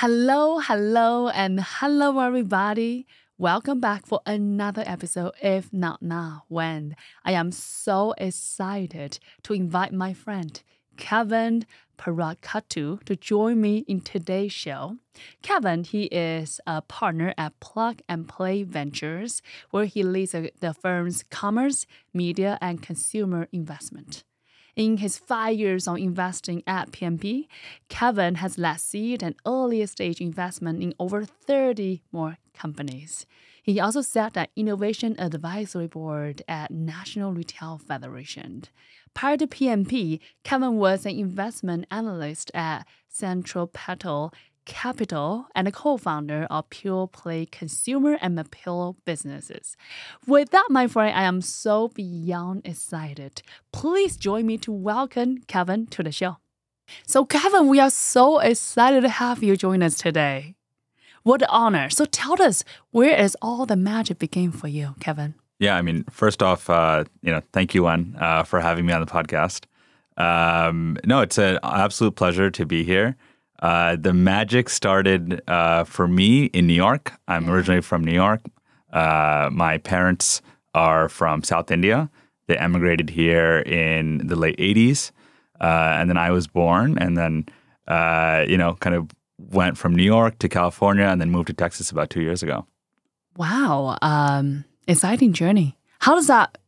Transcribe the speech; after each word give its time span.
Hello, 0.00 0.58
hello, 0.58 1.28
and 1.28 1.58
hello, 1.58 2.20
everybody. 2.20 3.06
Welcome 3.38 3.80
back 3.80 4.04
for 4.04 4.20
another 4.26 4.84
episode, 4.84 5.32
if 5.42 5.72
not 5.72 6.02
now, 6.02 6.44
when 6.48 6.96
I 7.24 7.32
am 7.32 7.50
so 7.50 8.12
excited 8.18 9.18
to 9.44 9.54
invite 9.54 9.94
my 9.94 10.12
friend 10.12 10.62
Kevin 10.98 11.64
Parakkattu 11.96 13.04
to 13.04 13.16
join 13.16 13.58
me 13.62 13.86
in 13.88 14.02
today's 14.02 14.52
show. 14.52 14.98
Kevin, 15.40 15.82
he 15.82 16.04
is 16.12 16.60
a 16.66 16.82
partner 16.82 17.32
at 17.38 17.58
Plug 17.60 18.02
and 18.06 18.28
Play 18.28 18.64
Ventures, 18.64 19.40
where 19.70 19.86
he 19.86 20.02
leads 20.02 20.32
the 20.32 20.74
firm's 20.78 21.22
commerce, 21.30 21.86
media, 22.12 22.58
and 22.60 22.82
consumer 22.82 23.48
investment. 23.50 24.24
In 24.76 24.98
his 24.98 25.16
five 25.16 25.56
years 25.56 25.88
of 25.88 25.96
investing 25.96 26.62
at 26.66 26.92
PNP, 26.92 27.48
Kevin 27.88 28.34
has 28.36 28.58
led 28.58 28.78
seed 28.78 29.22
and 29.22 29.34
earlier 29.46 29.86
stage 29.86 30.20
investment 30.20 30.82
in 30.82 30.92
over 31.00 31.24
30 31.24 32.02
more 32.12 32.36
companies. 32.52 33.24
He 33.62 33.80
also 33.80 34.02
sat 34.02 34.36
at 34.36 34.50
Innovation 34.54 35.18
Advisory 35.18 35.86
Board 35.86 36.42
at 36.46 36.70
National 36.70 37.32
Retail 37.32 37.78
Federation. 37.78 38.64
Prior 39.14 39.38
to 39.38 39.46
PNP, 39.46 40.20
Kevin 40.44 40.76
was 40.76 41.06
an 41.06 41.18
investment 41.18 41.86
analyst 41.90 42.50
at 42.52 42.86
Centripetal 43.08 44.34
Capital 44.66 45.46
and 45.54 45.66
a 45.66 45.72
co-founder 45.72 46.46
of 46.50 46.68
Pure 46.68 47.08
Play 47.08 47.46
Consumer 47.46 48.18
and 48.20 48.38
Apparel 48.38 48.96
businesses. 49.04 49.76
With 50.26 50.50
that, 50.50 50.66
my 50.68 50.86
friend, 50.86 51.16
I 51.16 51.22
am 51.22 51.40
so 51.40 51.88
beyond 51.88 52.66
excited. 52.66 53.42
Please 53.72 54.16
join 54.16 54.44
me 54.46 54.58
to 54.58 54.72
welcome 54.72 55.38
Kevin 55.46 55.86
to 55.86 56.02
the 56.02 56.12
show. 56.12 56.36
So, 57.06 57.24
Kevin, 57.24 57.68
we 57.68 57.80
are 57.80 57.90
so 57.90 58.38
excited 58.40 59.00
to 59.00 59.08
have 59.08 59.42
you 59.42 59.56
join 59.56 59.82
us 59.82 59.96
today. 59.96 60.56
What 61.22 61.42
an 61.42 61.48
honor. 61.50 61.90
So 61.90 62.04
tell 62.04 62.40
us, 62.40 62.62
where 62.92 63.16
is 63.18 63.36
all 63.42 63.66
the 63.66 63.74
magic 63.74 64.20
begin 64.20 64.52
for 64.52 64.68
you, 64.68 64.94
Kevin? 65.00 65.34
Yeah, 65.58 65.76
I 65.76 65.82
mean, 65.82 66.04
first 66.10 66.42
off, 66.42 66.70
uh, 66.70 67.04
you 67.22 67.32
know, 67.32 67.40
thank 67.52 67.74
you, 67.74 67.82
Wen, 67.82 68.14
uh, 68.20 68.44
for 68.44 68.60
having 68.60 68.86
me 68.86 68.92
on 68.92 69.00
the 69.00 69.06
podcast. 69.06 69.64
Um, 70.16 70.96
no, 71.04 71.20
it's 71.22 71.36
an 71.36 71.58
absolute 71.64 72.14
pleasure 72.14 72.50
to 72.50 72.64
be 72.64 72.84
here. 72.84 73.16
Uh, 73.60 73.96
the 73.96 74.12
magic 74.12 74.68
started 74.68 75.42
uh, 75.48 75.84
for 75.84 76.06
me 76.06 76.46
in 76.46 76.66
New 76.66 76.74
York. 76.74 77.12
I'm 77.26 77.48
originally 77.48 77.80
from 77.80 78.04
New 78.04 78.12
York. 78.12 78.42
Uh, 78.92 79.48
my 79.52 79.78
parents 79.78 80.42
are 80.74 81.08
from 81.08 81.42
South 81.42 81.70
India. 81.70 82.10
They 82.48 82.56
emigrated 82.56 83.10
here 83.10 83.58
in 83.60 84.26
the 84.26 84.36
late 84.36 84.56
80s. 84.58 85.10
Uh, 85.60 85.96
and 85.98 86.10
then 86.10 86.18
I 86.18 86.30
was 86.30 86.46
born 86.46 86.98
and 86.98 87.16
then, 87.16 87.46
you 88.48 88.58
know, 88.58 88.76
kind 88.80 88.94
of 88.94 89.10
went 89.38 89.78
from 89.78 89.94
New 89.94 90.02
York 90.04 90.38
to 90.38 90.48
California 90.48 91.04
and 91.04 91.20
then 91.20 91.30
moved 91.30 91.48
to 91.48 91.52
Texas 91.54 91.90
about 91.90 92.10
two 92.10 92.20
years 92.20 92.42
ago. 92.42 92.66
Wow. 93.36 93.98
Um, 94.02 94.64
exciting 94.86 95.32
journey. 95.32 95.78
How 96.00 96.14
does 96.14 96.26
that 96.26 96.58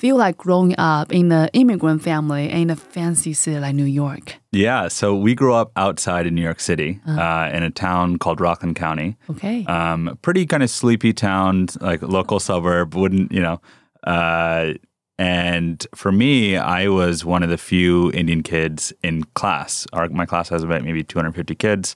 feel 0.00 0.16
like 0.16 0.38
growing 0.38 0.74
up 0.78 1.12
in 1.12 1.30
an 1.30 1.50
immigrant 1.52 2.02
family 2.02 2.50
in 2.50 2.70
a 2.70 2.76
fancy 2.76 3.34
city 3.34 3.60
like 3.60 3.74
New 3.74 3.84
York? 3.84 4.36
Yeah, 4.50 4.88
so 4.88 5.14
we 5.14 5.34
grew 5.34 5.52
up 5.52 5.72
outside 5.76 6.26
in 6.26 6.34
New 6.34 6.42
York 6.42 6.58
City 6.58 7.00
uh, 7.06 7.20
uh, 7.20 7.50
in 7.52 7.62
a 7.62 7.70
town 7.70 8.16
called 8.16 8.40
Rockland 8.40 8.76
County. 8.76 9.18
Okay. 9.28 9.62
Um, 9.66 10.18
pretty 10.22 10.46
kind 10.46 10.62
of 10.62 10.70
sleepy 10.70 11.12
town, 11.12 11.68
like 11.82 12.00
local 12.00 12.40
suburb, 12.40 12.94
wouldn't, 12.94 13.30
you 13.30 13.42
know. 13.42 13.60
Uh, 14.02 14.72
and 15.18 15.86
for 15.94 16.10
me, 16.10 16.56
I 16.56 16.88
was 16.88 17.22
one 17.22 17.42
of 17.42 17.50
the 17.50 17.58
few 17.58 18.10
Indian 18.12 18.42
kids 18.42 18.94
in 19.02 19.24
class. 19.34 19.86
Our, 19.92 20.08
my 20.08 20.24
class 20.24 20.48
has 20.48 20.62
about 20.62 20.82
maybe 20.82 21.04
250 21.04 21.54
kids. 21.56 21.94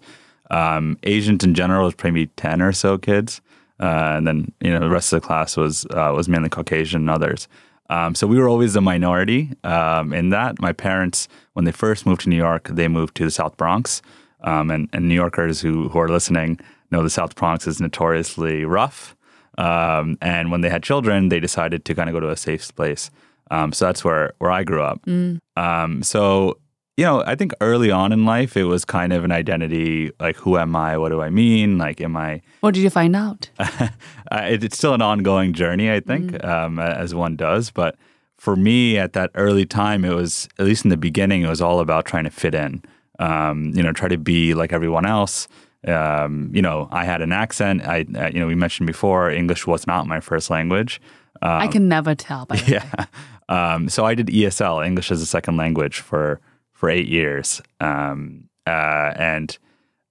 Um, 0.51 0.99
Asians 1.05 1.43
in 1.43 1.55
general 1.55 1.87
was 1.87 1.95
maybe 2.05 2.27
10 2.27 2.61
or 2.61 2.73
so 2.73 2.99
kids. 2.99 3.41
Uh, 3.81 4.13
and 4.17 4.29
then, 4.29 4.53
you 4.61 4.71
know, 4.71 4.81
the 4.81 4.91
rest 4.91 5.11
of 5.15 5.23
the 5.23 5.27
class 5.27 5.57
was 5.57 5.87
uh, 5.87 6.13
was 6.15 6.29
mainly 6.29 6.51
Caucasian 6.51 7.01
and 7.01 7.11
others. 7.11 7.49
Um, 7.91 8.15
so 8.15 8.27
we 8.27 8.39
were 8.39 8.49
always 8.49 8.77
a 8.77 8.81
minority 8.81 9.53
um, 9.63 10.13
in 10.13 10.31
that. 10.31 10.61
My 10.61 10.73
parents, 10.73 11.29
when 11.53 11.65
they 11.65 11.73
first 11.73 12.07
moved 12.07 12.23
to 12.23 12.29
New 12.29 12.37
York, 12.37 12.69
they 12.69 12.89
moved 12.89 13.15
to 13.17 13.25
the 13.25 13.31
South 13.31 13.57
Bronx. 13.57 14.03
Um, 14.43 14.71
and, 14.71 14.89
and, 14.93 15.09
New 15.09 15.15
Yorkers 15.15 15.63
who, 15.63 15.89
who 15.89 15.99
are 15.99 16.09
listening 16.09 16.61
know 16.91 17.03
the 17.03 17.09
South 17.09 17.35
Bronx 17.35 17.67
is 17.67 17.81
notoriously 17.81 18.65
rough. 18.67 19.17
Um, 19.57 20.19
and 20.21 20.51
when 20.51 20.61
they 20.61 20.69
had 20.69 20.83
children, 20.83 21.31
they 21.31 21.41
decided 21.41 21.85
to 21.87 21.95
kind 21.95 22.11
of 22.11 22.15
go 22.15 22.21
to 22.21 22.31
a 22.31 22.37
safe 22.37 22.75
place. 22.75 23.11
Um, 23.51 23.73
so 23.73 23.87
that's 23.87 24.05
where, 24.05 24.35
where 24.39 24.51
I 24.51 24.65
grew 24.65 24.83
up. 24.83 25.01
Mm. 25.07 25.39
Um, 25.57 26.03
so 26.03 26.59
you 26.97 27.05
know, 27.05 27.25
I 27.27 27.35
think 27.35 27.53
early 27.61 27.91
on 27.91 28.13
in 28.13 28.25
life, 28.25 28.57
it 28.57 28.65
was 28.65 28.85
kind 28.85 29.13
of 29.13 29.25
an 29.25 29.33
identity 29.33 30.13
like, 30.21 30.37
who 30.37 30.57
am 30.59 30.77
I? 30.77 30.97
What 30.97 31.09
do 31.09 31.21
I 31.21 31.31
mean? 31.31 31.77
Like, 31.77 32.01
am 32.01 32.17
I. 32.17 32.41
What 32.61 32.75
did 32.75 32.83
you 32.83 32.91
find 32.91 33.17
out? 33.17 33.51
it's 34.33 34.77
still 34.77 34.95
an 34.95 35.03
ongoing 35.03 35.53
journey, 35.55 35.91
I 35.91 36.01
think, 36.01 36.33
mm. 36.33 36.45
um, 36.45 36.79
as 36.79 37.15
one 37.15 37.35
does. 37.35 37.71
But 37.71 37.97
for 38.37 38.55
me 38.55 38.97
at 38.97 39.13
that 39.15 39.33
early 39.35 39.67
time, 39.67 40.05
it 40.05 40.15
was, 40.15 40.49
at 40.59 40.67
least 40.67 40.85
in 40.85 40.91
the 40.91 40.97
beginning, 40.97 41.43
it 41.43 41.49
was 41.49 41.61
all 41.61 41.81
about 41.81 42.05
trying 42.05 42.25
to 42.25 42.31
fit 42.31 42.55
in, 42.55 42.83
um, 43.19 43.73
you 43.75 43.83
know, 43.83 43.93
try 43.93 44.09
to 44.09 44.19
be 44.19 44.55
like 44.55 44.73
everyone 44.73 45.05
else. 45.05 45.49
Um, 45.87 46.51
you 46.55 46.63
know, 46.63 46.89
I 46.93 47.05
had 47.05 47.23
an 47.23 47.33
accent. 47.33 47.83
I, 47.87 48.07
uh, 48.15 48.29
you 48.33 48.39
know, 48.39 48.47
we 48.47 48.55
mentioned 48.55 48.87
before, 48.87 49.31
English 49.31 49.67
was 49.67 49.87
not 49.87 50.07
my 50.07 50.21
first 50.21 50.49
language. 50.49 51.01
I 51.43 51.67
can 51.67 51.89
never 51.89 52.15
tell. 52.15 52.47
By 52.47 52.57
yeah. 52.67 53.07
Um, 53.49 53.89
so 53.89 54.07
I 54.07 54.15
did 54.15 54.29
ESL, 54.29 54.87
English 54.87 55.11
as 55.11 55.21
a 55.21 55.27
second 55.27 55.57
language, 55.57 55.99
for 55.99 56.41
for 56.75 56.91
eight 56.91 57.09
years, 57.09 57.63
um, 57.81 58.49
uh, 58.67 59.13
and 59.17 59.59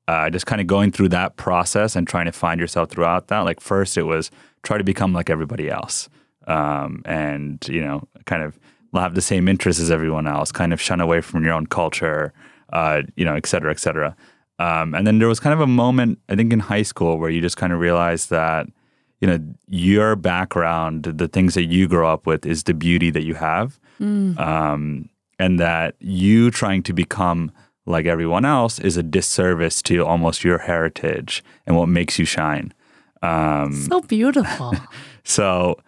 uh, 0.07 0.29
just 0.29 0.46
kind 0.46 0.59
of 0.59 0.68
going 0.68 0.91
through 0.91 1.09
that 1.09 1.38
process 1.38 1.96
and 1.96 2.07
trying 2.07 2.25
to 2.25 2.31
find 2.31 2.59
yourself 2.59 2.90
throughout 2.90 3.28
that. 3.28 3.41
Like 3.41 3.59
first, 3.62 3.97
it 3.97 4.03
was 4.03 4.31
try 4.63 4.78
to 4.78 4.84
become 4.84 5.13
like 5.13 5.29
everybody 5.29 5.69
else, 5.69 6.09
um, 6.47 7.03
and 7.06 7.66
you 7.69 7.84
know, 7.84 8.07
kind 8.25 8.44
of 8.44 8.59
have 8.96 9.16
the 9.16 9.22
same 9.22 9.47
interests 9.47 9.81
as 9.81 9.91
everyone 9.91 10.28
else. 10.28 10.52
Kind 10.52 10.73
of 10.73 10.81
shun 10.81 11.02
away 11.02 11.22
from 11.22 11.44
your 11.44 11.53
own 11.53 11.68
culture, 11.68 12.34
uh, 12.72 13.03
you 13.16 13.25
know, 13.25 13.35
et 13.35 13.46
cetera, 13.46 13.72
et 13.72 13.79
cetera. 13.79 14.16
Um, 14.59 14.94
and 14.94 15.06
then 15.06 15.19
there 15.19 15.28
was 15.28 15.40
kind 15.40 15.53
of 15.53 15.62
a 15.62 15.68
moment, 15.68 16.19
I 16.29 16.35
think, 16.35 16.53
in 16.53 16.59
high 16.59 16.84
school 16.84 17.18
where 17.18 17.29
you 17.29 17.41
just 17.41 17.57
kind 17.57 17.73
of 17.73 17.79
realized 17.79 18.29
that 18.29 18.68
you 19.19 19.28
know 19.28 19.40
your 19.68 20.16
background, 20.16 21.03
the 21.03 21.28
things 21.28 21.53
that 21.53 21.66
you 21.66 21.88
grow 21.88 22.12
up 22.12 22.25
with, 22.25 22.46
is 22.46 22.63
the 22.63 22.73
beauty 22.73 23.09
that 23.09 23.23
you 23.23 23.35
have. 23.35 23.79
Mm. 24.00 24.38
Um, 24.40 25.09
and 25.40 25.60
that 25.60 25.96
you 26.00 26.52
trying 26.52 26.84
to 26.84 26.94
become 26.94 27.52
like 27.86 28.06
everyone 28.06 28.46
else 28.46 28.80
is 28.80 28.98
a 28.98 29.04
disservice 29.04 29.82
to 29.82 30.06
almost 30.06 30.44
your 30.44 30.60
heritage 30.60 31.44
and 31.68 31.76
what 31.76 31.90
makes 31.90 32.18
you 32.18 32.26
shine. 32.26 32.74
Um, 33.22 33.74
so 33.74 34.02
beautiful. 34.02 34.74
so 35.24 35.80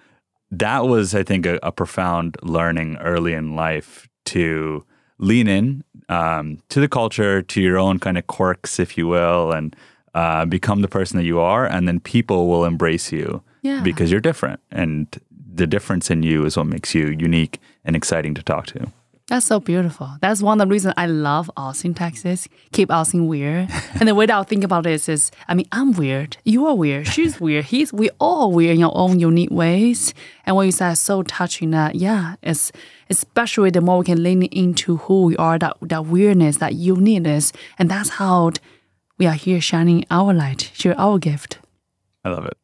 that 0.52 0.86
was, 0.86 1.16
I 1.16 1.24
think, 1.24 1.46
a, 1.46 1.60
a, 1.64 1.72
profound 1.72 2.38
learning 2.42 2.98
early 2.98 3.34
in 3.34 3.56
life 3.56 4.08
to 4.26 4.86
lean 5.18 5.48
in 5.48 5.84
um, 6.10 6.60
to 6.70 6.80
the 6.80 6.88
culture, 6.88 7.42
to 7.42 7.62
your 7.62 7.78
own 7.78 8.00
kind 8.00 8.18
of 8.18 8.28
quirks, 8.28 8.80
if 8.80 8.98
you 8.98 9.08
will, 9.08 9.52
and 9.52 9.76
uh, 10.14 10.46
become 10.46 10.82
the 10.82 10.88
person 10.88 11.18
that 11.18 11.26
you 11.26 11.40
are. 11.40 11.66
And 11.66 11.88
then 11.88 12.00
people 12.00 12.48
will 12.48 12.66
embrace 12.66 13.12
you 13.12 13.44
yeah. 13.62 13.82
because 13.82 14.12
you're 14.12 14.22
different. 14.22 14.62
And 14.72 15.08
the 15.54 15.68
difference 15.68 16.10
in 16.10 16.24
you 16.24 16.46
is 16.46 16.58
what 16.58 16.68
makes 16.68 16.94
you 16.96 17.08
unique 17.08 17.60
and 17.84 17.96
exciting 17.96 18.34
to 18.36 18.44
talk 18.44 18.68
to. 18.68 18.92
That's 19.28 19.48
so 19.48 19.60
beautiful. 19.60 20.08
That's 20.22 20.44
one 20.44 20.62
of 20.62 20.68
the 20.68 20.72
reasons 20.72 20.94
I 20.98 21.08
love 21.08 21.50
Austin, 21.58 21.96
Texas. 21.96 22.48
Keep 22.74 22.92
Austin 22.92 23.26
weird. 23.26 23.70
and 24.00 24.08
the 24.08 24.14
way 24.14 24.28
that 24.28 24.38
I 24.38 24.44
think 24.44 24.64
about 24.64 24.84
this 24.84 25.10
is, 25.10 25.32
I 25.48 25.56
mean, 25.56 25.66
I'm 25.72 25.94
weird. 25.94 26.38
You 26.44 26.68
are 26.68 26.76
weird. 26.76 27.08
She's 27.08 27.42
weird. 27.42 27.66
He's 27.66 27.92
we 27.92 28.12
all 28.20 28.52
weird 28.52 28.78
in 28.78 28.84
our 28.84 28.92
own 28.94 29.20
unique 29.20 29.50
ways. 29.50 30.14
And 30.46 30.56
what 30.56 30.68
you 30.68 30.72
said 30.72 30.92
is 30.92 31.00
so 31.00 31.24
touching 31.24 31.72
that, 31.72 31.96
yeah, 31.96 32.36
it's 32.44 32.72
especially 33.10 33.72
the 33.72 33.82
more 33.82 33.98
we 33.98 34.06
can 34.06 34.22
lean 34.22 34.44
into 34.44 34.98
who 34.98 35.24
we 35.24 35.38
are, 35.38 35.58
that 35.58 35.78
that 35.82 36.06
weirdness, 36.06 36.58
that 36.58 36.76
uniqueness. 36.76 37.52
And 37.80 37.90
that's 37.90 38.10
how 38.10 38.52
we 39.18 39.26
are 39.26 39.34
here 39.34 39.60
shining 39.60 40.06
our 40.12 40.36
light, 40.36 40.70
share 40.76 41.00
our 41.00 41.18
gift. 41.18 41.58
I 42.24 42.30
love 42.30 42.46
it. 42.46 42.58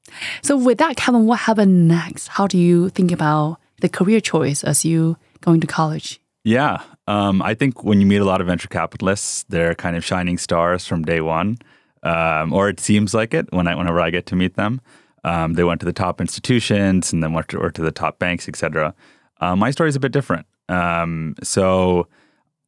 So 0.44 0.58
with 0.58 0.78
that, 0.78 0.96
Kevin, 0.96 1.26
what 1.26 1.40
happened 1.42 1.88
next? 1.88 2.28
How 2.28 2.46
do 2.46 2.60
you 2.60 2.90
think 2.90 3.12
about 3.12 3.58
the 3.80 3.90
career 3.90 4.22
choice 4.22 4.64
as 4.64 4.86
you 4.86 5.18
going 5.42 5.60
to 5.62 5.68
college? 5.68 6.21
Yeah. 6.44 6.82
Um, 7.08 7.42
I 7.42 7.54
think 7.54 7.84
when 7.84 8.00
you 8.00 8.08
meet 8.08 8.22
a 8.22 8.26
lot 8.26 8.42
of 8.42 8.48
venture 8.48 8.68
capitalists, 8.68 9.46
they're 9.50 9.76
kind 9.76 9.96
of 9.96 10.04
shining 10.04 10.38
stars 10.38 10.88
from 10.88 11.04
day 11.04 11.22
one, 11.22 11.58
um, 12.04 12.52
or 12.52 12.70
it 12.70 12.80
seems 12.80 13.14
like 13.14 13.34
it 13.34 13.52
when 13.52 13.68
I, 13.68 13.76
whenever 13.76 14.00
I 14.00 14.10
get 14.10 14.26
to 14.28 14.36
meet 14.36 14.56
them. 14.56 14.82
Um, 15.24 15.54
they 15.54 15.64
went 15.64 15.80
to 15.82 15.86
the 15.86 15.94
top 15.94 16.20
institutions 16.20 17.14
and 17.14 17.22
then 17.22 17.34
went 17.34 17.50
to, 17.50 17.60
or 17.60 17.70
to 17.72 17.82
the 17.82 17.92
top 17.92 18.18
banks, 18.18 18.48
etc. 18.48 18.96
Uh, 19.40 19.56
my 19.56 19.70
story 19.70 19.90
is 19.90 19.96
a 19.96 20.00
bit 20.00 20.12
different. 20.12 20.48
Um, 20.68 21.36
so, 21.44 22.08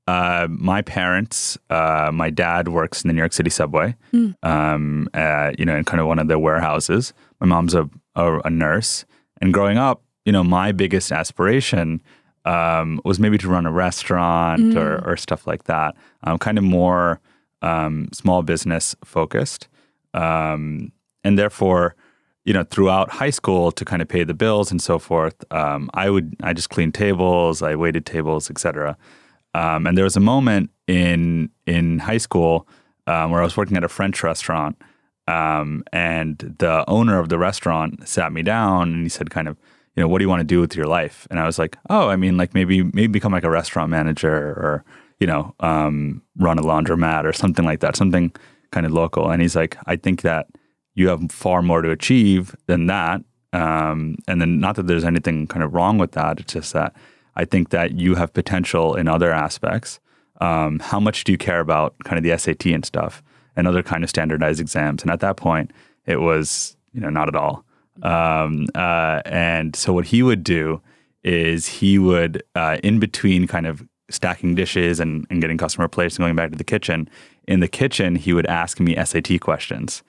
uh, 0.06 0.48
my 0.50 0.82
parents, 0.82 1.58
uh, 1.70 2.12
my 2.14 2.30
dad 2.30 2.68
works 2.68 3.04
in 3.04 3.08
the 3.08 3.14
New 3.14 3.22
York 3.22 3.32
City 3.32 3.50
subway, 3.50 3.96
mm. 4.12 4.36
um, 4.44 5.08
uh, 5.14 5.52
you 5.58 5.66
know, 5.66 5.76
in 5.76 5.86
kind 5.86 6.02
of 6.02 6.08
one 6.08 6.20
of 6.20 6.28
their 6.28 6.38
warehouses. 6.38 7.14
My 7.40 7.48
mom's 7.48 7.74
a, 7.74 7.90
a, 8.16 8.40
a, 8.40 8.50
nurse. 8.50 9.06
And 9.40 9.54
growing 9.54 9.78
up, 9.78 10.04
you 10.26 10.34
know, 10.34 10.44
my 10.44 10.74
biggest 10.74 11.12
aspiration 11.12 12.02
um, 12.46 13.00
was 13.06 13.20
maybe 13.20 13.38
to 13.38 13.48
run 13.48 13.66
a 13.66 13.72
restaurant 13.72 14.62
mm. 14.62 14.76
or, 14.76 15.04
or, 15.10 15.18
stuff 15.18 15.48
like 15.48 15.64
that. 15.64 15.96
Um, 16.24 16.38
kind 16.38 16.58
of 16.58 16.64
more 16.64 17.22
um, 17.62 18.10
small 18.12 18.44
business 18.44 18.96
focused, 19.06 19.68
um, 20.14 20.92
and 21.24 21.40
therefore, 21.40 21.96
you 22.44 22.54
know, 22.54 22.64
throughout 22.64 23.10
high 23.10 23.30
school 23.30 23.72
to 23.72 23.86
kind 23.86 24.02
of 24.02 24.08
pay 24.10 24.24
the 24.26 24.34
bills 24.34 24.72
and 24.72 24.82
so 24.82 25.00
forth, 25.00 25.44
um, 25.52 25.90
I 25.94 26.10
would 26.10 26.36
I 26.44 26.54
just 26.54 26.70
cleaned 26.70 26.94
tables, 26.94 27.62
I 27.62 27.76
waited 27.76 28.06
tables, 28.06 28.50
etc. 28.50 28.98
Um, 29.54 29.88
and 29.88 29.98
there 29.98 30.04
was 30.04 30.18
a 30.18 30.22
moment 30.22 30.70
in 30.88 31.50
in 31.66 32.00
high 32.00 32.18
school 32.18 32.68
um, 33.08 33.32
where 33.32 33.42
I 33.42 33.46
was 33.46 33.56
working 33.56 33.78
at 33.78 33.84
a 33.84 33.90
French 33.90 34.22
restaurant, 34.24 34.76
um, 35.28 35.84
and 35.94 36.56
the 36.60 36.84
owner 36.90 37.20
of 37.20 37.30
the 37.30 37.38
restaurant 37.38 38.08
sat 38.08 38.34
me 38.34 38.44
down 38.44 38.94
and 38.94 39.04
he 39.04 39.10
said, 39.10 39.30
kind 39.30 39.48
of, 39.48 39.58
you 39.96 40.02
know, 40.02 40.08
what 40.08 40.20
do 40.20 40.24
you 40.24 40.30
want 40.30 40.42
to 40.42 40.46
do 40.46 40.60
with 40.60 40.76
your 40.76 40.88
life? 40.88 41.28
And 41.30 41.40
I 41.40 41.46
was 41.46 41.60
like, 41.60 41.78
oh, 41.90 42.10
I 42.10 42.16
mean, 42.16 42.38
like 42.38 42.54
maybe 42.54 42.84
maybe 42.84 43.08
become 43.08 43.32
like 43.32 43.44
a 43.44 43.50
restaurant 43.50 43.90
manager 43.90 44.34
or 44.34 44.84
you 45.20 45.28
know, 45.28 45.56
um, 45.62 46.22
run 46.38 46.60
a 46.60 46.62
laundromat 46.62 47.24
or 47.24 47.32
something 47.32 47.64
like 47.64 47.80
that, 47.80 47.96
something 47.96 48.34
kind 48.72 48.86
of 48.86 48.92
local. 48.92 49.30
And 49.30 49.42
he's 49.42 49.56
like, 49.56 49.78
I 49.86 49.96
think 49.96 50.22
that 50.24 50.48
you 50.96 51.08
have 51.08 51.32
far 51.32 51.62
more 51.62 51.82
to 51.82 51.92
achieve 51.92 52.56
than 52.68 52.88
that. 52.88 53.22
Um, 53.54 54.18
and 54.28 54.42
then, 54.42 54.60
not 54.60 54.76
that 54.76 54.88
there's 54.88 55.06
anything 55.06 55.48
kind 55.48 55.64
of 55.64 55.74
wrong 55.74 55.98
with 55.98 56.12
that. 56.14 56.40
It's 56.40 56.54
just 56.54 56.74
that 56.74 56.94
I 57.36 57.46
think 57.46 57.70
that 57.70 57.94
you 57.94 58.16
have 58.16 58.34
potential 58.34 58.96
in 58.96 59.08
other 59.08 59.32
aspects. 59.32 60.00
Um, 60.42 60.80
how 60.80 61.00
much 61.00 61.24
do 61.24 61.32
you 61.32 61.38
care 61.38 61.60
about 61.60 61.96
kind 62.04 62.18
of 62.18 62.24
the 62.24 62.38
SAT 62.38 62.66
and 62.66 62.84
stuff 62.84 63.24
and 63.56 63.68
other 63.68 63.84
kind 63.84 64.04
of 64.04 64.10
standardized 64.10 64.60
exams? 64.60 65.04
And 65.04 65.12
at 65.12 65.20
that 65.22 65.38
point, 65.38 65.72
it 66.06 66.18
was 66.18 66.76
you 66.94 67.00
know 67.00 67.10
not 67.10 67.28
at 67.28 67.36
all. 67.36 67.64
Um, 68.02 68.68
uh, 68.76 69.22
and 69.26 69.76
so 69.76 69.94
what 69.94 70.06
he 70.06 70.24
would 70.24 70.44
do 70.44 70.82
is 71.24 71.68
he 71.68 72.00
would 72.00 72.44
uh, 72.56 72.78
in 72.84 73.00
between 73.00 73.48
kind 73.48 73.68
of 73.68 73.88
stacking 74.10 74.56
dishes 74.56 75.00
and, 75.00 75.26
and 75.30 75.42
getting 75.42 75.58
customer 75.58 75.88
plates 75.88 76.16
and 76.16 76.24
going 76.24 76.36
back 76.36 76.52
to 76.52 76.58
the 76.58 76.64
kitchen. 76.64 77.10
In 77.48 77.60
the 77.60 77.68
kitchen, 77.68 78.16
he 78.16 78.34
would 78.34 78.46
ask 78.48 78.80
me 78.80 78.96
SAT 79.04 79.40
questions. 79.42 80.04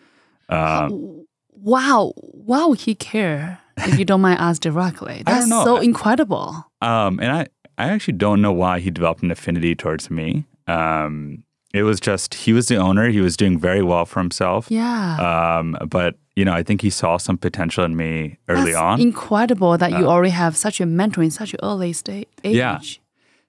Um, 0.48 1.26
wow, 1.50 2.12
wow, 2.16 2.72
he 2.72 2.94
care. 2.94 3.60
If 3.78 3.98
you 3.98 4.04
don't 4.04 4.20
mind 4.20 4.38
ask 4.40 4.62
directly, 4.62 5.22
that's 5.26 5.48
so 5.48 5.78
incredible. 5.78 6.64
Um, 6.80 7.18
and 7.20 7.32
I, 7.32 7.46
I 7.76 7.88
actually 7.88 8.14
don't 8.14 8.40
know 8.40 8.52
why 8.52 8.80
he 8.80 8.90
developed 8.90 9.22
an 9.22 9.30
affinity 9.30 9.74
towards 9.74 10.10
me. 10.10 10.44
Um, 10.66 11.44
it 11.74 11.82
was 11.82 11.98
just 11.98 12.34
he 12.34 12.52
was 12.52 12.68
the 12.68 12.76
owner. 12.76 13.10
He 13.10 13.20
was 13.20 13.36
doing 13.36 13.58
very 13.58 13.82
well 13.82 14.06
for 14.06 14.20
himself. 14.20 14.70
Yeah. 14.70 15.58
Um, 15.58 15.76
but 15.88 16.16
you 16.36 16.44
know, 16.44 16.52
I 16.52 16.62
think 16.62 16.80
he 16.80 16.88
saw 16.88 17.16
some 17.16 17.36
potential 17.36 17.84
in 17.84 17.96
me 17.96 18.38
early 18.48 18.72
That's 18.72 18.76
on. 18.76 19.00
Incredible 19.00 19.76
that 19.78 19.90
you 19.90 20.06
uh, 20.08 20.12
already 20.12 20.30
have 20.30 20.56
such 20.56 20.80
a 20.80 20.86
mentor 20.86 21.22
in 21.24 21.32
such 21.32 21.52
an 21.52 21.58
early 21.64 21.92
stage. 21.92 22.28
Yeah. 22.44 22.78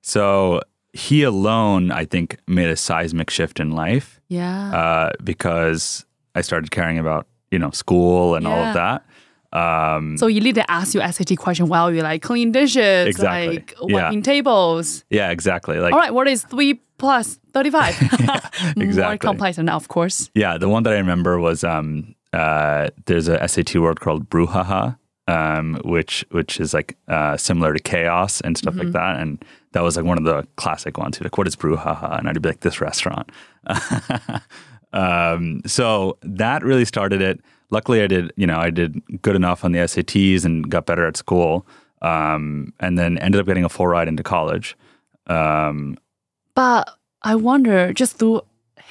So 0.02 0.62
he 0.94 1.22
alone, 1.22 1.92
I 1.92 2.06
think, 2.06 2.38
made 2.48 2.68
a 2.68 2.76
seismic 2.76 3.30
shift 3.30 3.60
in 3.60 3.72
life. 3.72 4.20
Yeah. 4.28 4.76
Uh, 4.76 5.12
because 5.24 6.04
I 6.34 6.42
started 6.42 6.72
caring 6.72 6.98
about, 6.98 7.28
you 7.52 7.60
know, 7.60 7.70
school 7.72 8.34
and 8.34 8.46
yeah. 8.46 8.52
all 8.52 8.64
of 8.64 8.74
that. 8.74 9.06
Um, 9.56 10.18
so 10.18 10.28
you 10.28 10.42
need 10.42 10.56
to 10.56 10.70
ask 10.70 10.94
your 10.94 11.10
SAT 11.10 11.38
question 11.38 11.68
while 11.68 11.94
you 11.94 12.02
like 12.02 12.22
clean 12.22 12.52
dishes, 12.52 13.08
exactly. 13.08 13.56
like 13.56 13.76
wiping 13.80 14.20
yeah. 14.20 14.24
tables. 14.24 15.06
Yeah, 15.10 15.30
exactly. 15.30 15.80
Like, 15.80 15.94
all 15.94 16.00
right, 16.00 16.14
what 16.14 16.28
is 16.28 16.44
three 16.44 16.82
plus 16.98 17.40
thirty-five? 17.54 18.02
yeah, 18.20 18.74
exactly. 18.78 18.94
More 18.96 19.18
complex 19.18 19.58
than 19.58 19.70
of 19.70 19.88
course. 19.88 20.30
Yeah, 20.34 20.58
the 20.58 20.70
one 20.70 20.84
that 20.84 20.94
I 20.94 20.98
remember 20.98 21.40
was 21.40 21.64
um, 21.64 22.16
uh, 22.34 22.90
there's 23.06 23.28
a 23.28 23.48
SAT 23.48 23.76
word 23.76 24.00
called 24.00 24.30
brouhaha, 24.30 24.98
um, 25.28 25.80
which 25.84 26.26
which 26.32 26.60
is 26.60 26.74
like 26.74 26.98
uh, 27.08 27.38
similar 27.38 27.74
to 27.74 27.80
chaos 27.80 28.42
and 28.42 28.58
stuff 28.58 28.76
mm-hmm. 28.76 28.86
like 28.86 28.94
that, 28.94 29.20
and 29.20 29.44
that 29.76 29.84
was 29.84 29.98
like 29.98 30.06
one 30.06 30.18
of 30.18 30.24
the 30.24 30.48
classic 30.56 30.98
ones. 30.98 31.20
Like, 31.20 31.38
what 31.38 31.48
is 31.48 31.56
brouhaha? 31.56 32.18
And 32.18 32.30
I'd 32.30 32.42
be 32.42 32.50
like, 32.50 32.62
this 32.62 32.80
restaurant. 32.80 33.30
um, 34.94 35.62
so 35.66 36.18
that 36.22 36.64
really 36.64 36.86
started 36.86 37.22
it. 37.22 37.42
Luckily, 37.72 38.02
I 38.02 38.08
did, 38.08 38.32
you 38.38 38.48
know, 38.48 38.58
I 38.58 38.70
did 38.70 39.02
good 39.22 39.36
enough 39.36 39.66
on 39.66 39.74
the 39.74 39.80
SATs 39.80 40.46
and 40.46 40.70
got 40.70 40.86
better 40.86 41.06
at 41.06 41.18
school, 41.18 41.68
um, 42.02 42.74
and 42.80 42.98
then 42.98 43.18
ended 43.18 43.42
up 43.42 43.48
getting 43.48 43.66
a 43.66 43.70
full 43.70 43.88
ride 43.88 44.08
into 44.08 44.24
college. 44.24 44.78
Um, 45.28 45.98
but 46.56 46.90
I 47.22 47.36
wonder, 47.36 47.94
just 47.94 48.18
through 48.18 48.42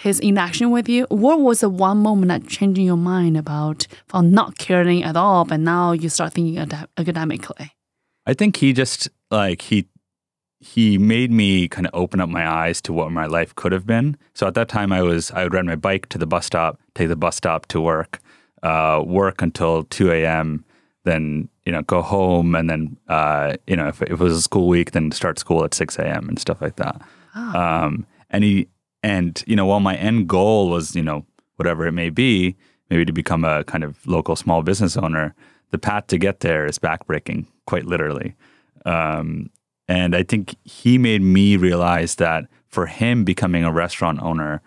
his 0.05 0.21
inaction 0.21 0.71
with 0.71 0.89
you, 0.89 1.07
what 1.09 1.41
was 1.41 1.61
the 1.61 1.69
one 1.69 1.99
moment 1.99 2.29
that 2.29 2.47
changed 2.47 2.79
your 2.81 2.97
mind 2.97 3.37
about 3.37 3.87
from 4.07 4.31
not 4.31 4.59
caring 4.59 5.03
at 5.03 5.17
all, 5.17 5.45
but 5.45 5.61
now 5.61 5.93
you 5.93 6.09
start 6.09 6.35
thinking 6.35 6.59
ad- 6.59 6.89
academically? 6.97 7.73
I 8.27 8.35
think 8.35 8.57
he 8.57 8.73
just 8.73 9.09
like 9.31 9.63
he 9.63 9.87
he 10.61 10.97
made 10.97 11.31
me 11.31 11.69
kind 11.69 11.87
of 11.87 11.95
open 11.95 12.21
up 12.21 12.29
my 12.29 12.49
eyes 12.49 12.81
to 12.83 12.93
what 12.93 13.13
my 13.13 13.27
life 13.27 13.55
could 13.55 13.73
have 13.73 13.87
been. 13.87 14.17
So 14.35 14.47
at 14.47 14.55
that 14.55 14.69
time, 14.69 14.93
I 14.93 15.03
was 15.03 15.31
I 15.31 15.45
would 15.45 15.55
ride 15.55 15.67
my 15.67 15.77
bike 15.77 16.09
to 16.09 16.19
the 16.19 16.27
bus 16.27 16.47
stop, 16.47 16.81
take 16.95 17.09
the 17.09 17.17
bus 17.17 17.37
stop 17.37 17.67
to 17.67 17.81
work, 17.81 18.21
uh, 18.63 19.03
work 19.05 19.43
until 19.43 19.85
two 19.85 20.11
a.m., 20.11 20.65
then 21.05 21.49
you 21.67 21.73
know 21.73 21.83
go 21.83 22.01
home, 22.03 22.55
and 22.55 22.69
then 22.69 22.97
uh, 23.09 23.57
you 23.67 23.77
know 23.77 23.89
if, 23.89 24.01
if, 24.03 24.13
it 24.13 24.19
was 24.19 24.37
a 24.37 24.43
school 24.43 24.69
week, 24.69 24.93
then 24.93 25.11
start 25.11 25.39
school 25.39 25.65
at 25.65 25.75
six 25.75 25.99
a.m. 25.99 26.29
and 26.29 26.39
stuff 26.39 26.61
like 26.63 26.77
that. 26.77 27.01
Oh. 27.35 27.59
Um, 27.59 28.07
and 28.31 28.45
he 28.45 28.69
and 29.03 29.43
you 29.47 29.57
know 29.57 29.67
while 29.67 29.81
my 29.81 29.97
end 29.97 30.29
goal 30.29 30.71
was 30.71 30.95
you 30.95 31.03
know 31.03 31.25
whatever 31.57 31.87
it 31.87 31.93
may 31.93 32.11
be, 32.11 32.57
maybe 32.91 33.05
to 33.05 33.13
become 33.13 33.45
a 33.45 33.65
kind 33.65 33.85
of 33.85 34.05
local 34.07 34.37
small 34.37 34.63
business 34.63 34.97
owner, 34.97 35.35
the 35.71 35.79
path 35.79 36.07
to 36.09 36.19
get 36.19 36.41
there 36.41 36.67
is 36.67 36.79
backbreaking, 36.79 37.47
quite 37.67 37.87
literally. 37.87 38.35
Um, 38.85 39.51
and 39.87 40.17
I 40.17 40.23
think 40.23 40.57
he 40.65 40.99
made 40.99 41.23
me 41.23 41.57
realize 41.57 42.17
that 42.17 42.47
for 42.69 42.87
him, 42.87 43.25
becoming 43.25 43.65
a 43.65 43.73
restaurant 43.73 44.21
owner 44.23 44.63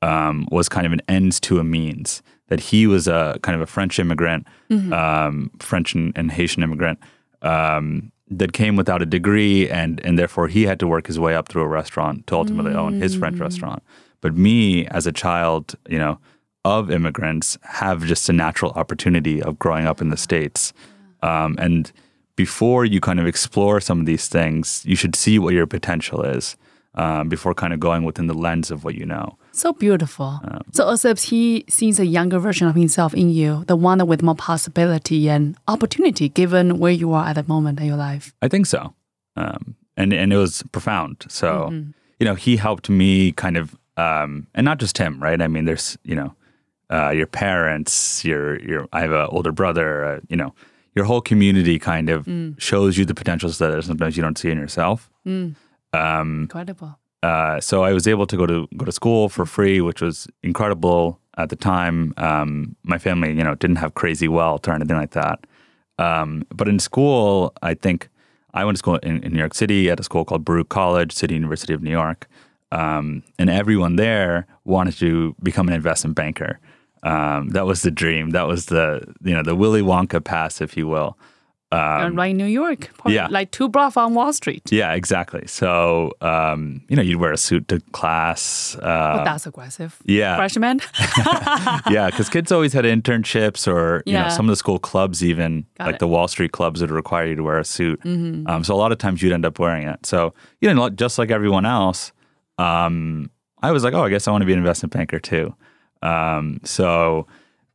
um, 0.00 0.48
was 0.50 0.68
kind 0.68 0.86
of 0.86 0.92
an 0.92 1.02
ends 1.08 1.38
to 1.40 1.58
a 1.58 1.64
means. 1.64 2.22
That 2.48 2.60
he 2.60 2.86
was 2.86 3.08
a 3.08 3.38
kind 3.42 3.54
of 3.54 3.62
a 3.62 3.66
French 3.66 3.98
immigrant, 3.98 4.46
mm-hmm. 4.68 4.92
um, 4.92 5.50
French 5.58 5.94
and, 5.94 6.12
and, 6.16 6.30
Haitian 6.30 6.62
immigrant 6.62 6.98
um, 7.40 8.11
that 8.38 8.52
came 8.52 8.76
without 8.76 9.02
a 9.02 9.06
degree, 9.06 9.68
and 9.68 10.00
and 10.04 10.18
therefore 10.18 10.48
he 10.48 10.64
had 10.64 10.78
to 10.80 10.86
work 10.86 11.06
his 11.06 11.18
way 11.18 11.34
up 11.34 11.48
through 11.48 11.62
a 11.62 11.68
restaurant 11.68 12.26
to 12.26 12.34
ultimately 12.34 12.72
mm-hmm. 12.72 12.80
own 12.80 13.00
his 13.00 13.14
French 13.14 13.36
mm. 13.36 13.40
restaurant. 13.40 13.82
But 14.20 14.36
me, 14.36 14.86
as 14.86 15.06
a 15.06 15.12
child, 15.12 15.74
you 15.88 15.98
know, 15.98 16.18
of 16.64 16.90
immigrants, 16.90 17.58
have 17.62 18.04
just 18.04 18.28
a 18.28 18.32
natural 18.32 18.72
opportunity 18.72 19.42
of 19.42 19.58
growing 19.58 19.86
up 19.86 20.00
in 20.00 20.10
the 20.10 20.16
states, 20.16 20.72
um, 21.22 21.56
and 21.58 21.92
before 22.36 22.84
you 22.84 23.00
kind 23.00 23.20
of 23.20 23.26
explore 23.26 23.80
some 23.80 24.00
of 24.00 24.06
these 24.06 24.28
things, 24.28 24.82
you 24.86 24.96
should 24.96 25.14
see 25.14 25.38
what 25.38 25.54
your 25.54 25.66
potential 25.66 26.22
is 26.22 26.56
um, 26.94 27.28
before 27.28 27.54
kind 27.54 27.72
of 27.72 27.80
going 27.80 28.04
within 28.04 28.26
the 28.26 28.34
lens 28.34 28.70
of 28.70 28.84
what 28.84 28.94
you 28.94 29.04
know. 29.04 29.36
So 29.52 29.72
beautiful. 29.72 30.40
Um, 30.44 30.62
so 30.72 30.84
also 30.84 31.14
he 31.14 31.64
sees 31.68 32.00
a 32.00 32.06
younger 32.06 32.38
version 32.38 32.66
of 32.66 32.74
himself 32.74 33.14
in 33.14 33.30
you, 33.30 33.64
the 33.66 33.76
one 33.76 34.06
with 34.06 34.22
more 34.22 34.34
possibility 34.34 35.28
and 35.28 35.56
opportunity 35.68 36.28
given 36.28 36.78
where 36.78 36.92
you 36.92 37.12
are 37.12 37.26
at 37.26 37.34
the 37.34 37.44
moment 37.44 37.78
in 37.80 37.86
your 37.86 37.96
life. 37.96 38.34
I 38.40 38.48
think 38.48 38.66
so. 38.66 38.94
Um, 39.36 39.76
and, 39.96 40.12
and 40.12 40.32
it 40.32 40.36
was 40.36 40.62
profound. 40.72 41.26
So, 41.28 41.68
mm-hmm. 41.70 41.90
you 42.18 42.24
know, 42.24 42.34
he 42.34 42.56
helped 42.56 42.88
me 42.88 43.32
kind 43.32 43.56
of, 43.56 43.76
um, 43.96 44.46
and 44.54 44.64
not 44.64 44.78
just 44.78 44.96
him, 44.96 45.22
right? 45.22 45.40
I 45.40 45.48
mean, 45.48 45.66
there's, 45.66 45.98
you 46.02 46.14
know, 46.14 46.34
uh, 46.90 47.10
your 47.10 47.26
parents, 47.26 48.24
your, 48.24 48.58
your, 48.60 48.88
I 48.92 49.00
have 49.00 49.12
an 49.12 49.28
older 49.30 49.52
brother, 49.52 50.04
uh, 50.04 50.20
you 50.28 50.36
know, 50.36 50.54
your 50.94 51.04
whole 51.04 51.20
community 51.20 51.78
kind 51.78 52.10
of 52.10 52.26
mm. 52.26 52.58
shows 52.60 52.98
you 52.98 53.04
the 53.04 53.14
potentials 53.14 53.58
that 53.58 53.82
sometimes 53.84 54.16
you 54.16 54.22
don't 54.22 54.36
see 54.36 54.50
in 54.50 54.58
yourself. 54.58 55.10
Mm. 55.26 55.56
Um, 55.92 56.42
incredible. 56.42 56.98
Uh, 57.22 57.60
so 57.60 57.84
I 57.84 57.92
was 57.92 58.08
able 58.08 58.26
to 58.26 58.36
go 58.36 58.46
to 58.46 58.68
go 58.76 58.84
to 58.84 58.92
school 58.92 59.28
for 59.28 59.46
free, 59.46 59.80
which 59.80 60.00
was 60.00 60.26
incredible 60.42 61.20
at 61.36 61.48
the 61.50 61.56
time. 61.56 62.14
Um, 62.16 62.76
my 62.82 62.98
family, 62.98 63.28
you 63.28 63.44
know, 63.44 63.54
didn't 63.54 63.76
have 63.76 63.94
crazy 63.94 64.28
wealth 64.28 64.66
or 64.66 64.72
anything 64.72 64.96
like 64.96 65.12
that. 65.12 65.46
Um, 65.98 66.44
but 66.52 66.68
in 66.68 66.78
school, 66.78 67.52
I 67.62 67.74
think 67.74 68.08
I 68.54 68.64
went 68.64 68.76
to 68.76 68.78
school 68.80 68.96
in, 68.96 69.22
in, 69.22 69.32
New 69.32 69.38
York 69.38 69.54
City 69.54 69.88
at 69.88 70.00
a 70.00 70.02
school 70.02 70.24
called 70.24 70.44
Baruch 70.44 70.68
College, 70.68 71.12
City 71.12 71.34
University 71.34 71.72
of 71.72 71.82
New 71.82 71.90
York, 71.90 72.28
um, 72.72 73.22
and 73.38 73.48
everyone 73.48 73.96
there 73.96 74.46
wanted 74.64 74.96
to 74.98 75.36
become 75.42 75.68
an 75.68 75.74
investment 75.74 76.16
banker. 76.16 76.58
Um, 77.04 77.50
that 77.50 77.66
was 77.66 77.82
the 77.82 77.90
dream. 77.90 78.30
That 78.30 78.46
was 78.46 78.66
the 78.66 79.14
you 79.22 79.34
know 79.34 79.42
the 79.42 79.54
Willy 79.54 79.82
Wonka 79.82 80.22
pass, 80.22 80.60
if 80.60 80.76
you 80.76 80.88
will. 80.88 81.16
Um, 81.72 82.16
right 82.16 82.32
in 82.32 82.36
New 82.36 82.44
York, 82.44 82.90
yeah, 83.06 83.28
like 83.30 83.50
two 83.50 83.68
blocks 83.68 83.96
on 83.96 84.14
Wall 84.14 84.32
Street. 84.32 84.70
Yeah, 84.70 84.92
exactly. 84.92 85.46
So 85.46 86.12
um, 86.20 86.82
you 86.88 86.96
know, 86.96 87.02
you'd 87.02 87.18
wear 87.18 87.32
a 87.32 87.38
suit 87.38 87.68
to 87.68 87.80
class. 87.92 88.76
Uh, 88.76 89.18
oh, 89.20 89.24
that's 89.24 89.46
aggressive. 89.46 89.98
Yeah, 90.04 90.36
freshman. 90.36 90.80
yeah, 91.90 92.08
because 92.10 92.28
kids 92.28 92.52
always 92.52 92.74
had 92.74 92.84
internships, 92.84 93.66
or 93.66 94.02
you 94.04 94.12
yeah. 94.12 94.24
know, 94.24 94.28
some 94.28 94.46
of 94.46 94.50
the 94.50 94.56
school 94.56 94.78
clubs, 94.78 95.24
even 95.24 95.64
Got 95.78 95.86
like 95.86 95.94
it. 95.94 95.98
the 96.00 96.08
Wall 96.08 96.28
Street 96.28 96.52
clubs, 96.52 96.82
would 96.82 96.90
require 96.90 97.26
you 97.26 97.36
to 97.36 97.42
wear 97.42 97.58
a 97.58 97.64
suit. 97.64 98.00
Mm-hmm. 98.02 98.46
Um, 98.46 98.64
so 98.64 98.74
a 98.74 98.76
lot 98.76 98.92
of 98.92 98.98
times 98.98 99.22
you'd 99.22 99.32
end 99.32 99.46
up 99.46 99.58
wearing 99.58 99.88
it. 99.88 100.04
So 100.04 100.34
you 100.60 100.72
know, 100.72 100.90
just 100.90 101.18
like 101.18 101.30
everyone 101.30 101.64
else, 101.64 102.12
um, 102.58 103.30
I 103.62 103.70
was 103.70 103.84
like, 103.84 103.94
oh, 103.94 104.04
I 104.04 104.10
guess 104.10 104.28
I 104.28 104.30
want 104.30 104.42
to 104.42 104.46
be 104.46 104.52
an 104.52 104.58
investment 104.58 104.92
banker 104.92 105.20
too. 105.20 105.54
Um, 106.02 106.60
so 106.64 107.26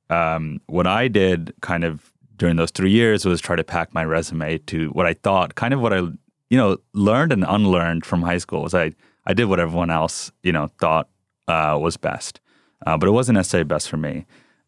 um, 0.10 0.62
what 0.68 0.86
I 0.86 1.08
did 1.08 1.54
kind 1.62 1.84
of 1.84 2.12
during 2.38 2.56
those 2.56 2.72
three 2.72 2.92
years 2.92 3.26
was 3.26 3.42
try 3.42 3.56
to 3.56 3.64
pack 3.64 3.94
my 3.94 4.06
resume 4.06 4.58
to 4.60 4.90
what 4.90 5.06
I 5.06 5.14
thought, 5.14 5.56
kind 5.56 5.74
of 5.74 5.82
what 5.82 5.94
I, 5.94 5.98
you 5.98 6.58
know, 6.58 6.78
learned 6.94 7.32
and 7.32 7.44
unlearned 7.48 8.06
from 8.06 8.22
high 8.22 8.38
school 8.38 8.62
was 8.62 8.74
I, 8.74 8.94
I 9.26 9.34
did 9.34 9.46
what 9.46 9.60
everyone 9.60 9.90
else, 9.90 10.32
you 10.44 10.52
know, 10.52 10.68
thought 10.80 11.10
uh, 11.48 11.78
was 11.82 11.98
best, 11.98 12.40
uh, 12.86 12.98
but 12.98 13.08
it 13.08 13.12
wasn't 13.12 13.36
necessarily 13.36 13.66
best 13.66 13.90
for 13.90 13.98
me. 13.98 14.26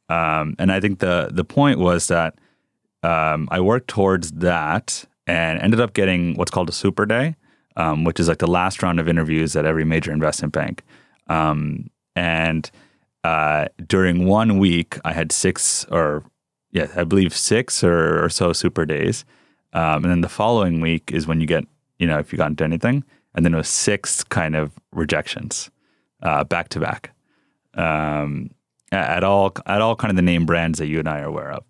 Um, 0.09 0.55
and 0.57 0.71
I 0.71 0.79
think 0.79 0.99
the 0.99 1.29
the 1.31 1.45
point 1.45 1.77
was 1.79 2.07
that 2.07 2.35
um, 3.03 3.47
I 3.51 3.59
worked 3.61 3.87
towards 3.87 4.31
that 4.31 5.05
and 5.27 5.61
ended 5.61 5.79
up 5.79 5.93
getting 5.93 6.35
what's 6.35 6.51
called 6.51 6.69
a 6.69 6.73
super 6.73 7.05
day, 7.05 7.35
um, 7.77 8.03
which 8.03 8.19
is 8.19 8.27
like 8.27 8.39
the 8.39 8.47
last 8.47 8.81
round 8.81 8.99
of 8.99 9.07
interviews 9.07 9.55
at 9.55 9.65
every 9.65 9.85
major 9.85 10.11
investment 10.11 10.53
bank. 10.53 10.83
Um, 11.27 11.89
and 12.15 12.69
uh, 13.23 13.67
during 13.85 14.25
one 14.25 14.57
week, 14.57 14.97
I 15.05 15.13
had 15.13 15.31
six 15.31 15.85
or 15.91 16.23
yeah, 16.71 16.87
I 16.95 17.03
believe 17.03 17.35
six 17.35 17.83
or, 17.83 18.23
or 18.23 18.29
so 18.29 18.53
super 18.53 18.85
days. 18.85 19.25
Um, 19.73 20.03
and 20.03 20.05
then 20.05 20.21
the 20.21 20.29
following 20.29 20.81
week 20.81 21.11
is 21.11 21.27
when 21.27 21.41
you 21.41 21.47
get, 21.47 21.65
you 21.97 22.07
know, 22.07 22.19
if 22.19 22.31
you 22.31 22.37
got 22.37 22.49
into 22.49 22.63
anything. 22.63 23.03
And 23.35 23.45
then 23.45 23.53
it 23.53 23.57
was 23.57 23.69
six 23.69 24.23
kind 24.23 24.55
of 24.55 24.71
rejections 24.91 25.69
uh, 26.23 26.43
back 26.43 26.69
to 26.69 26.79
back 26.79 27.11
um, 27.75 28.51
at 28.91 29.23
all 29.23 29.53
at 29.65 29.81
all 29.81 29.95
kind 29.95 30.09
of 30.09 30.15
the 30.15 30.23
name 30.23 30.45
brands 30.45 30.79
that 30.79 30.87
you 30.87 30.99
and 30.99 31.07
I 31.07 31.19
are 31.19 31.25
aware 31.25 31.51
of. 31.51 31.63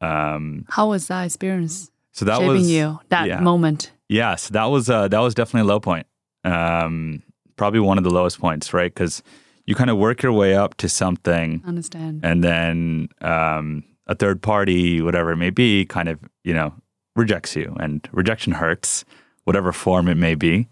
Um, 0.00 0.64
How 0.68 0.88
was 0.88 1.08
that 1.08 1.24
experience 1.24 1.90
so 2.12 2.24
that 2.24 2.38
shaping 2.38 2.48
was 2.48 2.70
you 2.70 3.00
that 3.08 3.26
yeah. 3.26 3.40
moment? 3.40 3.90
Yes, 4.08 4.48
that 4.50 4.66
was 4.66 4.88
uh, 4.88 5.08
that 5.08 5.18
was 5.18 5.34
definitely 5.34 5.68
a 5.68 5.72
low 5.72 5.80
point. 5.80 6.06
Um, 6.44 7.22
probably 7.56 7.80
one 7.80 7.98
of 7.98 8.04
the 8.04 8.10
lowest 8.10 8.40
points, 8.40 8.72
right? 8.72 8.92
Because 8.92 9.22
you 9.66 9.74
kind 9.74 9.90
of 9.90 9.98
work 9.98 10.22
your 10.22 10.32
way 10.32 10.54
up 10.56 10.76
to 10.78 10.88
something, 10.88 11.62
Understand. 11.66 12.20
and 12.24 12.42
then 12.42 13.08
um, 13.20 13.84
a 14.10 14.14
third 14.14 14.42
party, 14.42 15.00
whatever 15.00 15.32
it 15.32 15.36
may 15.36 15.50
be, 15.50 15.86
kind 15.86 16.10
of 16.10 16.18
you 16.44 16.52
know 16.52 16.74
rejects 17.16 17.56
you, 17.56 17.74
and 17.80 18.06
rejection 18.12 18.52
hurts, 18.52 19.06
whatever 19.44 19.72
form 19.72 20.08
it 20.08 20.16
may 20.16 20.34
be. 20.34 20.68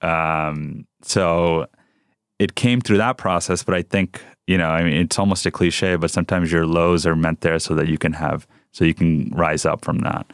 Um, 0.00 0.86
so 1.02 1.66
it 2.38 2.54
came 2.54 2.80
through 2.80 2.98
that 2.98 3.18
process, 3.18 3.62
but 3.62 3.74
I 3.74 3.82
think 3.82 4.22
you 4.46 4.56
know, 4.56 4.68
I 4.68 4.84
mean, 4.84 4.94
it's 4.94 5.18
almost 5.18 5.44
a 5.46 5.50
cliche, 5.50 5.96
but 5.96 6.10
sometimes 6.10 6.52
your 6.52 6.66
lows 6.66 7.04
are 7.06 7.16
meant 7.16 7.40
there 7.40 7.58
so 7.58 7.74
that 7.74 7.88
you 7.88 7.98
can 7.98 8.12
have, 8.12 8.46
so 8.72 8.84
you 8.84 8.94
can 8.94 9.30
rise 9.30 9.66
up 9.66 9.84
from 9.84 9.98
that. 10.00 10.32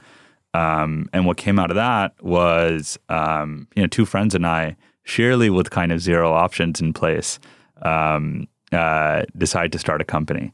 Um, 0.54 1.08
and 1.14 1.24
what 1.24 1.38
came 1.38 1.58
out 1.58 1.70
of 1.70 1.76
that 1.76 2.12
was, 2.22 2.98
um, 3.08 3.66
you 3.74 3.82
know, 3.82 3.86
two 3.86 4.04
friends 4.04 4.34
and 4.34 4.46
I, 4.46 4.76
surely 5.04 5.48
with 5.48 5.70
kind 5.70 5.92
of 5.92 6.00
zero 6.00 6.30
options 6.30 6.80
in 6.80 6.92
place, 6.92 7.38
um, 7.80 8.46
uh, 8.70 9.22
decided 9.36 9.72
to 9.72 9.78
start 9.78 10.02
a 10.02 10.04
company. 10.04 10.52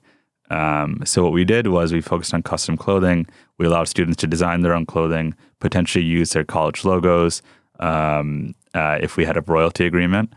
Um, 0.50 1.02
so 1.04 1.22
what 1.22 1.32
we 1.32 1.44
did 1.44 1.68
was 1.68 1.92
we 1.92 2.00
focused 2.00 2.32
on 2.32 2.42
custom 2.42 2.76
clothing. 2.76 3.26
We 3.58 3.66
allowed 3.66 3.88
students 3.88 4.16
to 4.18 4.26
design 4.26 4.62
their 4.62 4.74
own 4.74 4.86
clothing, 4.86 5.34
potentially 5.60 6.04
use 6.04 6.32
their 6.32 6.44
college 6.44 6.84
logos 6.84 7.42
um, 7.80 8.54
uh, 8.74 8.98
if 9.00 9.16
we 9.16 9.24
had 9.24 9.36
a 9.36 9.42
royalty 9.42 9.86
agreement 9.86 10.32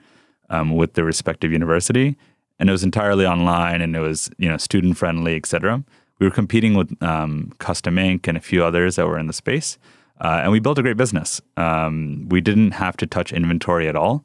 um, 0.50 0.76
with 0.76 0.94
the 0.94 1.04
respective 1.04 1.52
university. 1.52 2.18
And 2.60 2.70
it 2.70 2.72
was 2.72 2.84
entirely 2.84 3.26
online, 3.26 3.82
and 3.82 3.96
it 3.96 4.02
was 4.02 4.30
you 4.38 4.48
know 4.48 4.58
student 4.58 4.98
friendly, 4.98 5.36
etc. 5.36 5.84
We 6.20 6.28
were 6.28 6.32
competing 6.34 6.76
with 6.76 7.02
um, 7.02 7.54
Custom 7.58 7.98
Ink 7.98 8.28
and 8.28 8.38
a 8.38 8.42
few 8.42 8.64
others 8.64 8.98
that 8.98 9.08
were 9.08 9.18
in 9.18 9.26
the 9.26 9.34
space, 9.34 9.80
uh, 10.20 10.42
and 10.44 10.52
we 10.52 10.60
built 10.60 10.78
a 10.78 10.84
great 10.84 10.98
business. 10.98 11.42
Um, 11.58 12.28
we 12.30 12.40
didn't 12.40 12.72
have 12.72 12.98
to 12.98 13.08
touch 13.08 13.34
inventory 13.34 13.88
at 13.88 13.96
all. 13.96 14.24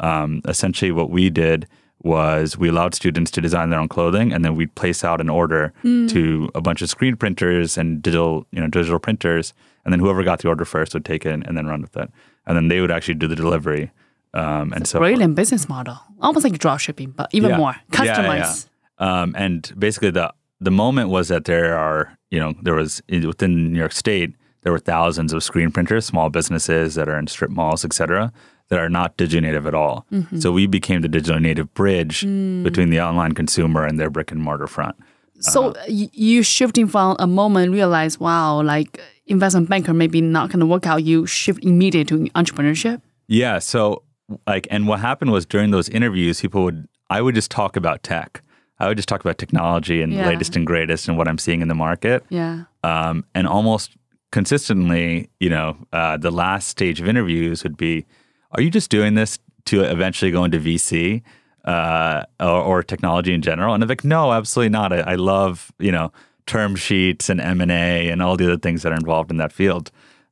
Um, 0.00 0.42
essentially, 0.46 0.92
what 0.92 1.08
we 1.08 1.30
did 1.30 1.66
was 2.02 2.56
we 2.56 2.68
allowed 2.68 2.94
students 2.94 3.30
to 3.32 3.40
design 3.40 3.70
their 3.70 3.80
own 3.80 3.88
clothing, 3.88 4.32
and 4.32 4.44
then 4.44 4.54
we'd 4.54 4.74
place 4.76 5.02
out 5.04 5.20
an 5.20 5.28
order 5.28 5.72
to 5.82 6.48
a 6.54 6.60
bunch 6.60 6.80
of 6.82 6.88
screen 6.88 7.16
printers 7.16 7.76
and 7.76 8.00
digital, 8.02 8.46
you 8.52 8.60
know, 8.60 8.68
digital 8.68 8.98
printers, 8.98 9.52
and 9.84 9.92
then 9.92 9.98
whoever 10.00 10.22
got 10.22 10.38
the 10.40 10.48
order 10.48 10.64
first 10.64 10.94
would 10.94 11.04
take 11.04 11.26
it 11.26 11.42
and 11.46 11.56
then 11.56 11.66
run 11.66 11.82
with 11.82 11.96
it, 11.96 12.10
and 12.46 12.56
then 12.56 12.68
they 12.68 12.80
would 12.80 12.90
actually 12.90 13.14
do 13.14 13.26
the 13.26 13.36
delivery. 13.36 13.90
Um, 14.34 14.72
and 14.74 14.86
so, 14.86 14.98
Brilliant 14.98 15.34
business 15.34 15.68
model. 15.68 15.98
Almost 16.20 16.44
like 16.44 16.58
drop 16.58 16.80
shipping, 16.80 17.10
but 17.16 17.28
even 17.32 17.50
Yeah. 17.50 17.56
more 17.56 17.74
Yeah, 17.92 18.04
yeah, 18.04 18.14
customized. 18.16 18.68
yeah. 19.00 19.22
Um, 19.22 19.34
and 19.36 19.72
basically, 19.78 20.10
the 20.10 20.32
the 20.60 20.70
moment 20.70 21.08
was 21.08 21.28
that 21.28 21.44
there 21.46 21.76
are, 21.78 22.16
you 22.30 22.38
know, 22.38 22.52
there 22.62 22.74
was 22.74 23.00
within 23.08 23.72
New 23.72 23.78
York 23.78 23.92
State, 23.92 24.34
there 24.62 24.72
were 24.72 24.78
thousands 24.80 25.32
of 25.32 25.42
screen 25.42 25.70
printers, 25.70 26.04
small 26.04 26.30
businesses 26.30 26.94
that 26.96 27.08
are 27.08 27.18
in 27.18 27.26
strip 27.28 27.50
malls, 27.50 27.84
et 27.84 27.92
cetera, 27.92 28.32
that 28.68 28.78
are 28.78 28.88
not 28.88 29.16
digital 29.16 29.42
native 29.48 29.66
at 29.66 29.74
all. 29.74 30.04
Mm-hmm. 30.12 30.38
So 30.40 30.52
we 30.52 30.66
became 30.66 31.00
the 31.00 31.08
digital 31.08 31.40
native 31.40 31.72
bridge 31.74 32.22
Mm. 32.22 32.62
between 32.62 32.90
the 32.90 33.00
online 33.00 33.32
consumer 33.32 33.84
and 33.86 33.98
their 33.98 34.10
brick 34.10 34.30
and 34.32 34.40
mortar 34.42 34.66
front. 34.66 34.96
So 35.40 35.70
Uh-huh. 35.70 35.84
you 35.88 36.42
shifting 36.42 36.86
from 36.88 37.16
a 37.18 37.26
moment 37.26 37.72
realize, 37.72 38.18
wow, 38.20 38.60
like 38.62 39.00
investment 39.26 39.68
banker 39.68 39.94
maybe 39.94 40.20
not 40.20 40.48
going 40.50 40.60
to 40.60 40.66
work 40.66 40.86
out. 40.86 41.04
You 41.04 41.26
shift 41.26 41.64
immediately 41.64 42.26
to 42.26 42.30
entrepreneurship. 42.34 43.00
Yeah. 43.28 43.58
So 43.60 44.02
like, 44.46 44.66
and 44.70 44.86
what 44.88 45.00
happened 45.00 45.30
was 45.32 45.46
during 45.46 45.70
those 45.70 45.88
interviews, 45.88 46.40
people 46.40 46.62
would, 46.64 46.86
I 47.08 47.22
would 47.22 47.34
just 47.34 47.50
talk 47.50 47.76
about 47.76 48.02
tech. 48.02 48.42
I 48.80 48.86
would 48.88 48.96
just 48.98 49.08
talk 49.08 49.20
about 49.20 49.38
technology 49.38 50.02
and 50.02 50.12
Yeah. 50.12 50.28
latest 50.28 50.56
and 50.56 50.66
greatest 50.66 51.08
and 51.08 51.16
what 51.16 51.26
I'm 51.28 51.38
seeing 51.38 51.62
in 51.62 51.68
the 51.68 51.74
market. 51.74 52.24
Yeah. 52.28 52.64
um, 52.84 53.24
and 53.34 53.46
almost 53.46 53.96
consistently, 54.30 55.28
you 55.40 55.50
know, 55.50 55.76
uh, 55.92 56.16
the 56.16 56.30
last 56.30 56.68
stage 56.68 57.00
of 57.00 57.08
interviews 57.08 57.62
would 57.64 57.76
be, 57.76 58.06
"Are 58.52 58.62
you 58.62 58.70
just 58.70 58.90
doing 58.90 59.14
this 59.14 59.38
to 59.66 59.82
eventually 59.82 60.30
go 60.30 60.44
into 60.44 60.58
VC 60.58 61.22
uh, 61.64 62.24
or, 62.40 62.62
or 62.62 62.82
technology 62.82 63.32
in 63.34 63.42
general?" 63.42 63.74
And 63.74 63.82
I'm 63.82 63.88
like, 63.88 64.04
"No, 64.04 64.32
absolutely 64.32 64.70
not. 64.70 64.92
I, 64.92 65.00
I 65.00 65.14
love 65.14 65.72
you 65.78 65.92
know 65.92 66.12
term 66.46 66.76
sheets 66.76 67.28
and 67.28 67.40
M 67.40 67.60
and 67.60 67.70
A 67.70 68.08
and 68.10 68.22
all 68.22 68.36
the 68.36 68.44
other 68.44 68.58
things 68.58 68.82
that 68.82 68.92
are 68.92 68.96
involved 68.96 69.30
in 69.30 69.36
that 69.38 69.52
field." 69.52 69.90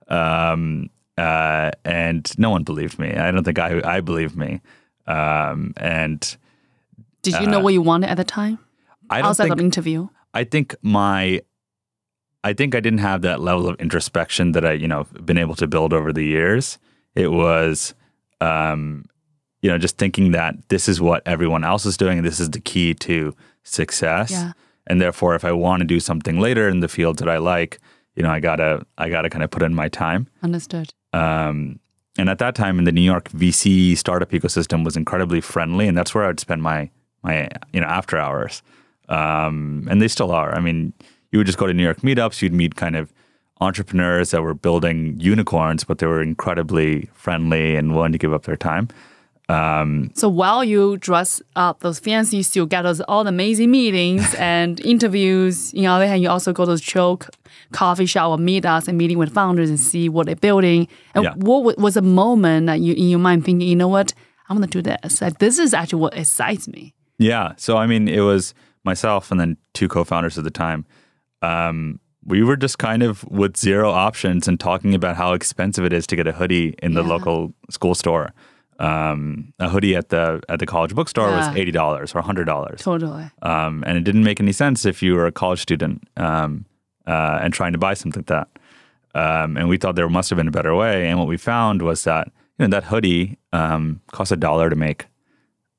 Um, 0.09 0.91
uh, 1.19 1.71
and 1.85 2.31
no 2.39 2.51
one 2.51 2.63
believed 2.63 2.99
me. 2.99 3.15
I 3.15 3.31
don't 3.31 3.45
think 3.45 3.59
I 3.59 3.81
I 3.85 4.01
believed 4.01 4.37
me. 4.37 4.61
Um, 5.07 5.73
and 5.77 6.37
Did 7.23 7.41
you 7.41 7.47
know 7.47 7.61
what 7.61 7.73
you 7.73 7.81
wanted 7.83 8.11
at 8.11 8.17
the 8.17 8.25
time 8.25 8.59
Uh, 9.09 9.15
I 9.15 9.23
don't 9.23 9.31
outside 9.31 9.45
think 9.45 9.55
of 9.55 9.61
interview? 9.61 10.09
I 10.35 10.45
think 10.45 10.75
my 10.83 11.41
I 12.45 12.53
think 12.53 12.75
I 12.75 12.81
didn't 12.81 12.99
have 13.01 13.23
that 13.23 13.41
level 13.41 13.69
of 13.69 13.81
introspection 13.81 14.53
that 14.53 14.65
I, 14.65 14.73
you 14.73 14.87
know, 14.87 15.05
been 15.25 15.39
able 15.39 15.55
to 15.57 15.67
build 15.67 15.93
over 15.93 16.13
the 16.13 16.25
years. 16.25 16.79
It 17.15 17.33
was 17.33 17.95
um, 18.41 19.05
you 19.63 19.71
know, 19.71 19.79
just 19.79 19.99
thinking 19.99 20.33
that 20.33 20.69
this 20.69 20.89
is 20.89 21.01
what 21.01 21.23
everyone 21.27 21.65
else 21.65 21.87
is 21.87 21.97
doing 21.97 22.19
and 22.19 22.27
this 22.27 22.41
is 22.41 22.51
the 22.51 22.61
key 22.61 22.95
to 22.95 23.35
success. 23.63 24.31
Yeah. 24.31 24.53
And 24.87 25.01
therefore 25.01 25.35
if 25.35 25.45
I 25.45 25.53
want 25.53 25.81
to 25.81 25.87
do 25.87 25.99
something 25.99 26.39
later 26.39 26.69
in 26.69 26.81
the 26.81 26.89
field 26.89 27.19
that 27.19 27.29
I 27.29 27.39
like, 27.39 27.81
you 28.15 28.23
know, 28.23 28.31
I 28.31 28.41
gotta 28.41 28.87
I 28.97 29.09
gotta 29.09 29.29
kind 29.29 29.43
of 29.43 29.51
put 29.51 29.63
in 29.63 29.75
my 29.75 29.89
time. 29.89 30.29
Understood. 30.43 30.93
Um, 31.13 31.81
and 32.19 32.31
at 32.31 32.39
that 32.39 32.55
time 32.55 32.79
in 32.79 32.85
the 32.85 32.93
New 32.93 33.03
York 33.03 33.29
VC 33.31 33.97
startup 33.97 34.31
ecosystem 34.31 34.85
was 34.85 34.97
incredibly 34.97 35.41
friendly, 35.41 35.87
and 35.87 35.97
that's 35.97 36.15
where 36.15 36.25
I'd 36.25 36.41
spend 36.41 36.63
my 36.63 36.91
my 37.23 37.49
you 37.73 37.81
know 37.81 37.87
after 37.87 38.19
hours. 38.19 38.63
Um, 39.09 39.87
and 39.91 40.01
they 40.01 40.09
still 40.09 40.33
are. 40.33 40.55
I 40.55 40.61
mean, 40.61 40.93
you 41.31 41.39
would 41.39 41.47
just 41.47 41.59
go 41.59 41.67
to 41.67 41.75
New 41.75 41.83
York 41.83 41.99
meetups. 41.99 42.43
You'd 42.43 42.53
meet 42.53 42.75
kind 42.75 42.97
of 42.97 43.13
entrepreneurs 43.61 44.31
that 44.31 44.43
were 44.43 44.55
building 44.55 45.17
unicorns, 45.19 45.85
but 45.85 45.99
they 45.99 46.07
were 46.07 46.23
incredibly 46.23 47.09
friendly 47.15 47.75
and 47.77 47.95
willing 47.95 48.13
to 48.13 48.19
give 48.19 48.33
up 48.33 48.43
their 48.45 48.57
time. 48.57 48.89
Um, 49.49 50.11
So 50.15 50.29
while 50.29 50.65
you 50.65 50.97
dress 50.97 51.41
up 51.55 51.81
those 51.81 52.01
fancy, 52.01 52.39
you 52.39 52.43
still 52.43 52.67
get 52.67 52.83
those 52.83 53.01
all 53.03 53.23
the 53.25 53.29
amazing 53.29 53.71
meetings 53.71 54.35
and 54.39 54.81
interviews. 54.81 55.71
The 55.71 55.87
other 55.87 56.07
hand, 56.07 56.21
you 56.23 56.29
also 56.29 56.53
go 56.53 56.65
to 56.65 56.73
those 56.73 56.81
chill 56.83 57.21
coffee 57.73 58.07
shop 58.07 58.31
or 58.31 58.39
meet 58.39 58.65
meetups 58.65 58.89
and 58.89 58.99
meeting 58.99 59.19
with 59.19 59.33
founders 59.33 59.71
and 59.71 59.79
see 59.79 60.09
what 60.09 60.27
they're 60.27 60.35
building. 60.37 60.89
And 61.15 61.25
Yeah. 61.25 61.35
what 61.37 61.63
wa- 61.65 61.75
was 61.79 61.97
a 61.97 62.03
moment 62.03 62.67
that 62.67 62.81
you 62.81 62.93
in 62.95 63.09
your 63.09 63.21
mind 63.21 63.45
thinking, 63.45 63.69
you 63.69 63.77
know 63.77 63.89
what, 63.89 64.13
I'm 64.49 64.57
gonna 64.57 64.67
do 64.67 64.83
this. 64.83 65.21
Like 65.23 65.39
this 65.39 65.59
is 65.59 65.73
actually 65.73 66.01
what 66.01 66.17
excites 66.17 66.67
me. 66.67 66.93
Yeah. 67.19 67.53
So 67.57 67.77
I 67.77 67.87
mean, 67.87 68.09
it 68.09 68.21
was 68.21 68.53
myself 68.85 69.31
and 69.31 69.39
then 69.41 69.57
two 69.75 69.87
co-founders 69.89 70.37
at 70.39 70.45
the 70.45 70.51
time. 70.51 70.85
Um, 71.43 72.01
we 72.27 72.43
were 72.43 72.57
just 72.57 72.79
kind 72.79 73.03
of 73.03 73.25
with 73.31 73.57
zero 73.57 73.91
options 73.91 74.49
and 74.49 74.59
talking 74.59 74.95
about 74.95 75.17
how 75.17 75.33
expensive 75.33 75.85
it 75.85 75.93
is 75.93 76.07
to 76.09 76.17
get 76.17 76.27
a 76.27 76.33
hoodie 76.33 76.75
in 76.83 76.95
the 76.95 77.03
Yeah. 77.03 77.09
local 77.09 77.53
school 77.71 77.95
store. 77.95 78.33
Um, 78.79 79.55
a 79.59 79.69
hoodie 79.71 79.97
at 79.97 80.11
the 80.11 80.43
at 80.51 80.59
the 80.59 80.67
college 80.67 80.95
bookstore 80.95 81.29
Yeah. 81.31 81.49
was 81.49 81.57
eighty 81.57 81.71
dollars 81.71 82.15
or 82.15 82.21
hundred 82.21 82.45
dollars, 82.45 82.83
Totally. 82.83 83.25
um, 83.43 83.83
and 83.87 83.97
it 83.97 84.05
didn't 84.05 84.25
make 84.25 84.39
any 84.39 84.53
sense 84.53 84.85
if 84.85 85.03
you 85.03 85.15
were 85.15 85.27
a 85.27 85.33
college 85.33 85.61
student 85.63 86.03
um, 86.19 86.67
uh, 87.07 87.39
and 87.43 87.55
trying 87.55 87.73
to 87.73 87.79
buy 87.79 87.95
something 87.95 88.21
like 88.21 88.27
that. 88.27 88.49
Um, 89.15 89.57
and 89.57 89.67
we 89.69 89.79
thought 89.79 89.97
there 89.97 90.09
must 90.11 90.29
have 90.29 90.37
been 90.37 90.49
a 90.49 90.51
better 90.59 90.75
way. 90.75 91.09
And 91.09 91.19
what 91.19 91.27
we 91.29 91.39
found 91.39 91.81
was 91.81 92.05
that 92.05 92.29
you 92.59 92.67
know 92.67 92.69
that 92.69 92.85
hoodie 92.85 93.39
um, 93.53 94.01
costs 94.13 94.33
a 94.33 94.37
dollar 94.37 94.69
to 94.69 94.77
make. 94.77 95.07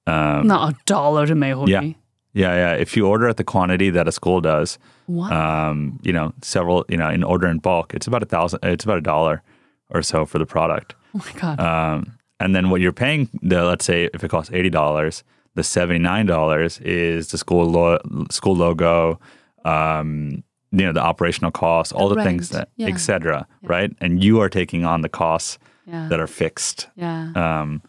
Um, 0.07 0.47
Not 0.47 0.73
a 0.73 0.75
dollar 0.85 1.27
to 1.27 1.35
make 1.35 1.53
hoodie. 1.53 1.71
Yeah. 1.73 1.93
Yeah, 2.37 2.53
yeah. 2.55 2.73
If 2.73 2.95
you 2.95 3.07
order 3.07 3.27
at 3.27 3.37
the 3.37 3.43
quantity 3.43 3.89
that 3.89 4.07
a 4.07 4.11
school 4.11 4.41
does, 4.41 4.77
Wow. 5.07 5.31
um, 5.69 5.99
you 6.03 6.13
know, 6.13 6.33
several, 6.41 6.85
you 6.89 6.97
know, 6.97 7.09
in 7.09 7.23
order 7.23 7.47
in 7.47 7.57
bulk, 7.59 7.93
it's 7.95 8.07
about 8.07 8.21
a 8.23 8.25
thousand. 8.27 8.59
It's 8.63 8.85
about 8.85 8.97
a 8.99 9.01
dollar 9.01 9.41
or 9.89 10.01
so 10.03 10.25
for 10.25 10.37
the 10.37 10.45
product. 10.45 10.93
oh 11.15 11.21
my 11.25 11.39
god. 11.41 11.59
Um, 11.59 12.11
and 12.39 12.55
then 12.55 12.69
what 12.69 12.81
you're 12.81 12.93
paying, 13.05 13.29
the 13.41 13.63
let's 13.63 13.85
say 13.85 14.09
if 14.13 14.23
it 14.23 14.29
costs 14.29 14.51
eighty 14.53 14.69
dollars, 14.69 15.23
the 15.55 15.63
seventy 15.63 15.99
nine 15.99 16.25
dollars 16.27 16.79
is 16.81 17.29
the 17.31 17.37
school 17.37 17.65
lo- 17.65 18.25
school 18.29 18.55
logo, 18.55 19.19
um, 19.65 20.43
you 20.71 20.85
know, 20.85 20.93
the 20.93 21.01
operational 21.01 21.51
costs, 21.51 21.91
all 21.93 22.09
the, 22.09 22.21
things 22.23 22.49
that, 22.49 22.69
yeah. 22.75 22.87
et 22.87 22.97
cetera, 22.97 23.47
right? 23.63 23.91
And 23.99 24.23
you 24.23 24.41
are 24.41 24.49
taking 24.49 24.85
on 24.85 25.01
the 25.01 25.09
costs 25.09 25.57
yeah. 25.87 26.07
that 26.09 26.19
are 26.19 26.27
fixed. 26.27 26.87
yeah. 26.95 27.31
Um, 27.35 27.81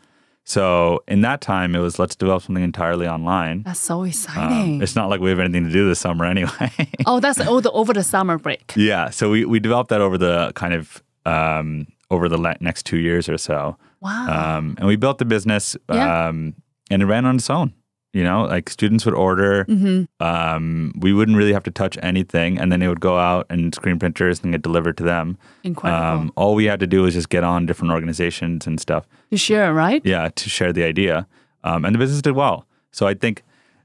So 0.49 1.03
in 1.07 1.21
that 1.21 1.43
time, 1.43 1.75
it 1.75 1.81
was 1.81 1.99
let's 1.99 2.17
develop 2.17 2.43
something 2.43 2.65
entirely 2.65 3.07
online. 3.07 3.63
That's 3.65 3.81
so 3.81 4.01
Um, 4.01 4.07
exciting. 4.07 4.83
it's 4.83 4.97
not 4.97 5.11
like 5.11 5.21
we 5.21 5.29
have 5.29 5.41
anything 5.41 5.65
to 5.65 5.71
do 5.71 5.87
this 5.87 6.01
summer 6.01 6.25
anyway. 6.37 6.71
oh, 7.05 7.21
that's 7.21 7.39
all 7.41 7.61
the 7.61 7.71
over 7.73 7.93
the 7.93 8.03
summer 8.03 8.39
break. 8.39 8.73
yeah. 8.75 9.11
So 9.11 9.29
we, 9.31 9.45
we 9.45 9.61
developed 9.61 9.91
that 9.91 10.01
over 10.01 10.17
the 10.17 10.53
kind 10.55 10.73
of 10.73 11.03
um, 11.27 11.87
over 12.11 12.31
the 12.31 12.39
next 12.61 12.87
two 12.87 12.97
years 12.99 13.29
or 13.29 13.37
so. 13.37 13.77
Wow. 14.01 14.57
Um, 14.59 14.75
and 14.79 14.87
we 14.89 14.97
built 14.97 15.19
the 15.19 15.27
business 15.27 15.77
Yeah. 15.93 16.29
um, 16.29 16.55
and 16.91 17.03
it 17.03 17.07
ran 17.07 17.27
on 17.27 17.37
its 17.37 17.51
own. 17.51 17.75
You 18.15 18.25
know, 18.25 18.45
like 18.45 18.71
students 18.71 19.05
would 19.05 19.15
order. 19.15 19.65
hmm 19.65 20.05
Um, 20.19 20.93
we 20.99 21.13
wouldn't 21.13 21.37
really 21.37 21.53
have 21.53 21.63
to 21.65 21.71
touch 21.71 21.99
anything. 22.03 22.59
And 22.59 22.73
then 22.73 22.81
it 22.83 22.89
would 22.89 23.01
go 23.01 23.19
out 23.19 23.47
and 23.51 23.75
screen 23.75 23.99
printers 23.99 24.43
and 24.43 24.53
get 24.53 24.63
delivered 24.63 24.97
to 24.97 25.05
them. 25.05 25.37
Incredible. 25.63 26.21
Um, 26.23 26.33
all 26.35 26.55
we 26.55 26.65
had 26.65 26.81
to 26.81 26.87
do 26.87 27.03
was 27.03 27.15
just 27.15 27.29
get 27.29 27.45
on 27.45 27.67
different 27.67 27.93
organizations 27.93 28.67
and 28.67 28.81
stuff. 28.81 29.05
you 29.31 29.37
share, 29.39 29.75
right? 29.75 30.01
yeah, 30.07 30.31
to 30.35 30.49
share 30.49 30.73
the 30.73 30.85
idea. 30.85 31.27
Um, 31.65 31.85
and 31.85 31.95
the 31.95 31.99
business 31.99 32.23
did 32.23 32.35
well. 32.35 32.65
So 32.93 33.07
I 33.07 33.15
think 33.15 33.43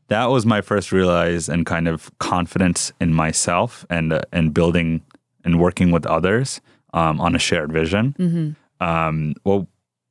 that 0.08 0.26
was 0.30 0.46
my 0.46 0.62
first 0.62 0.92
realize 0.94 1.50
and 1.50 1.66
kind 1.66 1.88
of 1.90 2.10
confidence 2.20 2.94
in 3.02 3.14
myself 3.14 3.86
and 3.90 4.14
uh, 4.14 4.22
and 4.32 4.54
building 4.54 5.02
and 5.44 5.60
working 5.60 5.92
with 5.92 6.06
others 6.06 6.62
um, 6.94 7.20
on 7.20 7.36
a 7.36 7.40
shared 7.40 7.74
vision. 7.74 8.16
Um, 8.80 9.34
well, 9.44 9.68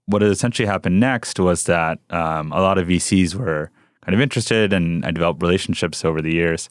what 0.06 0.22
essentially 0.22 0.66
happened 0.66 1.00
next 1.00 1.38
was 1.40 1.64
that 1.64 1.98
um, 2.10 2.52
a 2.52 2.60
lot 2.60 2.76
of 2.78 2.88
VCs 2.88 3.34
were 3.34 3.70
kind 4.04 4.14
of 4.14 4.20
interested, 4.20 4.72
and 4.72 5.04
I 5.04 5.10
developed 5.10 5.42
relationships 5.42 6.04
over 6.04 6.20
the 6.22 6.32
years. 6.32 6.68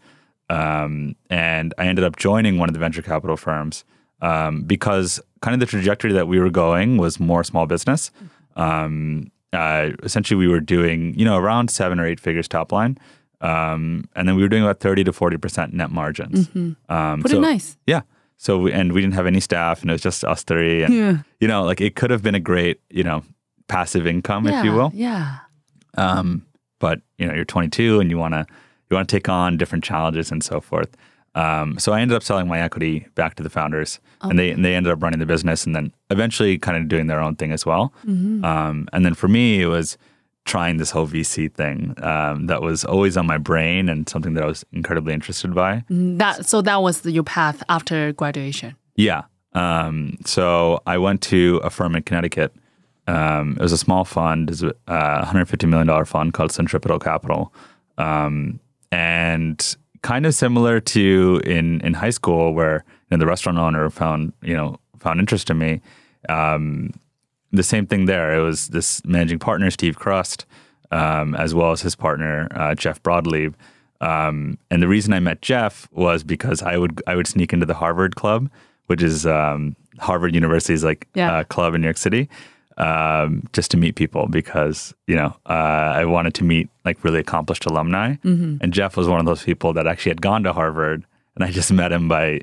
Um, 0.49 1.15
and 1.29 1.73
I 1.77 1.85
ended 1.87 2.03
up 2.03 2.17
joining 2.17 2.57
one 2.57 2.67
of 2.67 2.73
the 2.73 2.79
venture 2.79 3.01
capital 3.01 3.37
firms 3.37 3.85
um, 4.21 4.63
because 4.63 5.21
kind 5.41 5.53
of 5.53 5.59
the 5.61 5.65
trajectory 5.65 6.11
that 6.11 6.27
we 6.27 6.39
were 6.39 6.49
going 6.49 6.97
was 6.97 7.19
more 7.19 7.43
small 7.43 7.65
business. 7.65 8.11
Um, 8.57 9.31
uh, 9.53 9.91
essentially, 10.03 10.37
we 10.37 10.47
were 10.47 10.59
doing 10.59 11.17
you 11.17 11.25
know 11.25 11.37
around 11.37 11.69
seven 11.71 11.99
or 11.99 12.05
eight 12.05 12.19
figures 12.19 12.47
top 12.47 12.71
line, 12.71 12.97
um, 13.39 14.05
and 14.15 14.27
then 14.27 14.35
we 14.35 14.41
were 14.41 14.49
doing 14.49 14.63
about 14.63 14.79
thirty 14.79 15.03
to 15.05 15.13
forty 15.13 15.37
percent 15.37 15.73
net 15.73 15.89
margins. 15.91 16.49
Um, 16.89 17.21
Pretty 17.21 17.35
so- 17.35 17.41
nice. 17.41 17.77
Yeah. 17.87 18.01
So 18.37 18.57
we, 18.57 18.73
and 18.73 18.91
we 18.91 19.01
didn't 19.01 19.13
have 19.13 19.27
any 19.27 19.39
staff, 19.39 19.81
and 19.81 19.91
it 19.91 19.93
was 19.93 20.01
just 20.01 20.23
us 20.23 20.43
three, 20.43 20.81
and 20.83 20.93
Yeah. 20.93 21.17
you 21.39 21.47
know, 21.47 21.63
like 21.63 21.79
it 21.79 21.95
could 21.95 22.09
have 22.09 22.23
been 22.23 22.33
a 22.35 22.39
great 22.39 22.81
you 22.89 23.03
know 23.03 23.23
passive 23.67 24.07
income, 24.07 24.47
yeah. 24.47 24.59
if 24.59 24.65
you 24.65 24.71
will. 24.73 24.91
Yeah. 24.95 25.37
Um, 25.95 26.45
but 26.81 26.99
you 27.17 27.25
know, 27.25 27.33
you're 27.33 27.45
22 27.45 28.01
and 28.01 28.09
you 28.11 28.17
want 28.17 28.33
to 28.33 28.45
you 28.89 28.95
want 28.95 29.07
to 29.07 29.15
take 29.15 29.29
on 29.29 29.55
different 29.55 29.85
challenges 29.85 30.31
and 30.33 30.43
so 30.43 30.59
forth. 30.59 30.97
Um, 31.33 31.79
so 31.79 31.93
I 31.93 32.01
ended 32.01 32.17
up 32.17 32.23
selling 32.23 32.49
my 32.49 32.59
equity 32.59 33.07
back 33.15 33.35
to 33.35 33.43
the 33.43 33.49
founders, 33.49 34.01
and 34.21 34.37
they 34.37 34.51
and 34.51 34.65
they 34.65 34.75
ended 34.75 34.91
up 34.91 35.01
running 35.01 35.19
the 35.19 35.25
business, 35.25 35.65
and 35.65 35.73
then 35.73 35.93
eventually 36.09 36.57
kind 36.57 36.75
of 36.77 36.89
doing 36.89 37.07
their 37.07 37.21
own 37.21 37.37
thing 37.37 37.53
as 37.53 37.65
well. 37.65 37.93
Um, 38.05 38.89
and 38.91 39.05
then 39.05 39.13
for 39.13 39.29
me, 39.29 39.61
it 39.61 39.67
was 39.67 39.97
trying 40.43 40.75
this 40.77 40.91
whole 40.91 41.07
VC 41.07 41.53
thing 41.53 41.93
um, 42.03 42.47
that 42.47 42.61
was 42.61 42.83
always 42.83 43.15
on 43.15 43.25
my 43.27 43.37
brain 43.37 43.87
and 43.87 44.09
something 44.09 44.33
that 44.33 44.43
I 44.43 44.47
was 44.47 44.65
incredibly 44.73 45.13
interested 45.13 45.53
by. 45.55 45.83
Mm, 45.89 46.17
That 46.17 46.45
so 46.47 46.61
that 46.63 46.81
was 46.81 47.05
your 47.05 47.23
path 47.23 47.63
after 47.69 48.11
graduation. 48.11 48.75
Yeah. 48.97 49.21
Um, 49.53 50.17
so 50.25 50.81
I 50.85 50.97
went 50.97 51.21
to 51.33 51.61
a 51.63 51.69
firm 51.69 51.95
in 51.95 52.03
Connecticut. 52.03 52.51
Um, 53.07 53.53
it 53.59 53.61
was 53.63 53.71
a 53.73 53.77
small 53.77 54.05
fund, 54.05 54.49
it 54.49 54.51
was 54.51 54.63
a 54.63 54.73
uh, 54.87 55.25
$150 55.25 55.67
million 55.67 56.05
fund 56.05 56.33
called 56.33 56.51
Centripetal 56.51 56.99
Capital. 56.99 57.53
Um, 57.97 58.59
and 58.91 59.75
kind 60.01 60.25
of 60.25 60.33
similar 60.33 60.79
to 60.79 61.41
in, 61.45 61.81
in 61.81 61.93
high 61.93 62.09
school 62.09 62.53
where 62.53 62.83
you 63.09 63.17
know, 63.17 63.19
the 63.19 63.25
restaurant 63.27 63.57
owner 63.57 63.89
found, 63.89 64.33
you 64.41 64.55
know, 64.55 64.79
found 64.99 65.19
interest 65.19 65.49
in 65.49 65.57
me. 65.57 65.81
Um, 66.29 66.91
the 67.51 67.63
same 67.63 67.85
thing 67.87 68.05
there. 68.05 68.33
It 68.37 68.41
was 68.41 68.69
this 68.69 69.03
managing 69.05 69.39
partner, 69.39 69.69
Steve 69.71 69.97
Crust, 69.97 70.45
um, 70.91 71.35
as 71.35 71.53
well 71.53 71.71
as 71.71 71.81
his 71.81 71.95
partner, 71.95 72.47
uh, 72.51 72.75
Jeff 72.75 73.01
Broadleaf. 73.03 73.53
Um, 73.99 74.57
and 74.69 74.81
the 74.81 74.87
reason 74.87 75.13
I 75.13 75.19
met 75.19 75.41
Jeff 75.41 75.87
was 75.91 76.23
because 76.23 76.61
I 76.63 76.77
would 76.77 77.01
I 77.05 77.15
would 77.15 77.27
sneak 77.27 77.53
into 77.53 77.65
the 77.65 77.73
Harvard 77.75 78.15
Club, 78.15 78.49
which 78.87 79.03
is 79.03 79.25
um, 79.25 79.75
Harvard 79.99 80.33
University's 80.33 80.83
like 80.83 81.07
Yeah. 81.13 81.31
uh, 81.39 81.43
club 81.43 81.75
in 81.75 81.81
New 81.81 81.87
York 81.87 81.97
City, 81.97 82.29
um, 82.77 83.43
just 83.53 83.71
to 83.71 83.77
meet 83.77 83.95
people 83.95 84.27
because 84.27 84.93
you 85.07 85.15
know 85.15 85.35
uh, 85.45 85.93
I 86.01 86.05
wanted 86.05 86.33
to 86.35 86.43
meet 86.43 86.69
like 86.85 87.03
really 87.03 87.19
accomplished 87.19 87.65
alumni. 87.65 88.15
And 88.23 88.73
Jeff 88.73 88.97
was 88.97 89.07
one 89.07 89.19
of 89.19 89.25
those 89.25 89.43
people 89.43 89.73
that 89.73 89.87
actually 89.87 90.11
had 90.11 90.21
gone 90.21 90.43
to 90.43 90.53
Harvard, 90.53 91.05
and 91.35 91.43
I 91.43 91.51
just 91.51 91.71
met 91.81 91.91
him 91.91 92.07
by 92.07 92.41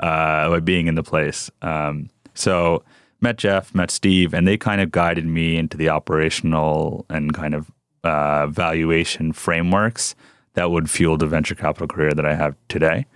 uh, 0.00 0.50
by 0.50 0.60
being 0.60 0.86
in 0.86 0.94
the 0.94 1.02
place. 1.02 1.50
Um, 1.62 2.10
so 2.34 2.82
met 3.20 3.36
Jeff, 3.38 3.74
met 3.74 3.90
Steve, 3.90 4.34
and 4.34 4.46
they 4.46 4.56
kind 4.56 4.80
of 4.80 4.90
guided 4.90 5.26
me 5.26 5.56
into 5.56 5.76
the 5.76 5.88
operational 5.88 7.06
and 7.08 7.32
kind 7.32 7.54
of 7.54 7.70
uh, 8.02 8.46
valuation 8.48 9.32
frameworks 9.32 10.14
that 10.54 10.70
would 10.70 10.90
fuel 10.90 11.16
the 11.16 11.26
venture 11.26 11.54
capital 11.54 11.88
career 11.88 12.12
that 12.12 12.26
I 12.26 12.34
have 12.34 12.54
today. 12.68 13.06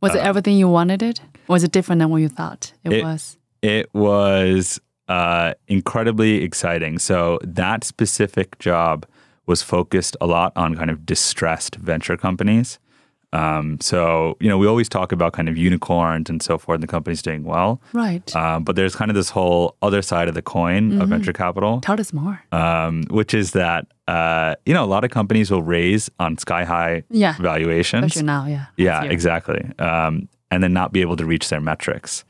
Was 0.00 0.14
it 0.14 0.18
everything 0.20 0.56
you 0.58 0.68
wanted 0.68 1.02
it? 1.02 1.20
Was 1.48 1.64
it 1.64 1.72
different 1.72 2.00
than 2.00 2.10
what 2.10 2.18
you 2.18 2.28
thought 2.28 2.72
it, 2.84 2.92
It- 2.92 3.04
was? 3.04 3.38
It 3.62 3.92
was 3.94 4.80
uh, 5.08 5.54
incredibly 5.68 6.42
exciting. 6.42 6.98
So 6.98 7.38
that 7.42 7.84
specific 7.84 8.58
job 8.58 9.06
was 9.46 9.62
focused 9.62 10.16
a 10.20 10.26
lot 10.26 10.52
on 10.56 10.74
kind 10.74 10.90
of 10.90 11.06
distressed 11.06 11.76
venture 11.76 12.16
companies. 12.16 12.78
Um, 13.32 13.78
so 13.80 14.36
you 14.40 14.48
know, 14.48 14.56
we 14.56 14.66
always 14.66 14.88
talk 14.88 15.12
about 15.12 15.32
kind 15.32 15.48
of 15.48 15.56
unicorns 15.58 16.30
and 16.30 16.42
so 16.42 16.56
forth, 16.58 16.76
and 16.76 16.82
the 16.82 16.86
companies 16.86 17.20
doing 17.22 17.42
well. 17.44 17.80
Right. 17.92 18.34
Um, 18.34 18.64
but 18.64 18.76
there's 18.76 18.94
kind 18.96 19.10
of 19.10 19.14
this 19.14 19.30
whole 19.30 19.76
other 19.82 20.00
side 20.00 20.28
of 20.28 20.34
the 20.34 20.42
coin 20.42 21.00
of 21.02 21.08
venture 21.08 21.32
capital, 21.32 21.80
Tell 21.80 22.00
us 22.00 22.12
more. 22.12 22.40
um, 22.52 23.02
which 23.10 23.34
is 23.34 23.50
that 23.52 23.86
uh, 24.08 24.54
you 24.64 24.72
know 24.72 24.84
a 24.84 24.86
lot 24.86 25.04
of 25.04 25.10
companies 25.10 25.50
will 25.50 25.62
raise 25.62 26.08
on 26.18 26.38
sky 26.38 26.64
high 26.64 27.02
Yeah. 27.10 27.34
valuations. 27.38 28.04
Especially 28.06 28.26
now, 28.26 28.46
yeah. 28.46 28.66
Yeah, 28.76 29.02
exactly. 29.04 29.68
Um, 29.78 30.28
and 30.50 30.62
then 30.62 30.72
not 30.72 30.92
be 30.92 31.00
able 31.00 31.16
to 31.16 31.26
reach 31.26 31.48
their 31.48 31.60
metrics. 31.60 32.24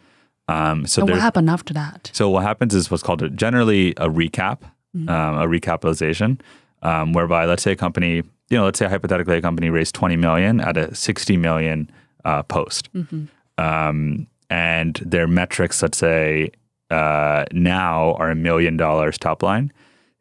Um, 0.48 0.86
so 0.86 1.04
what 1.04 1.18
happened 1.18 1.50
after 1.50 1.74
that? 1.74 2.10
so 2.12 2.30
what 2.30 2.42
happens 2.44 2.74
is 2.74 2.90
what's 2.90 3.02
called 3.02 3.22
a, 3.22 3.30
generally 3.30 3.90
a 3.96 4.08
recap, 4.08 4.60
Mm-hmm. 4.96 5.08
um, 5.10 5.34
a 5.38 5.46
recapitalization, 5.46 6.40
um, 6.80 7.12
whereby 7.12 7.44
let's 7.44 7.62
say 7.62 7.72
a 7.72 7.76
company, 7.76 8.22
you 8.48 8.56
know, 8.56 8.64
let's 8.64 8.78
say 8.78 8.86
hypothetically 8.88 9.36
a 9.36 9.42
company 9.42 9.68
raised 9.68 9.94
20 9.94 10.16
million 10.16 10.58
at 10.60 10.76
a 10.78 10.94
60 10.94 11.36
million 11.36 11.90
uh, 12.24 12.42
post, 12.44 12.90
Mm-hmm. 12.94 13.24
um, 13.62 14.26
and 14.48 14.94
their 15.04 15.26
metrics, 15.26 15.82
let's 15.82 15.98
say 15.98 16.50
uh, 16.90 17.44
now 17.52 18.14
are 18.14 18.30
a 18.30 18.34
million 18.36 18.76
dollars 18.78 19.18
top 19.18 19.42
line. 19.42 19.70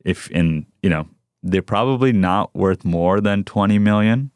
If 0.04 0.30
in 0.32 0.66
you 0.84 0.90
know 0.90 1.08
they're 1.44 1.62
probably 1.62 2.12
not 2.12 2.54
worth 2.56 2.84
more 2.84 3.22
than 3.22 3.44
20 3.44 3.78
million, 3.80 4.32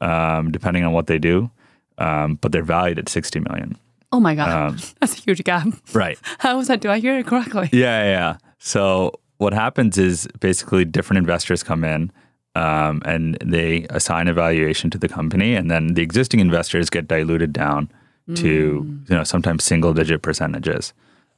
um, 0.00 0.52
depending 0.52 0.84
on 0.84 0.92
what 0.92 1.06
they 1.08 1.18
do, 1.18 1.50
um, 1.98 2.34
but 2.36 2.52
they're 2.52 2.62
valued 2.62 2.98
at 2.98 3.08
60 3.08 3.40
million. 3.40 3.76
Oh 4.12 4.20
my 4.20 4.34
God. 4.34 4.48
Um, 4.50 4.78
That's 5.00 5.18
a 5.18 5.20
huge 5.20 5.42
gap. 5.44 5.68
Right. 5.92 6.18
How 6.38 6.56
was 6.56 6.68
that? 6.68 6.80
Do 6.80 6.90
I 6.90 7.00
hear 7.00 7.18
it 7.18 7.26
correctly? 7.26 7.68
Yeah, 7.72 8.04
yeah. 8.04 8.36
So 8.58 9.12
what 9.38 9.52
happens 9.52 9.98
is 9.98 10.28
basically 10.40 10.84
different 10.84 11.18
investors 11.18 11.62
come 11.62 11.84
in 11.84 12.12
um, 12.54 13.02
and 13.04 13.38
they 13.44 13.86
assign 13.90 14.28
a 14.28 14.34
valuation 14.34 14.90
to 14.90 14.98
the 14.98 15.08
company, 15.08 15.54
and 15.54 15.70
then 15.70 15.94
the 15.94 16.02
existing 16.02 16.40
investors 16.40 16.90
get 16.90 17.06
diluted 17.06 17.52
down 17.52 17.90
to 18.34 19.02
you 19.08 19.16
know 19.16 19.24
sometimes 19.24 19.64
single 19.64 19.92
digit 19.92 20.22
percentages. 20.22 20.92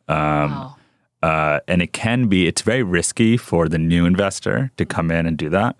wow. 0.08 0.76
Uh, 1.22 1.60
and 1.68 1.80
it 1.80 1.92
can 1.92 2.26
be 2.26 2.48
it's 2.48 2.62
very 2.62 2.82
risky 2.82 3.36
for 3.36 3.68
the 3.68 3.78
new 3.78 4.04
investor 4.04 4.72
to 4.76 4.84
come 4.84 5.10
in 5.10 5.24
and 5.24 5.38
do 5.38 5.48
that 5.48 5.76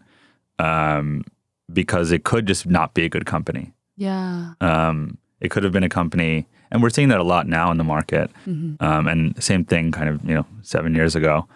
um, 0.61 1.25
because 1.73 2.13
it 2.13 2.25
could 2.25 2.47
just 2.47 2.65
not 2.67 2.95
be 2.95 3.05
a 3.05 3.09
good 3.09 3.27
company. 3.27 3.73
Yeah. 3.97 4.55
Um, 4.61 5.19
it 5.41 5.51
could 5.51 5.65
have 5.65 5.73
been 5.73 5.83
a 5.83 5.89
company, 5.89 6.47
and 6.73 6.83
we're 6.83 6.91
seeing 6.91 7.09
that 7.11 7.21
a 7.21 7.25
lot 7.35 7.47
now 7.47 7.71
in 7.71 7.77
the 7.77 7.85
market. 7.85 8.31
Um, 8.47 9.07
and 9.07 9.41
same 9.43 9.65
thing, 9.65 9.93
kind 9.93 10.09
of, 10.09 10.25
you 10.29 10.35
know, 10.35 10.47
seven 10.63 10.95
years 10.97 11.15
ago, 11.15 11.47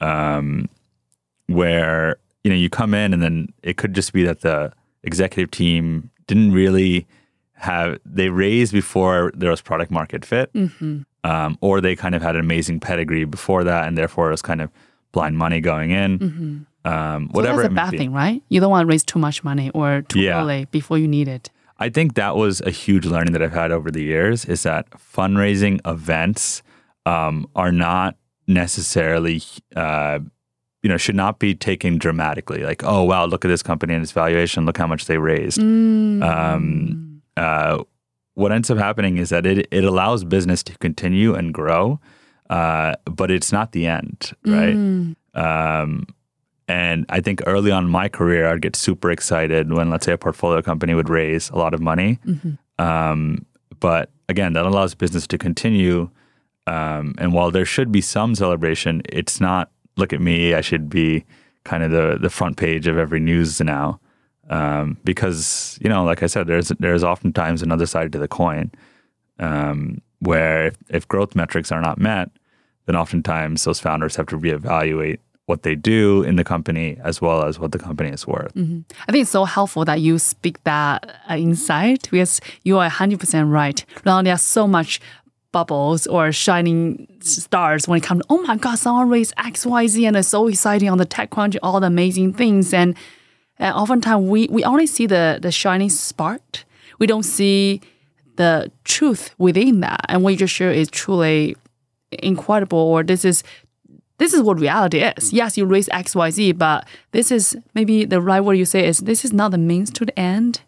um, 0.00 0.68
where 1.46 2.16
you 2.44 2.50
know 2.50 2.56
you 2.56 2.70
come 2.70 2.94
in, 2.94 3.12
and 3.12 3.22
then 3.22 3.48
it 3.62 3.76
could 3.76 3.94
just 3.94 4.12
be 4.12 4.22
that 4.24 4.40
the 4.40 4.72
executive 5.02 5.50
team 5.50 6.10
didn't 6.26 6.52
really 6.52 7.06
have 7.54 7.98
they 8.04 8.28
raised 8.28 8.72
before 8.72 9.32
there 9.34 9.50
was 9.50 9.60
product 9.62 9.90
market 9.90 10.24
fit, 10.24 10.50
um, 11.24 11.58
or 11.60 11.80
they 11.80 11.96
kind 11.96 12.14
of 12.14 12.22
had 12.22 12.34
an 12.36 12.40
amazing 12.40 12.78
pedigree 12.80 13.24
before 13.24 13.64
that, 13.64 13.86
and 13.88 13.96
therefore 13.96 14.28
it 14.28 14.32
was 14.32 14.42
kind 14.42 14.60
of 14.60 14.70
blind 15.12 15.38
money 15.38 15.60
going 15.60 15.90
in. 15.90 16.66
Um, 16.84 17.28
So 17.32 17.36
whatever 17.38 17.62
that's 17.62 17.72
a 17.72 17.74
bad 17.74 17.90
thing, 17.98 18.12
right? 18.12 18.42
You 18.48 18.60
don't 18.60 18.70
want 18.70 18.86
to 18.86 18.90
raise 18.90 19.04
too 19.04 19.18
much 19.18 19.42
money 19.42 19.70
or 19.70 20.02
too 20.02 20.20
Yeah. 20.20 20.40
early 20.40 20.66
before 20.70 20.98
you 20.98 21.08
need 21.08 21.26
it. 21.28 21.50
I 21.78 21.88
think 21.90 22.14
that 22.14 22.36
was 22.36 22.60
a 22.62 22.70
huge 22.70 23.04
learning 23.04 23.32
that 23.32 23.42
I've 23.42 23.52
had 23.52 23.70
over 23.70 23.90
the 23.90 24.02
years 24.02 24.44
is 24.44 24.62
that 24.62 24.88
fundraising 24.90 25.80
events 25.86 26.62
um, 27.04 27.48
are 27.54 27.72
not 27.72 28.16
necessarily, 28.46 29.42
uh, 29.74 30.20
you 30.82 30.88
know, 30.88 30.96
should 30.96 31.16
not 31.16 31.38
be 31.38 31.54
taken 31.54 31.98
dramatically. 31.98 32.62
Like, 32.62 32.82
oh, 32.84 33.02
wow, 33.02 33.26
look 33.26 33.44
at 33.44 33.48
this 33.48 33.62
company 33.62 33.94
and 33.94 34.02
its 34.02 34.12
valuation. 34.12 34.64
Look 34.64 34.78
how 34.78 34.86
much 34.86 35.04
they 35.06 35.18
raised. 35.18 35.58
Mm. 35.58 36.22
Um, 36.22 37.22
uh, 37.36 37.84
what 38.34 38.52
ends 38.52 38.70
up 38.70 38.78
happening 38.78 39.18
is 39.18 39.30
that 39.30 39.46
it, 39.46 39.66
it 39.70 39.84
allows 39.84 40.24
business 40.24 40.62
to 40.64 40.78
continue 40.78 41.34
and 41.34 41.52
grow, 41.52 42.00
uh, 42.48 42.94
but 43.04 43.30
it's 43.30 43.52
not 43.52 43.72
the 43.72 43.86
end, 43.86 44.32
right? 44.44 44.76
Mm. 44.76 45.16
Um, 45.34 46.06
and 46.68 47.06
I 47.08 47.20
think 47.20 47.42
early 47.46 47.70
on 47.70 47.84
in 47.84 47.90
my 47.90 48.08
career, 48.08 48.46
I'd 48.46 48.62
get 48.62 48.74
super 48.76 49.10
excited 49.10 49.72
when, 49.72 49.88
let's 49.90 50.04
say, 50.06 50.12
a 50.12 50.18
portfolio 50.18 50.62
company 50.62 50.94
would 50.94 51.08
raise 51.08 51.48
a 51.50 51.56
lot 51.56 51.74
of 51.74 51.80
money. 51.80 52.18
Um, 52.78 53.46
but 53.78 54.10
again, 54.28 54.52
that 54.54 54.66
allows 54.66 54.94
business 54.94 55.26
to 55.28 55.38
continue. 55.38 56.10
Um, 56.66 57.14
and 57.18 57.32
while 57.32 57.50
there 57.50 57.64
should 57.64 57.92
be 57.92 58.00
some 58.00 58.34
celebration, 58.34 59.02
it's 59.08 59.40
not. 59.40 59.70
Look 59.96 60.12
at 60.12 60.20
me! 60.20 60.52
I 60.54 60.60
should 60.60 60.90
be 60.90 61.24
kind 61.64 61.82
of 61.82 61.90
the 61.90 62.18
the 62.20 62.28
front 62.28 62.56
page 62.58 62.86
of 62.86 62.98
every 62.98 63.20
news 63.20 63.60
now, 63.60 63.98
um, 64.50 64.98
because 65.04 65.78
you 65.80 65.88
know, 65.88 66.04
like 66.04 66.22
I 66.22 66.26
said, 66.26 66.46
there's 66.48 66.68
there's 66.80 67.02
oftentimes 67.04 67.62
another 67.62 67.86
side 67.86 68.12
to 68.12 68.18
the 68.18 68.28
coin, 68.28 68.70
um, 69.38 70.02
where 70.18 70.66
if, 70.66 70.76
if 70.90 71.08
growth 71.08 71.34
metrics 71.34 71.72
are 71.72 71.80
not 71.80 71.98
met, 71.98 72.30
then 72.84 72.96
oftentimes 72.96 73.64
those 73.64 73.80
founders 73.80 74.16
have 74.16 74.26
to 74.26 74.38
reevaluate 74.38 75.20
what 75.46 75.62
they 75.62 75.76
do 75.76 76.22
in 76.24 76.36
the 76.36 76.44
company 76.44 76.98
as 77.02 77.20
well 77.20 77.44
as 77.44 77.58
what 77.58 77.72
the 77.72 77.78
company 77.78 78.10
is 78.10 78.26
worth. 78.26 78.52
I 79.08 79.12
think 79.12 79.22
it's 79.22 79.30
so 79.30 79.44
helpful 79.44 79.84
that 79.84 80.00
you 80.00 80.18
speak 80.18 80.62
that 80.64 81.20
uh, 81.30 81.34
insight 81.34 82.08
because 82.10 82.40
you 82.64 82.78
are 82.78 82.90
100% 82.90 83.50
right. 83.50 83.84
Now 84.04 84.20
there's 84.22 84.42
so 84.42 84.66
much 84.66 85.00
bubbles 85.52 86.06
or 86.08 86.32
shining 86.32 87.06
stars 87.20 87.86
when 87.86 87.98
it 87.98 88.02
comes 88.02 88.22
to, 88.22 88.26
oh 88.28 88.42
my 88.42 88.56
God, 88.56 88.76
someone 88.76 89.08
raised 89.08 89.34
XYZ 89.36 90.06
and 90.08 90.16
it's 90.16 90.28
so 90.28 90.48
exciting 90.48 90.90
on 90.90 90.98
the 90.98 91.06
tech 91.06 91.30
TechCrunch, 91.30 91.56
all 91.62 91.78
the 91.80 91.86
amazing 91.86 92.32
things. 92.34 92.74
And, 92.74 92.96
and 93.58 93.74
oftentimes 93.74 94.28
we, 94.28 94.48
we 94.48 94.64
only 94.64 94.86
see 94.86 95.06
the, 95.06 95.38
the 95.40 95.52
shining 95.52 95.90
spark. 95.90 96.64
We 96.98 97.06
don't 97.06 97.22
see 97.22 97.80
the 98.34 98.70
truth 98.84 99.34
within 99.38 99.80
that. 99.80 100.04
And 100.08 100.22
what 100.22 100.30
you 100.30 100.36
just 100.36 100.54
share 100.54 100.72
is 100.72 100.88
truly 100.90 101.56
incredible 102.10 102.78
or 102.78 103.02
this 103.02 103.24
is 103.24 103.42
this 104.18 104.32
is 104.32 104.40
what 104.42 104.58
reality 104.58 104.98
is. 105.00 105.32
Yes, 105.32 105.56
you 105.58 105.64
raise 105.66 105.88
X, 105.90 106.14
Y, 106.14 106.30
Z, 106.30 106.52
but 106.52 106.86
this 107.12 107.30
is 107.30 107.56
maybe 107.74 108.04
the 108.04 108.20
right 108.20 108.40
word 108.40 108.54
you 108.54 108.64
say 108.64 108.86
is 108.86 108.98
this 109.00 109.24
is 109.24 109.32
not 109.32 109.50
the 109.50 109.58
means 109.58 109.90
to 109.90 110.04
the 110.06 110.18
end. 110.18 110.60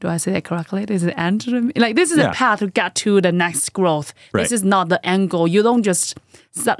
Do 0.00 0.08
I 0.08 0.16
say 0.16 0.32
that 0.32 0.44
correctly? 0.44 0.84
This 0.84 1.02
is 1.02 1.06
the 1.06 1.18
end 1.20 1.40
to 1.42 1.50
the 1.50 1.72
like 1.80 1.94
this 1.96 2.10
is 2.10 2.18
Yeah. 2.18 2.30
a 2.30 2.34
path 2.34 2.58
to 2.58 2.66
get 2.66 2.94
to 2.96 3.20
the 3.20 3.30
next 3.32 3.72
growth. 3.72 4.12
Right. 4.32 4.42
This 4.42 4.52
is 4.52 4.64
not 4.64 4.88
the 4.88 5.04
end 5.06 5.30
goal. 5.30 5.46
You 5.46 5.62
don't 5.62 5.82
just 5.84 6.18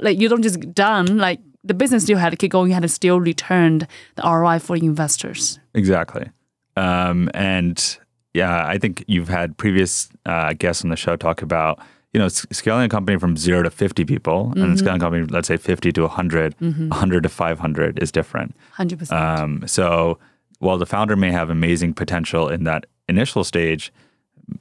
like 0.01 0.19
you 0.19 0.27
don't 0.27 0.43
just 0.43 0.59
done 0.75 1.17
like 1.17 1.39
the 1.63 1.73
business 1.73 2.03
still 2.03 2.17
had 2.17 2.31
to 2.31 2.35
keep 2.35 2.51
going. 2.51 2.67
You 2.69 2.73
had 2.73 2.83
to 2.83 2.89
still 2.89 3.21
return 3.21 3.87
the 4.15 4.21
ROI 4.23 4.59
for 4.59 4.75
investors. 4.75 5.59
Exactly. 5.73 6.29
Um, 6.75 7.29
and 7.33 7.97
yeah, 8.33 8.65
I 8.67 8.77
think 8.77 9.05
you've 9.07 9.29
had 9.29 9.55
previous 9.57 10.09
uh, 10.25 10.51
guests 10.53 10.83
on 10.83 10.89
the 10.89 10.97
show 10.97 11.15
talk 11.15 11.41
about, 11.41 11.79
you 12.13 12.19
know, 12.19 12.27
scaling 12.27 12.85
a 12.85 12.89
company 12.89 13.17
from 13.17 13.35
zero 13.37 13.63
to 13.63 13.69
50 13.71 14.05
people 14.05 14.53
and 14.55 14.77
scaling 14.77 14.97
a 15.01 15.03
company, 15.05 15.25
let's 15.25 15.47
say 15.47 15.57
50 15.57 15.91
to 15.93 16.01
100, 16.03 16.55
100 16.59 17.23
to 17.23 17.29
500 17.29 17.99
is 18.03 18.11
different. 18.11 18.55
Hundred 18.71 18.99
percent. 18.99 19.19
Um, 19.21 19.63
so 19.67 20.19
while 20.59 20.77
the 20.77 20.85
founder 20.85 21.15
may 21.15 21.31
have 21.31 21.49
amazing 21.49 21.93
potential 21.95 22.49
in 22.49 22.63
that 22.65 22.85
initial 23.09 23.43
stage, 23.43 23.91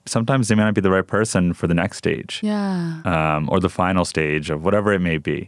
sometimes 0.07 0.49
they 0.49 0.55
may 0.55 0.62
not 0.65 0.75
be 0.75 0.81
the 0.81 0.91
right 0.91 1.07
person 1.07 1.53
for 1.53 1.67
the 1.67 1.75
next 1.75 1.99
stage 1.99 2.41
Yeah. 2.43 3.03
um, 3.05 3.49
or 3.51 3.61
the 3.61 3.69
final 3.69 4.05
stage 4.05 4.49
of 4.51 4.65
whatever 4.65 4.93
it 4.93 5.01
may 5.01 5.19
be. 5.19 5.47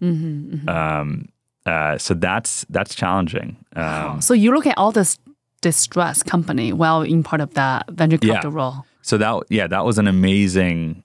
Um, 0.68 1.28
uh, 1.66 1.96
so 1.98 2.12
that's 2.14 2.66
that's 2.68 2.94
challenging. 2.94 3.56
Um, 3.74 4.20
so 4.20 4.34
you 4.34 4.52
look 4.52 4.66
at 4.66 4.76
all 4.76 4.92
this 4.92 5.18
distress 5.62 6.22
company 6.22 6.72
while 6.72 7.00
in 7.02 7.22
part 7.22 7.40
of 7.40 7.54
that 7.54 7.88
venture 7.90 8.18
Yeah. 8.20 8.34
capital 8.34 8.52
role. 8.52 8.86
So 9.02 9.16
that 9.18 9.44
yeah, 9.48 9.66
that 9.68 9.84
was 9.84 9.96
an 9.98 10.06
amazing 10.06 11.02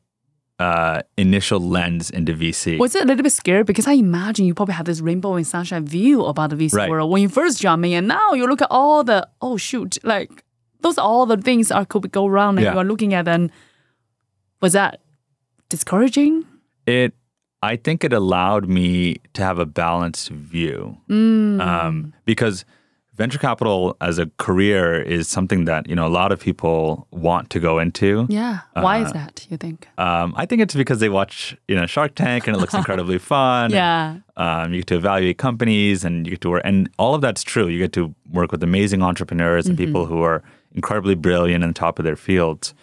uh, 0.59 1.01
initial 1.17 1.59
lens 1.59 2.09
into 2.09 2.33
VC. 2.33 2.77
Was 2.77 2.93
it 2.95 3.03
a 3.03 3.05
little 3.05 3.23
bit 3.23 3.31
scary? 3.31 3.63
Because 3.63 3.87
I 3.87 3.93
imagine 3.93 4.45
you 4.45 4.53
probably 4.53 4.75
have 4.75 4.85
this 4.85 4.99
rainbow 5.01 5.35
and 5.35 5.47
sunshine 5.47 5.85
view 5.85 6.25
about 6.25 6.49
the 6.49 6.57
VC 6.57 6.73
Right. 6.75 6.89
world 6.89 7.09
when 7.11 7.21
you 7.21 7.29
first 7.29 7.61
jump 7.61 7.85
in, 7.85 7.93
and 7.93 8.07
now 8.07 8.33
you 8.33 8.45
look 8.47 8.61
at 8.61 8.67
all 8.69 9.03
the 9.03 9.27
oh 9.41 9.55
shoot, 9.57 9.97
like 10.03 10.43
those 10.81 10.97
are 10.97 11.05
all 11.05 11.25
the 11.25 11.37
things 11.37 11.71
are 11.71 11.85
could 11.85 12.11
go 12.11 12.27
wrong, 12.27 12.57
and 12.57 12.65
Yeah. 12.65 12.73
you 12.73 12.79
are 12.79 12.83
looking 12.85 13.13
at 13.13 13.25
them. 13.25 13.49
Was 14.61 14.73
that 14.73 14.99
discouraging? 15.69 16.45
It, 16.85 17.13
I 17.61 17.75
think 17.75 18.03
it 18.03 18.11
allowed 18.13 18.67
me 18.67 19.17
to 19.33 19.41
have 19.43 19.59
a 19.59 19.65
balanced 19.65 20.29
view 20.29 20.97
Mm. 21.09 21.61
um, 21.61 22.13
because 22.25 22.65
venture 23.19 23.37
capital 23.37 23.95
as 23.99 24.17
a 24.17 24.25
career 24.37 24.99
is 25.17 25.27
something 25.27 25.65
that 25.65 25.87
you 25.89 25.95
know 25.95 26.07
a 26.07 26.13
lot 26.21 26.31
of 26.31 26.39
people 26.39 27.05
want 27.11 27.49
to 27.51 27.59
go 27.59 27.77
into. 27.77 28.25
Yeah. 28.29 28.59
Why 28.73 29.01
Uh, 29.01 29.05
is 29.05 29.11
that? 29.19 29.45
You 29.51 29.57
think? 29.57 29.87
Um, 29.97 30.33
I 30.41 30.45
think 30.47 30.61
it's 30.63 30.73
because 30.73 30.99
they 31.03 31.09
watch 31.09 31.55
you 31.67 31.75
know 31.75 31.85
Shark 31.85 32.15
Tank 32.15 32.47
and 32.47 32.55
it 32.55 32.59
looks 32.59 32.73
incredibly 32.81 33.19
fun. 33.19 33.71
Yeah. 33.71 34.19
Um, 34.37 34.73
you 34.73 34.79
get 34.79 34.87
to 34.87 34.95
evaluate 34.95 35.37
companies 35.37 36.05
and 36.05 36.25
you 36.25 36.31
get 36.31 36.41
to 36.41 36.49
work, 36.49 36.61
and 36.65 36.89
all 36.97 37.13
of 37.13 37.21
that's 37.21 37.43
true. 37.43 37.67
You 37.67 37.77
get 37.77 37.93
to 37.93 38.15
work 38.31 38.51
with 38.53 38.63
amazing 38.63 39.01
entrepreneurs 39.03 39.67
and 39.67 39.77
people 39.77 40.05
who 40.05 40.21
are 40.23 40.41
incredibly 40.73 41.15
brilliant 41.15 41.63
and 41.63 41.75
top 41.75 41.99
of 41.99 42.05
their 42.05 42.15
fields. 42.15 42.73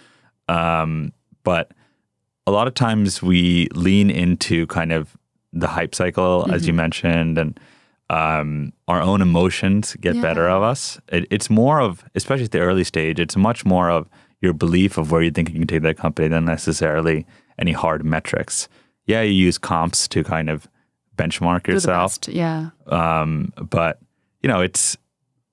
Um, 0.49 1.12
but 1.44 1.72
a 2.46 2.51
lot 2.51 2.66
of 2.68 2.75
times 2.75 3.22
we 3.22 3.68
lean 3.75 4.11
into 4.11 4.66
kind 4.66 4.92
of 4.92 5.16
the 5.53 5.68
hype 5.68 5.94
cycle, 5.94 6.46
as 6.53 6.66
you 6.66 6.75
mentioned, 6.75 7.38
and 7.38 7.59
um, 8.08 8.72
our 8.86 9.00
own 9.00 9.20
emotions 9.20 9.96
get 10.00 10.20
better 10.20 10.48
of 10.48 10.62
us. 10.62 11.00
It, 11.08 11.26
it's 11.30 11.50
more 11.50 11.80
of, 11.80 12.04
especially 12.14 12.44
at 12.44 12.52
the 12.52 12.60
early 12.60 12.84
stage, 12.84 13.18
it's 13.18 13.36
much 13.36 13.64
more 13.64 13.90
of 13.90 14.08
your 14.40 14.52
belief 14.52 14.98
of 14.98 15.10
where 15.10 15.22
you 15.22 15.30
think 15.30 15.48
you 15.50 15.58
can 15.58 15.66
take 15.66 15.82
that 15.82 15.96
company 15.96 16.28
than 16.28 16.44
necessarily 16.44 17.26
any 17.58 17.72
hard 17.72 18.04
metrics. 18.04 18.68
Yeah, 19.06 19.22
you 19.22 19.32
use 19.32 19.58
comps 19.58 20.06
to 20.08 20.22
kind 20.22 20.48
of 20.50 20.68
benchmark 21.16 21.64
Do 21.64 21.72
yourself, 21.72 22.20
best. 22.20 22.28
Yeah. 22.28 22.70
um, 22.86 23.52
but 23.70 23.98
you 24.42 24.48
know, 24.48 24.60
it's 24.60 24.96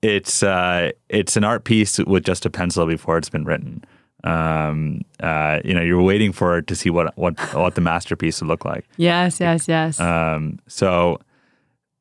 it's 0.02 0.42
uh, 0.42 0.92
it's 1.08 1.36
an 1.36 1.44
art 1.44 1.64
piece 1.64 1.98
with 1.98 2.24
just 2.24 2.44
a 2.46 2.50
pencil 2.50 2.86
before 2.86 3.16
it's 3.16 3.30
been 3.30 3.44
written. 3.44 3.82
Um, 4.22 5.02
uh, 5.20 5.60
you 5.64 5.74
know, 5.74 5.82
you're 5.82 6.02
waiting 6.02 6.32
for 6.32 6.58
it 6.58 6.66
to 6.68 6.76
see 6.76 6.90
what 6.90 7.16
what 7.16 7.38
what 7.54 7.74
the 7.74 7.80
masterpiece 7.80 8.40
would 8.40 8.48
look 8.48 8.64
like. 8.64 8.86
Yes. 8.96 9.40
Yes. 9.40 9.66
Yes. 9.66 9.98
Um, 9.98 10.58
so 10.68 11.18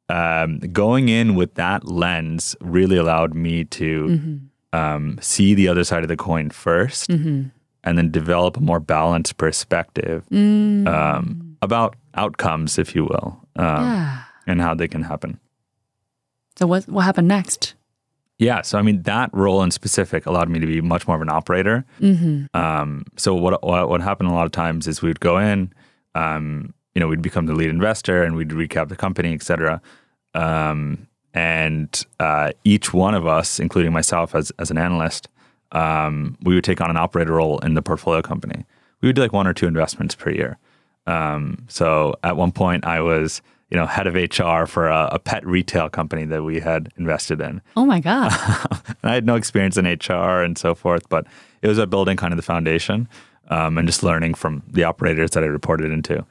um, 0.09 0.59
going 0.59 1.09
in 1.09 1.35
with 1.35 1.55
that 1.55 1.87
lens 1.87 2.55
really 2.61 2.97
allowed 2.97 3.33
me 3.33 3.63
to 3.65 4.39
um, 4.73 5.17
see 5.21 5.53
the 5.53 5.67
other 5.67 5.83
side 5.83 6.03
of 6.03 6.09
the 6.09 6.17
coin 6.17 6.49
1st 6.49 7.51
and 7.83 7.97
then 7.97 8.11
develop 8.11 8.57
a 8.57 8.61
more 8.61 8.79
balanced 8.79 9.37
perspective 9.37 10.25
um, 10.31 11.57
about 11.61 11.95
outcomes, 12.15 12.77
if 12.77 12.95
you 12.95 13.05
will, 13.05 13.39
um, 13.55 13.83
yeah. 13.83 14.23
and 14.47 14.61
how 14.61 14.73
they 14.73 14.87
can 14.87 15.03
happen. 15.03 15.39
So 16.55 16.67
what 16.67 16.87
what 16.87 17.03
happened 17.05 17.27
next? 17.27 17.75
Yeah, 18.39 18.61
so 18.61 18.77
I 18.77 18.81
mean 18.81 19.03
that 19.03 19.29
role 19.33 19.63
in 19.63 19.71
specific 19.71 20.25
allowed 20.25 20.49
me 20.49 20.59
to 20.59 20.65
be 20.65 20.81
much 20.81 21.07
more 21.07 21.15
of 21.15 21.21
an 21.21 21.29
operator. 21.29 21.85
Um, 22.53 23.05
so 23.15 23.33
what, 23.33 23.63
what 23.63 23.89
what 23.89 24.01
happened 24.01 24.29
a 24.29 24.33
lot 24.33 24.45
of 24.45 24.51
times 24.51 24.87
is 24.87 25.01
we 25.01 25.09
would 25.09 25.19
go 25.19 25.37
in, 25.37 25.73
um, 26.15 26.73
you 26.95 26.99
know, 26.99 27.07
we'd 27.07 27.21
become 27.21 27.45
the 27.45 27.53
lead 27.53 27.69
investor 27.69 28.23
and 28.23 28.35
we'd 28.35 28.49
recap 28.49 28.89
the 28.89 28.95
company, 28.95 29.33
et 29.33 29.43
cetera. 29.43 29.81
Um, 30.33 31.07
and 31.33 32.05
uh, 32.19 32.51
each 32.63 32.93
one 32.93 33.15
of 33.15 33.25
us, 33.25 33.59
including 33.59 33.91
myself 33.91 34.35
as 34.35 34.51
as 34.59 34.69
an 34.69 34.77
analyst, 34.77 35.27
um, 35.71 36.37
we 36.43 36.55
would 36.55 36.63
take 36.63 36.81
on 36.81 36.89
an 36.89 36.97
operator 36.97 37.33
role 37.33 37.59
in 37.59 37.73
the 37.73 37.81
portfolio 37.81 38.21
company. 38.21 38.65
We 39.01 39.09
would 39.09 39.15
do 39.15 39.21
like 39.21 39.33
one 39.33 39.47
or 39.47 39.53
two 39.53 39.67
investments 39.67 40.15
per 40.15 40.29
year. 40.29 40.57
Um, 41.07 41.65
so 41.67 42.15
at 42.23 42.37
one 42.37 42.51
point, 42.51 42.85
I 42.85 43.01
was 43.01 43.41
you 43.71 43.77
know 43.77 43.87
head 43.87 44.05
of 44.05 44.13
HR 44.13 44.67
for 44.67 44.87
a, 44.87 45.09
a 45.13 45.19
pet 45.19 45.45
retail 45.45 45.89
company 45.89 46.25
that 46.25 46.43
we 46.43 46.59
had 46.59 46.89
invested 46.97 47.41
in. 47.41 47.61
Oh 47.75 47.85
my 47.85 47.99
God. 47.99 48.31
and 48.87 48.97
I 49.11 49.15
had 49.15 49.25
no 49.25 49.35
experience 49.35 49.77
in 49.77 49.85
HR 49.85 50.43
and 50.43 50.57
so 50.57 50.75
forth, 50.75 51.09
but 51.09 51.25
it 51.63 51.67
was 51.67 51.79
about 51.79 51.89
building 51.89 52.17
kind 52.17 52.31
of 52.31 52.37
the 52.37 52.43
foundation 52.43 53.07
um, 53.47 53.79
and 53.79 53.87
just 53.87 54.03
learning 54.03 54.35
from 54.35 54.61
the 54.67 54.83
operators 54.83 55.31
that 55.31 55.43
I 55.43 55.47
reported 55.47 55.91
into. 55.91 56.23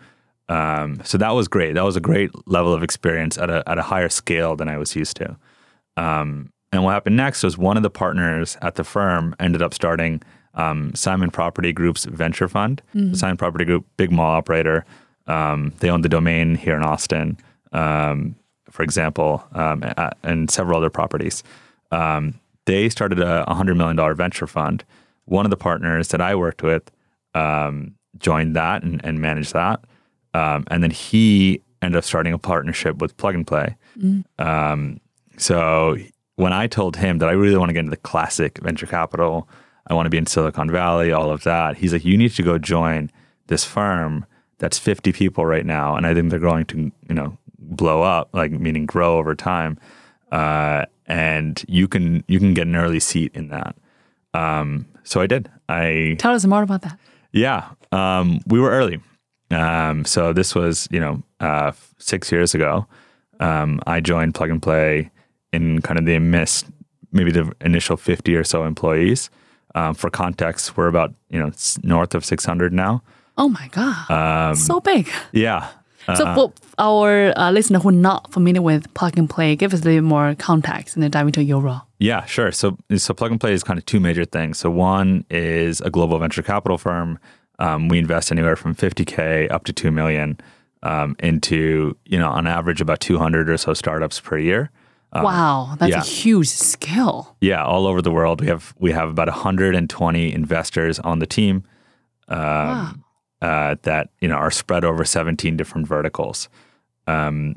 Um, 0.49 1.01
so 1.05 1.17
that 1.19 1.31
was 1.31 1.49
great. 1.49 1.75
That 1.75 1.85
was 1.85 1.97
a 1.97 2.01
great 2.01 2.31
level 2.47 2.75
of 2.75 2.83
experience 2.83 3.39
at 3.39 3.49
a 3.51 3.63
at 3.69 3.79
a 3.79 3.83
higher 3.83 4.09
scale 4.09 4.57
than 4.57 4.69
I 4.69 4.77
was 4.79 4.95
used 4.97 5.17
to. 5.19 5.37
Um, 5.97 6.53
and 6.73 6.85
what 6.85 6.93
happened 6.93 7.17
next 7.17 7.43
was 7.43 7.59
one 7.59 7.77
of 7.77 7.83
the 7.83 7.91
partners 7.91 8.57
at 8.63 8.75
the 8.77 8.85
firm 8.85 9.35
ended 9.39 9.63
up 9.63 9.75
starting 9.75 10.23
um, 10.55 10.95
Simon 10.95 11.31
Property 11.31 11.73
Group's 11.73 12.05
venture 12.07 12.49
fund. 12.49 12.83
The 12.95 13.17
Simon 13.17 13.37
Property 13.37 13.65
Group, 13.65 13.87
big 13.97 14.11
mall 14.11 14.33
operator. 14.33 14.85
Um, 15.27 15.73
they 15.81 15.89
own 15.91 16.01
the 16.03 16.09
domain 16.09 16.55
here 16.57 16.75
in 16.77 16.83
Austin, 16.83 17.39
um, 17.73 18.35
for 18.71 18.83
example, 18.83 19.45
um, 19.53 19.83
a- 19.85 20.13
and 20.23 20.51
several 20.51 20.77
other 20.79 20.91
properties. 20.91 21.43
Um, 21.91 22.35
they 22.67 22.89
started 22.89 23.21
a 23.21 23.45
$100 23.49 23.77
million 23.77 24.17
venture 24.17 24.47
fund. 24.47 24.85
One 25.27 25.47
of 25.47 25.51
the 25.51 25.57
partners 25.57 26.09
that 26.09 26.21
I 26.21 26.35
worked 26.35 26.63
with 26.63 26.91
um, 27.35 27.95
joined 28.19 28.57
that 28.57 28.83
and, 28.83 29.01
and 29.05 29.21
managed 29.21 29.53
that. 29.53 29.85
Um, 30.35 30.65
and 30.71 30.83
then 30.83 30.91
he 30.91 31.63
ended 31.83 31.99
up 31.99 32.05
starting 32.05 32.33
a 32.33 32.39
partnership 32.39 32.99
with 32.99 33.17
Plug 33.17 33.35
and 33.35 33.47
Play. 33.47 33.77
Um, 34.39 35.01
so 35.37 35.97
when 36.37 36.53
I 36.53 36.67
told 36.67 36.97
him 36.97 37.19
that 37.19 37.29
I 37.29 37.33
really 37.33 37.57
want 37.57 37.69
to 37.71 37.73
get 37.75 37.81
into 37.81 37.91
the 37.91 37.97
classic 37.97 38.59
venture 38.59 38.87
capital, 38.87 39.49
I 39.89 39.95
want 39.95 40.07
to 40.07 40.11
be 40.11 40.17
in 40.19 40.27
Silicon 40.27 40.71
Valley, 40.71 41.13
all 41.13 41.31
of 41.31 41.43
that, 41.45 41.77
he's 41.77 41.93
like, 41.93 42.05
you 42.05 42.17
need 42.17 42.31
to 42.33 42.43
go 42.43 42.59
join 42.59 43.11
this 43.49 43.65
firm 43.65 44.25
that's 44.59 44.79
50 44.79 45.13
people 45.13 45.45
right 45.45 45.67
now. 45.67 45.97
And 45.97 46.07
I 46.07 46.15
think 46.15 46.31
they're 46.31 46.39
going 46.39 46.67
to, 46.67 46.93
you 47.09 47.15
know, 47.15 47.37
blow 47.59 48.03
up, 48.03 48.31
like 48.33 48.53
meaning 48.53 48.87
grow 48.87 49.19
over 49.19 49.35
time. 49.35 49.79
uh, 50.31 50.85
and 51.07 51.65
you 51.69 51.89
can 51.89 52.23
you 52.29 52.39
can 52.39 52.55
get 52.55 52.67
an 52.69 52.77
early 52.77 53.01
seat 53.01 53.33
in 53.35 53.49
that. 53.49 53.75
Um, 54.35 54.87
so 55.03 55.21
I 55.21 55.27
did. 55.27 55.51
I 55.69 56.15
Tell 56.19 56.33
us 56.33 56.47
more 56.47 56.63
about 56.63 56.83
that. 56.83 56.99
yeah, 57.33 57.71
um, 57.91 58.39
we 58.47 58.61
were 58.61 58.71
early. 58.71 59.01
Um, 59.53 60.05
so 60.05 60.33
this 60.33 60.55
was, 60.55 60.89
you 60.91 61.01
know, 61.01 61.23
uh, 61.41 61.73
six 61.99 62.33
years 62.33 62.55
ago. 62.55 62.87
Um, 63.41 63.81
I 63.87 64.01
joined 64.01 64.35
Plug 64.35 64.51
and 64.51 64.63
Play 64.63 65.11
in 65.53 65.81
kind 65.83 65.99
of 65.99 66.07
the 66.07 66.19
midst, 66.19 66.67
maybe 67.13 67.31
the 67.31 67.53
initial 67.61 67.97
50 67.97 68.35
or 68.37 68.45
so 68.45 68.65
employees. 68.65 69.31
Um, 69.75 69.95
for 69.95 70.11
context, 70.11 70.77
we're 70.77 70.89
about, 70.89 71.15
you 71.31 71.39
know, 71.39 71.51
north 71.83 72.15
of 72.15 72.25
600 72.25 72.73
now. 72.73 73.03
Oh 73.39 73.49
my 73.49 73.69
god, 73.69 74.11
Um, 74.11 74.55
so 74.55 74.81
big. 74.81 75.09
Yeah. 75.33 75.69
So 76.17 76.35
for 76.35 76.53
our 76.79 77.33
uh, 77.39 77.53
listener 77.53 77.79
who 77.79 77.89
are 77.91 77.93
not 77.93 78.33
familiar 78.33 78.61
with 78.61 78.93
plug 78.95 79.17
and 79.17 79.31
play, 79.31 79.55
give 79.57 79.73
us 79.73 79.83
a 79.83 79.85
little 79.85 80.03
more 80.03 80.35
context 80.35 80.97
and 80.97 81.03
then 81.03 81.11
dive 81.11 81.27
into 81.27 81.43
your 81.43 81.61
role. 81.61 81.83
Yeah, 81.99 82.25
sure. 82.25 82.51
So, 82.51 82.77
so 82.97 83.15
plug 83.15 83.31
and 83.31 83.41
play 83.41 83.53
is 83.53 83.63
kind 83.63 83.79
of 83.79 83.87
two 83.87 84.01
major 84.01 84.25
things. 84.25 84.59
So, 84.59 84.69
one 84.69 85.25
is 85.31 85.81
a 85.81 85.91
global 85.91 86.19
venture 86.19 86.43
capital 86.43 86.77
firm. 86.77 87.19
Um, 87.63 87.87
we 87.87 87.99
invest 87.99 88.33
anywhere 88.33 88.57
from 88.57 88.75
50k 88.75 89.49
up 89.53 89.65
to 89.65 89.73
2 89.73 89.93
million 89.93 90.37
um, 90.83 91.15
into, 91.21 91.97
you 92.05 92.19
know, 92.19 92.29
on 92.29 92.49
average 92.49 92.81
about 92.81 92.99
200 92.99 93.49
or 93.49 93.57
so 93.57 93.73
startups 93.73 94.19
per 94.19 94.37
year. 94.37 94.73
wow, 95.15 95.77
that's 95.79 95.91
yeah. 95.91 96.01
a 96.01 96.05
huge 96.05 96.49
skill. 96.49 97.37
Yeah, 97.41 97.65
all 97.65 97.87
over 97.87 98.03
the 98.03 98.11
world. 98.11 98.41
We 98.41 98.49
have 98.49 98.75
we 98.81 98.91
have 98.91 99.09
about 99.11 99.29
120 99.29 100.35
investors 100.35 100.99
on 100.99 101.21
the 101.21 101.27
team 101.27 101.63
wow. 102.29 102.95
uh, 103.41 103.77
that 103.83 104.11
you 104.21 104.27
know 104.27 104.35
are 104.35 104.51
spread 104.51 104.85
over 104.85 105.05
17 105.05 105.57
different 105.57 105.87
verticals. 105.87 106.49
Um, 107.07 107.55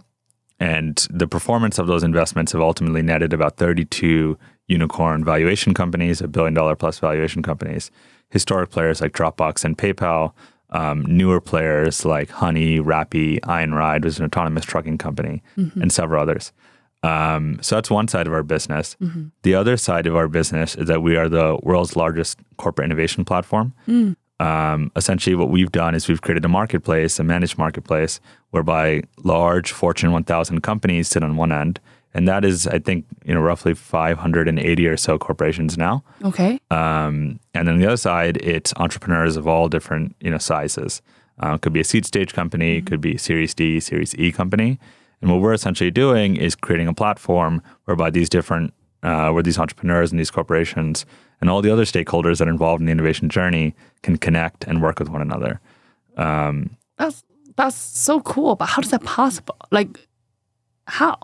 and 0.59 1.07
the 1.09 1.27
performance 1.27 1.79
of 1.79 1.87
those 1.87 2.03
investments 2.03 2.51
have 2.51 2.61
ultimately 2.61 3.01
netted 3.01 3.33
about 3.33 3.57
32 3.57 4.37
unicorn 4.67 5.23
valuation 5.23 5.73
companies, 5.73 6.21
a 6.21 6.27
billion 6.27 6.53
dollar 6.53 6.75
plus 6.75 6.99
valuation 6.99 7.41
companies, 7.41 7.89
historic 8.29 8.69
players 8.71 9.01
like 9.01 9.13
Dropbox 9.13 9.63
and 9.63 9.77
PayPal, 9.77 10.33
um, 10.71 11.05
newer 11.05 11.39
players 11.39 12.03
like 12.05 12.29
Honey, 12.29 12.79
Rappi, 12.79 13.39
Ride, 13.73 14.03
was 14.03 14.19
an 14.19 14.25
autonomous 14.25 14.65
trucking 14.65 14.97
company, 14.97 15.41
and 15.81 15.91
several 15.91 16.21
others. 16.21 16.51
Um, 17.03 17.59
so 17.61 17.75
that's 17.75 17.91
one 17.91 18.07
side 18.07 18.25
of 18.25 18.33
our 18.33 18.41
business. 18.43 18.97
The 19.43 19.53
other 19.53 19.77
side 19.77 20.07
of 20.07 20.15
our 20.15 20.27
business 20.27 20.75
is 20.75 20.87
that 20.87 21.03
we 21.03 21.15
are 21.17 21.29
the 21.29 21.59
world's 21.61 21.95
largest 21.95 22.39
corporate 22.57 22.85
innovation 22.85 23.23
platform. 23.25 23.73
Um, 24.39 24.91
essentially, 24.95 25.35
what 25.35 25.49
we've 25.49 25.71
done 25.71 25.95
is 25.95 26.07
we've 26.09 26.21
created 26.21 26.43
a 26.43 26.49
marketplace, 26.49 27.19
a 27.19 27.23
managed 27.23 27.57
marketplace, 27.57 28.19
whereby 28.49 29.03
large 29.23 29.71
Fortune 29.71 30.11
1000 30.11 30.61
companies 30.61 31.07
sit 31.07 31.23
on 31.23 31.37
one 31.37 31.51
end, 31.53 31.79
and 32.15 32.29
that 32.29 32.45
is, 32.45 32.65
I 32.65 32.79
think, 32.79 33.05
you 33.25 33.33
know, 33.33 33.41
roughly 33.41 33.73
580 33.73 34.87
or 34.87 34.95
so 34.95 35.17
corporations 35.17 35.77
now. 35.77 36.01
Okay. 36.23 36.57
Um, 36.71 37.41
and 37.53 37.67
then 37.67 37.77
the 37.77 37.87
other 37.87 37.97
side, 37.97 38.37
it's 38.37 38.73
entrepreneurs 38.77 39.35
of 39.35 39.49
all 39.49 39.67
different, 39.67 40.15
you 40.21 40.31
know, 40.31 40.37
sizes. 40.37 41.01
Uh, 41.39 41.57
could 41.57 41.73
be 41.73 41.81
a 41.81 41.83
seed 41.83 42.05
stage 42.05 42.33
company, 42.33 42.77
it 42.77 42.85
could 42.85 43.01
be 43.01 43.17
Series 43.17 43.53
D, 43.53 43.81
Series 43.81 44.15
E 44.15 44.31
company. 44.31 44.79
And 45.21 45.29
what 45.29 45.41
we're 45.41 45.51
essentially 45.51 45.91
doing 45.91 46.37
is 46.37 46.55
creating 46.55 46.87
a 46.87 46.93
platform 46.93 47.61
whereby 47.83 48.11
these 48.11 48.29
different, 48.29 48.73
uh, 49.03 49.31
where 49.31 49.43
these 49.43 49.59
entrepreneurs 49.59 50.11
and 50.11 50.19
these 50.19 50.31
corporations 50.31 51.05
and 51.41 51.49
all 51.49 51.61
the 51.61 51.69
other 51.69 51.83
stakeholders 51.83 52.37
that 52.37 52.47
are 52.47 52.51
involved 52.51 52.79
in 52.79 52.85
the 52.85 52.93
innovation 52.93 53.27
journey 53.27 53.75
can 54.03 54.17
connect 54.17 54.63
and 54.63 54.81
work 54.81 54.99
with 54.99 55.09
one 55.09 55.21
another. 55.21 55.59
That's 56.97 57.25
that's 57.57 57.75
so 57.75 58.21
cool. 58.21 58.55
But 58.55 58.67
how 58.67 58.81
is 58.81 58.91
that 58.91 59.03
possible? 59.03 59.57
Like, 59.69 60.07
how? 60.87 61.17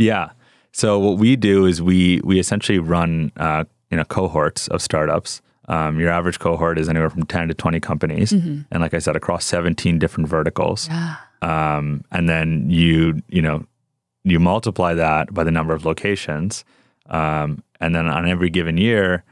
Yeah. 0.00 0.30
So 0.72 0.98
what 0.98 1.18
we 1.18 1.36
do 1.36 1.66
is 1.66 1.82
we 1.82 2.20
we 2.24 2.38
essentially 2.38 2.78
run 2.78 3.32
uh, 3.36 3.64
you 3.90 3.96
know 3.96 4.04
cohorts 4.04 4.68
of 4.68 4.80
startups. 4.82 5.42
Um, 5.68 6.00
your 6.00 6.10
average 6.10 6.38
cohort 6.40 6.78
is 6.78 6.88
anywhere 6.88 7.10
from 7.10 7.24
ten 7.24 7.48
to 7.48 7.54
twenty 7.54 7.80
companies, 7.80 8.32
and 8.32 8.80
like 8.80 8.94
I 8.94 8.98
said, 8.98 9.14
across 9.14 9.44
seventeen 9.44 9.98
different 9.98 10.28
verticals. 10.28 10.88
Yeah. 10.88 11.16
Um, 11.42 12.04
and 12.10 12.28
then 12.28 12.70
you 12.70 13.20
you 13.28 13.42
know 13.42 13.64
you 14.24 14.40
multiply 14.40 14.94
that 14.94 15.32
by 15.32 15.44
the 15.44 15.50
number 15.50 15.74
of 15.74 15.84
locations, 15.84 16.64
um, 17.08 17.62
and 17.80 17.94
then 17.94 18.06
on 18.06 18.28
every 18.28 18.50
given 18.50 18.76
year, 18.76 19.24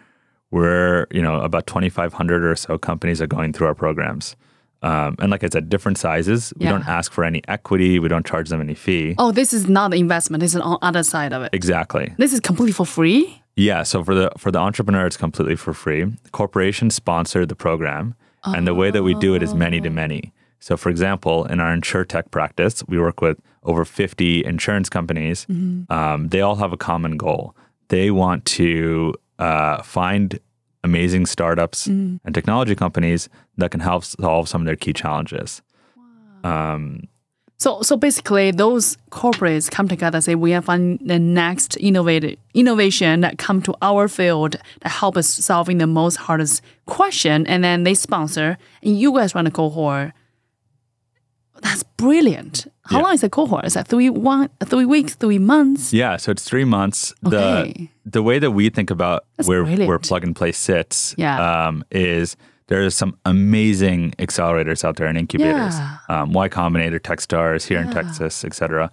we're 0.50 1.06
you 1.10 1.22
know 1.22 1.40
about 1.40 1.66
twenty 1.66 1.88
five 1.88 2.12
hundred 2.12 2.44
or 2.44 2.56
so 2.56 2.78
companies 2.78 3.20
are 3.20 3.26
going 3.26 3.52
through 3.52 3.66
our 3.66 3.74
programs. 3.74 4.36
Um, 4.82 5.16
and 5.18 5.30
like 5.30 5.42
I 5.42 5.48
said, 5.48 5.68
different 5.68 5.98
sizes. 5.98 6.52
We 6.56 6.66
Yeah. 6.66 6.72
don't 6.72 6.86
ask 6.88 7.10
for 7.12 7.24
any 7.24 7.42
equity. 7.48 7.98
We 7.98 8.08
don't 8.08 8.24
charge 8.24 8.48
them 8.48 8.60
any 8.60 8.74
fee. 8.74 9.14
Oh, 9.18 9.32
this 9.32 9.52
is 9.52 9.68
not 9.68 9.90
the 9.90 9.98
investment. 9.98 10.40
This 10.40 10.54
is 10.54 10.60
on 10.60 10.78
other 10.82 11.02
side 11.02 11.32
of 11.32 11.42
it. 11.42 11.50
Exactly. 11.52 12.14
This 12.16 12.32
is 12.32 12.40
completely 12.40 12.72
for 12.72 12.86
free. 12.86 13.42
Yeah, 13.56 13.82
so 13.82 14.04
for 14.04 14.14
the 14.14 14.30
for 14.38 14.52
the 14.52 14.58
entrepreneur, 14.60 15.04
it's 15.06 15.16
completely 15.16 15.56
for 15.56 15.72
free. 15.74 16.06
Corporations 16.30 16.94
sponsor 16.94 17.44
the 17.44 17.56
program, 17.56 18.14
and 18.44 18.66
the 18.68 18.74
way 18.74 18.90
that 18.92 19.02
we 19.02 19.14
do 19.14 19.34
it 19.34 19.42
is 19.42 19.52
many 19.52 19.80
to 19.80 19.90
many. 19.90 20.32
So, 20.60 20.76
for 20.76 20.90
example, 20.90 21.44
in 21.44 21.58
our 21.60 21.74
insurtech 21.76 22.30
practice, 22.30 22.84
we 22.86 22.98
work 23.00 23.20
with 23.20 23.38
over 23.64 23.84
fifty 23.84 24.44
insurance 24.44 24.88
companies. 24.88 25.44
Um, 25.90 26.28
they 26.28 26.40
all 26.40 26.54
have 26.56 26.72
a 26.72 26.76
common 26.76 27.16
goal. 27.16 27.56
They 27.88 28.12
want 28.12 28.44
to 28.58 29.14
uh, 29.40 29.82
find 29.82 30.38
amazing 30.90 31.26
startups 31.26 31.86
and 32.24 32.32
technology 32.38 32.74
companies 32.84 33.28
that 33.60 33.70
can 33.70 33.80
help 33.80 34.02
solve 34.04 34.44
some 34.48 34.60
of 34.62 34.66
their 34.68 34.80
key 34.84 34.94
challenges. 35.02 35.62
Um, 36.44 36.82
So, 37.60 37.82
so 37.82 37.96
basically, 37.96 38.52
those 38.52 38.96
corporates 39.10 39.68
come 39.68 39.88
together, 39.88 40.18
and 40.18 40.24
say 40.24 40.34
we 40.36 40.52
have 40.54 40.64
finding 40.70 41.04
the 41.04 41.18
next 41.18 41.76
innovative 41.88 42.38
innovation 42.54 43.20
that 43.22 43.34
come 43.46 43.60
to 43.62 43.74
our 43.82 44.06
field 44.08 44.52
that 44.82 44.92
help 45.02 45.16
us 45.16 45.26
solving 45.26 45.78
the 45.78 45.86
most 45.86 46.16
hardest 46.26 46.62
question, 46.86 47.46
and 47.48 47.64
then 47.64 47.82
they 47.82 47.94
sponsor, 47.94 48.56
and 48.84 48.92
you 49.02 49.10
guys 49.12 49.34
run 49.34 49.46
a 49.46 49.50
cohort. 49.50 50.12
That's 51.62 51.82
brilliant. 51.96 52.66
How 52.84 52.98
Yeah. 52.98 53.02
long 53.04 53.14
is 53.14 53.20
the 53.20 53.28
cohort? 53.30 53.64
Is 53.64 53.74
that 53.74 53.88
three 53.88 54.10
one 54.10 54.48
three 54.64 54.84
weeks, 54.86 55.14
three 55.14 55.38
months? 55.38 55.92
Yeah, 55.92 56.16
so 56.16 56.30
it's 56.32 56.44
three 56.44 56.64
months. 56.64 57.12
Okay. 57.26 57.90
The 58.04 58.10
the 58.10 58.22
way 58.22 58.38
that 58.38 58.52
we 58.52 58.70
think 58.70 58.90
about 58.90 59.24
That's 59.36 59.48
where 59.48 59.64
where 59.64 59.98
plug 59.98 60.24
and 60.24 60.34
play 60.34 60.52
sits, 60.52 61.14
Yeah. 61.18 61.36
um, 61.68 61.84
is 61.90 62.36
there's 62.68 62.94
some 62.94 63.16
amazing 63.24 64.12
accelerators 64.18 64.84
out 64.84 64.96
there 64.96 65.06
and 65.08 65.18
incubators. 65.18 65.74
Yeah. 65.78 65.96
Um, 66.08 66.32
y 66.32 66.48
Combinator, 66.48 67.00
TechStars 67.00 67.66
here 67.66 67.80
in 67.80 67.90
Texas, 67.90 68.44
et 68.44 68.54
cetera. 68.54 68.90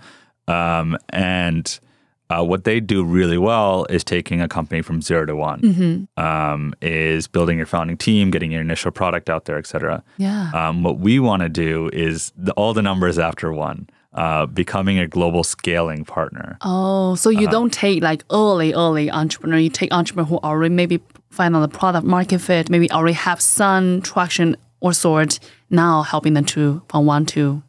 Um, 0.48 0.98
and 1.10 1.80
uh, 2.30 2.44
what 2.44 2.64
they 2.64 2.80
do 2.80 3.04
really 3.04 3.38
well 3.38 3.86
is 3.90 4.04
taking 4.04 4.42
a 4.42 4.48
company 4.48 4.82
from 4.82 5.02
zero 5.02 5.26
to 5.26 5.36
one, 5.36 5.62
Mm-hmm. 5.62 6.24
um, 6.24 6.74
is 6.82 7.28
building 7.28 7.58
your 7.58 7.66
founding 7.68 7.98
team, 7.98 8.32
getting 8.32 8.52
your 8.52 8.62
initial 8.62 8.92
product 8.92 9.30
out 9.30 9.46
there, 9.46 9.58
et 9.58 9.68
cetera. 9.68 10.04
Yeah. 10.18 10.50
Um, 10.54 10.84
what 10.84 10.98
we 11.00 11.20
want 11.20 11.42
to 11.44 11.50
do 11.50 11.90
is 11.94 12.32
the, 12.36 12.52
all 12.54 12.74
the 12.74 12.82
numbers 12.82 13.20
after 13.20 13.52
one, 13.54 13.88
uh, 14.14 14.46
becoming 14.46 14.98
a 14.98 15.08
global 15.08 15.44
scaling 15.44 16.06
partner. 16.06 16.58
Oh, 16.62 17.16
so 17.16 17.30
you 17.30 17.48
don't 17.50 17.74
take 17.74 18.02
like 18.02 18.24
early, 18.32 18.74
early 18.74 19.12
entrepreneur. 19.12 19.58
You 19.60 19.70
take 19.70 19.94
entrepreneur 19.94 20.26
who 20.28 20.38
already 20.38 20.74
maybe 20.74 21.02
find 21.30 21.56
out 21.56 21.60
the 21.70 21.78
product 21.78 22.06
market 22.08 22.40
fit, 22.40 22.70
maybe 22.70 22.90
already 22.92 23.14
have 23.14 23.42
some 23.42 24.02
traction 24.02 24.56
or 24.80 24.94
sort. 24.94 25.40
Now 25.70 26.04
helping 26.04 26.34
them 26.34 26.46
to 26.46 26.82
from 26.88 27.06
one 27.06 27.26
to 27.28 27.62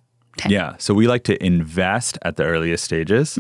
ten. 0.49 0.51
Yeah. 0.51 0.75
So 0.79 0.95
we 0.95 1.07
like 1.07 1.25
to 1.25 1.35
invest 1.45 2.19
at 2.23 2.37
the 2.37 2.45
earliest 2.45 2.85
stages, 2.85 3.39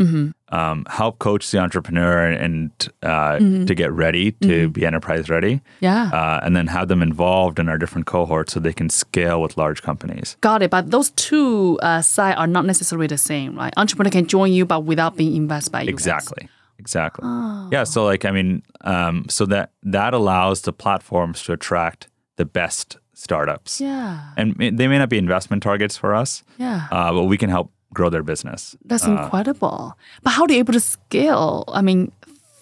um, 0.48 0.84
help 0.88 1.18
coach 1.18 1.50
the 1.50 1.58
entrepreneur 1.58 2.30
and 2.30 2.70
uh, 3.02 3.38
to 3.38 3.74
get 3.74 3.92
ready 3.92 4.32
to 4.32 4.68
be 4.68 4.86
enterprise 4.86 5.28
ready, 5.28 5.60
Yeah. 5.80 6.10
uh, 6.12 6.40
and 6.44 6.54
then 6.56 6.66
have 6.68 6.88
them 6.88 7.02
involved 7.02 7.58
in 7.58 7.68
our 7.68 7.78
different 7.78 8.06
cohorts 8.06 8.52
so 8.52 8.60
they 8.60 8.72
can 8.72 8.88
scale 8.88 9.40
with 9.42 9.56
large 9.56 9.82
companies. 9.82 10.36
Got 10.40 10.62
it. 10.62 10.70
But 10.70 10.90
those 10.90 11.10
two 11.10 11.78
uh, 11.82 12.02
sides 12.02 12.38
are 12.38 12.46
not 12.46 12.64
necessarily 12.64 13.06
the 13.08 13.18
same, 13.18 13.56
right? 13.56 13.72
Entrepreneur 13.76 14.10
can 14.10 14.26
join 14.26 14.52
you, 14.52 14.64
but 14.66 14.84
without 14.84 15.16
being 15.16 15.34
invested 15.36 15.72
by 15.72 15.80
you. 15.82 15.86
guys. 15.92 15.94
Exactly. 15.94 16.48
Exactly. 16.78 17.26
Yeah. 17.72 17.84
So 17.84 18.04
like, 18.04 18.24
I 18.24 18.30
mean, 18.30 18.62
um, 18.82 19.24
so 19.28 19.46
that 19.46 19.70
that 19.82 20.12
allows 20.14 20.60
the 20.62 20.72
platforms 20.72 21.42
to 21.44 21.52
attract 21.54 22.08
the 22.36 22.44
best 22.44 22.98
startups, 23.16 23.80
Yeah. 23.80 24.20
and 24.36 24.54
they 24.56 24.86
may 24.88 24.98
not 24.98 25.08
be 25.08 25.16
investment 25.18 25.62
targets 25.62 25.96
for 25.96 26.14
us, 26.14 26.42
Yeah. 26.58 26.86
uh, 26.92 27.12
but 27.12 27.24
we 27.24 27.36
can 27.38 27.48
help 27.50 27.70
grow 27.94 28.10
their 28.10 28.22
business. 28.22 28.76
That's 28.84 29.06
incredible. 29.06 29.96
But 30.22 30.30
how 30.32 30.46
do 30.46 30.52
you 30.54 30.60
able 30.60 30.74
to 30.74 30.80
scale? 30.80 31.64
I 31.68 31.80
mean, 31.80 32.12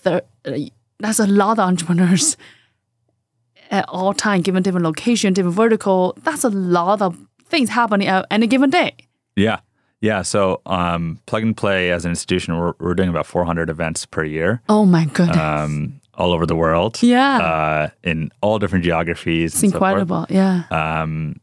there, 0.04 0.22
that's 1.00 1.18
a 1.18 1.26
lot 1.26 1.58
of 1.58 1.68
entrepreneurs 1.68 2.36
at 3.70 3.84
all 3.88 4.14
time, 4.14 4.42
given 4.42 4.62
different 4.62 4.84
location, 4.86 5.32
different 5.34 5.56
vertical. 5.56 6.16
That's 6.22 6.44
a 6.44 6.50
lot 6.50 7.02
of 7.02 7.16
things 7.48 7.70
happening 7.70 8.06
at 8.08 8.24
any 8.30 8.46
given 8.46 8.70
day. 8.70 8.92
Yeah. 9.36 9.58
Yeah. 10.00 10.22
So 10.22 10.60
um, 10.66 11.18
Plug 11.26 11.42
and 11.42 11.56
Play 11.56 11.90
as 11.90 12.04
an 12.04 12.10
institution, 12.10 12.56
we're, 12.58 12.74
we're 12.78 12.94
doing 12.94 13.08
about 13.08 13.26
400 13.26 13.70
events 13.70 14.06
per 14.06 14.22
year 14.24 14.62
Oh 14.68 14.84
my 14.84 15.06
goodness. 15.06 15.36
um, 15.36 16.00
all 16.16 16.32
over 16.32 16.46
the 16.46 16.56
world. 16.56 17.02
yeah. 17.02 17.38
Uh, 17.38 17.88
in 18.02 18.30
all 18.40 18.58
different 18.58 18.84
geographies. 18.84 19.54
it's 19.54 19.62
and 19.62 19.72
so 19.72 19.76
incredible. 19.78 20.26
yeah. 20.28 20.64
Um, 20.70 21.36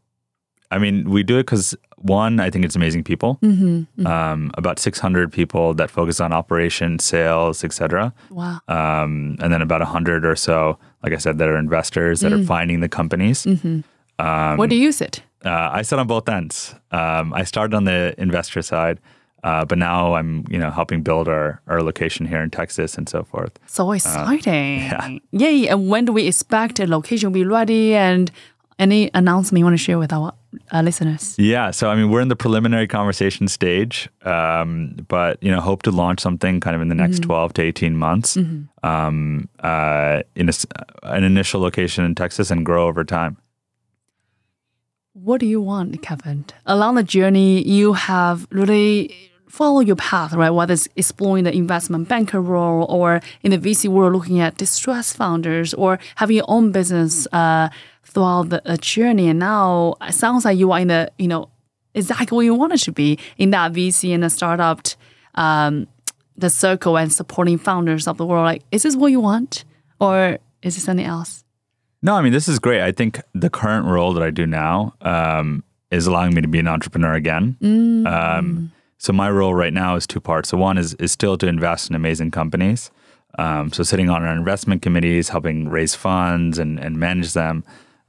I 0.72 0.78
mean, 0.78 1.10
we 1.10 1.24
do 1.24 1.38
it 1.38 1.44
because 1.44 1.76
one, 1.98 2.40
I 2.40 2.50
think 2.50 2.64
it's 2.66 2.76
amazing 2.78 3.04
people. 3.04 3.38
Mm-hmm. 3.44 4.08
Um, 4.08 4.52
about 4.58 4.80
600 4.80 5.32
people 5.32 5.74
that 5.74 5.92
focus 5.92 6.20
on 6.22 6.32
operations, 6.32 7.04
sales, 7.04 7.64
etc. 7.64 8.14
Wow. 8.30 8.60
Um, 8.70 9.36
and 9.42 9.52
then 9.52 9.62
about 9.62 9.82
100 9.82 10.26
or 10.26 10.36
so, 10.38 10.78
like 11.04 11.14
I 11.14 11.18
said, 11.18 11.38
that 11.40 11.50
are 11.50 11.58
investors 11.58 12.22
that 12.22 12.32
Mm. 12.32 12.42
are 12.42 12.46
finding 12.46 12.80
the 12.80 12.88
companies. 12.90 13.44
Mm-hmm. 13.46 13.82
Um, 14.26 14.58
Where 14.58 14.68
do 14.68 14.76
you 14.76 14.92
sit? 14.92 15.24
uh, 15.46 15.70
I 15.74 15.82
sit 15.82 16.00
on 16.00 16.08
both 16.08 16.30
ends. 16.30 16.74
Um, 16.92 17.34
I 17.34 17.44
started 17.44 17.76
on 17.76 17.84
the 17.84 18.14
investor 18.18 18.62
side, 18.62 19.00
uh, 19.44 19.66
but 19.66 19.78
now 19.78 20.14
I'm, 20.16 20.46
you 20.50 20.58
know, 20.58 20.70
helping 20.72 21.02
build 21.04 21.28
our, 21.28 21.62
our 21.68 21.82
location 21.82 22.26
here 22.26 22.42
in 22.42 22.50
Texas 22.50 22.98
and 22.98 23.08
so 23.10 23.24
forth. 23.24 23.58
So 23.66 23.92
exciting. 23.92 24.92
uh, 24.92 25.10
yeah. 25.10 25.20
Yay. 25.32 25.68
And 25.68 25.90
when 25.90 26.06
do 26.06 26.14
we 26.14 26.28
expect 26.28 26.80
a 26.80 26.88
location 26.88 27.32
be 27.32 27.46
ready 27.46 27.96
and 27.96 28.32
any 28.80 29.12
announcement 29.14 29.60
you 29.60 29.66
want 29.66 29.76
to 29.78 29.84
share 29.84 30.00
with 30.00 30.12
our 30.12 30.34
uh, 30.72 30.82
listeners? 30.82 31.36
Yeah, 31.38 31.72
so 31.72 31.90
I 31.90 31.96
mean, 31.96 32.10
we're 32.10 32.22
in 32.22 32.30
the 32.30 32.36
preliminary 32.36 32.88
conversation 32.88 33.48
stage, 33.48 34.10
um, 34.24 34.96
but 35.08 35.42
you 35.42 35.52
know, 35.52 35.62
hope 35.62 35.84
to 35.84 35.92
launch 35.92 36.20
something 36.20 36.60
kind 36.60 36.76
of 36.76 36.82
in 36.82 36.90
the 36.90 36.96
next 36.96 37.20
twelve 37.22 37.54
to 37.54 37.62
eighteen 37.62 37.96
months, 37.96 38.38
um, 38.84 39.48
uh, 39.60 40.24
in 40.36 40.50
a 40.50 40.50
s 40.50 40.66
an 41.04 41.24
initial 41.24 41.62
location 41.62 42.04
in 42.04 42.16
Texas, 42.16 42.50
and 42.52 42.66
grow 42.66 42.88
over 42.88 43.04
time. 43.04 43.38
What 45.14 45.42
do 45.42 45.46
you 45.46 45.60
want, 45.60 46.02
Kevin? 46.02 46.46
Along 46.66 46.96
the 46.96 47.04
journey, 47.04 47.68
you 47.68 47.92
have 47.92 48.48
really 48.50 49.14
followed 49.50 49.86
your 49.86 49.98
path, 49.98 50.32
right? 50.32 50.50
Whether 50.50 50.74
it's 50.74 50.88
exploring 50.96 51.44
the 51.44 51.54
investment 51.54 52.08
banker 52.08 52.42
role 52.42 52.86
or 52.90 53.20
in 53.44 53.52
the 53.52 53.58
VC 53.58 53.90
world, 53.90 54.14
looking 54.14 54.40
at 54.40 54.56
distressed 54.56 55.18
founders 55.18 55.74
or 55.74 56.00
having 56.16 56.38
your 56.38 56.46
own 56.48 56.72
business 56.72 57.28
uh, 57.34 57.68
throughout 58.06 58.50
the 58.50 58.62
uh, 58.66 58.78
journey. 58.78 59.28
And 59.28 59.40
now 59.40 59.96
it 60.02 60.14
sounds 60.14 60.46
like 60.46 60.58
you 60.58 60.72
are 60.72 60.80
in 60.80 60.88
the, 60.88 61.12
you 61.18 61.28
know, 61.28 61.50
exactly 61.94 62.34
where 62.38 62.46
you 62.46 62.56
wanted 62.56 62.80
to 62.80 62.94
be 62.94 63.20
in 63.38 63.50
that 63.50 63.74
VC 63.74 64.14
and 64.14 64.24
the 64.24 64.30
startup, 64.30 64.80
um, 65.36 65.90
the 66.38 66.50
circle 66.50 66.98
and 66.98 67.12
supporting 67.12 67.58
founders 67.58 68.08
of 68.08 68.16
the 68.16 68.26
world. 68.26 68.46
Like, 68.46 68.64
is 68.72 68.84
this 68.84 68.96
what 68.96 69.12
you 69.12 69.20
want 69.20 69.66
or 70.00 70.40
is 70.62 70.78
it 70.78 70.82
something 70.82 71.06
else? 71.06 71.44
No, 72.04 72.16
I 72.16 72.22
mean, 72.22 72.34
this 72.34 72.48
is 72.48 72.60
great. 72.60 72.82
I 72.82 72.92
think 72.92 73.22
the 73.34 73.50
current 73.50 73.86
role 73.86 74.14
that 74.14 74.24
I 74.24 74.32
do 74.32 74.48
now 74.48 74.96
um, 75.02 75.64
is 75.92 76.08
allowing 76.08 76.34
me 76.34 76.42
to 76.42 76.48
be 76.48 76.60
an 76.60 76.68
entrepreneur 76.68 77.14
again. 77.14 77.58
Um, 78.08 78.72
so 78.98 79.14
my 79.14 79.30
role 79.30 79.54
right 79.54 79.74
now 79.74 79.96
is 79.96 80.08
two 80.08 80.20
parts. 80.20 80.50
So 80.50 80.58
one 80.58 80.78
is 80.78 80.94
is 80.96 81.12
still 81.12 81.38
to 81.38 81.48
invest 81.48 81.90
in 81.90 81.96
amazing 81.96 82.32
companies. 82.32 82.92
Um, 83.40 83.72
so 83.72 83.84
sitting 83.84 84.10
on 84.10 84.24
our 84.24 84.36
investment 84.36 84.82
committees, 84.82 85.30
helping 85.30 85.70
raise 85.70 85.96
funds 85.96 86.60
and, 86.60 86.80
and 86.80 86.98
manage 86.98 87.34
them 87.34 87.64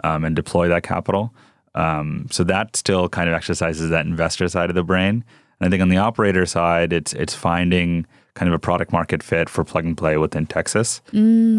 um, 0.04 0.24
and 0.24 0.34
deploy 0.34 0.68
that 0.68 0.82
capital. 0.82 1.32
Um, 1.74 2.26
so 2.30 2.44
that 2.44 2.76
still 2.76 3.08
kind 3.08 3.28
of 3.28 3.34
exercises 3.34 3.88
that 3.90 4.04
investor 4.04 4.48
side 4.48 4.68
of 4.68 4.74
the 4.74 4.82
brain. 4.82 5.24
And 5.60 5.66
I 5.66 5.70
think 5.70 5.80
on 5.80 5.88
the 5.88 5.98
operator 5.98 6.44
side, 6.44 6.92
it's 6.92 7.12
it's 7.12 7.34
finding 7.34 8.06
kind 8.34 8.48
of 8.48 8.54
a 8.54 8.58
product 8.58 8.92
market 8.92 9.22
fit 9.22 9.48
for 9.48 9.62
plug 9.64 9.84
and 9.84 9.96
play 9.96 10.16
within 10.16 10.46
Texas, 10.46 11.02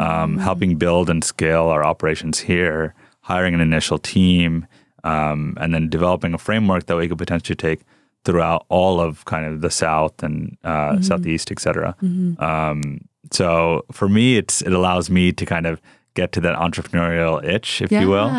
um, 0.02 0.38
helping 0.40 0.76
build 0.76 1.10
and 1.10 1.24
scale 1.24 1.66
our 1.68 1.86
operations 1.86 2.40
here, 2.40 2.94
hiring 3.22 3.54
an 3.54 3.62
initial 3.62 3.98
team, 4.00 4.66
um, 5.04 5.56
and 5.62 5.74
then 5.74 5.90
developing 5.90 6.34
a 6.34 6.38
framework 6.38 6.86
that 6.88 6.98
we 6.98 7.08
could 7.08 7.18
potentially 7.18 7.56
take 7.56 7.82
throughout 8.26 8.66
all 8.70 9.00
of 9.00 9.26
kind 9.26 9.46
of 9.46 9.62
the 9.62 9.70
South 9.70 10.24
and 10.24 10.58
uh, 10.64 11.00
Southeast, 11.02 11.52
et 11.52 11.60
cetera. 11.60 11.96
Um, 12.40 13.02
so 13.32 13.84
for 13.92 14.08
me, 14.10 14.38
it's 14.38 14.62
it 14.62 14.74
allows 14.74 15.10
me 15.10 15.32
to 15.32 15.46
kind 15.46 15.66
of 15.66 15.82
get 16.16 16.32
to 16.32 16.42
that 16.42 16.56
entrepreneurial 16.56 17.44
itch, 17.44 17.82
if 17.82 17.92
you 17.92 18.10
will, 18.10 18.30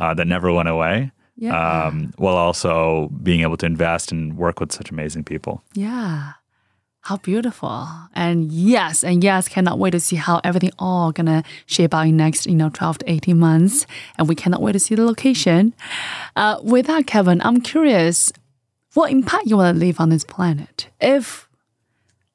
uh, 0.00 0.14
that 0.14 0.26
never 0.26 0.52
went 0.52 0.68
away. 0.68 1.12
Yeah. 1.40 1.86
Um, 1.86 2.12
while 2.16 2.34
also 2.34 3.10
being 3.22 3.42
able 3.42 3.56
to 3.58 3.66
invest 3.66 4.10
and 4.10 4.36
work 4.36 4.58
with 4.58 4.72
such 4.72 4.90
amazing 4.90 5.22
people. 5.22 5.62
Yeah. 5.72 6.32
How 7.02 7.16
beautiful. 7.16 7.88
And 8.14 8.52
yes, 8.52 9.02
and 9.02 9.22
yes, 9.22 9.48
cannot 9.48 9.78
wait 9.78 9.92
to 9.92 10.00
see 10.00 10.16
how 10.16 10.40
everything 10.44 10.72
all 10.78 11.12
gonna 11.12 11.42
shape 11.66 11.94
out 11.94 12.06
in 12.06 12.16
next, 12.16 12.46
you 12.46 12.54
know, 12.54 12.70
12 12.70 12.98
to 12.98 13.10
18 13.10 13.38
months. 13.38 13.86
And 14.18 14.28
we 14.28 14.34
cannot 14.34 14.60
wait 14.60 14.72
to 14.72 14.78
see 14.78 14.94
the 14.94 15.04
location. 15.04 15.74
Uh, 16.36 16.58
with 16.62 16.86
that, 16.86 17.06
Kevin, 17.06 17.40
I'm 17.42 17.60
curious, 17.60 18.32
what 18.94 19.10
impact 19.10 19.46
you 19.46 19.56
want 19.56 19.74
to 19.76 19.80
leave 19.80 20.00
on 20.00 20.10
this 20.10 20.24
planet? 20.24 20.88
If 21.00 21.48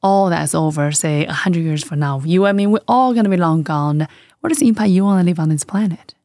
all 0.02 0.30
that's 0.30 0.56
over, 0.56 0.91
say 0.91 1.26
100 1.26 1.60
years 1.60 1.84
from 1.84 1.99
now, 1.99 2.21
you, 2.26 2.45
I 2.45 2.52
mean, 2.54 2.71
we're 2.71 2.80
all 2.88 3.13
gonna 3.13 3.30
be 3.30 3.38
long 3.38 3.63
gone. 3.63 4.08
What 4.39 4.52
is 4.52 4.60
the 4.60 4.67
impact 4.67 4.89
you 4.89 5.04
want 5.04 5.21
to 5.21 5.26
leave 5.26 5.39
on 5.39 5.49
this 5.49 5.63
planet? 5.63 6.15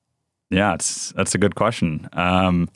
Yeah, 0.50 0.74
it's 0.74 1.12
that's 1.12 1.34
a 1.34 1.38
good 1.38 1.54
question. 1.54 2.08
Um, 2.14 2.68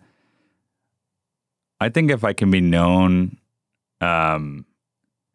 I 1.80 1.88
think 1.88 2.10
if 2.10 2.22
I 2.22 2.32
can 2.32 2.50
be 2.50 2.60
known 2.60 3.38
um, 4.00 4.66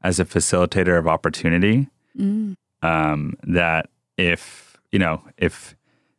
as 0.02 0.20
a 0.20 0.26
facilitator 0.26 0.98
of 0.98 1.08
opportunity, 1.08 1.88
Mm. 2.18 2.56
um, 2.82 3.34
that 3.44 3.90
if 4.18 4.78
you 4.92 4.98
know 5.00 5.22
if 5.38 5.76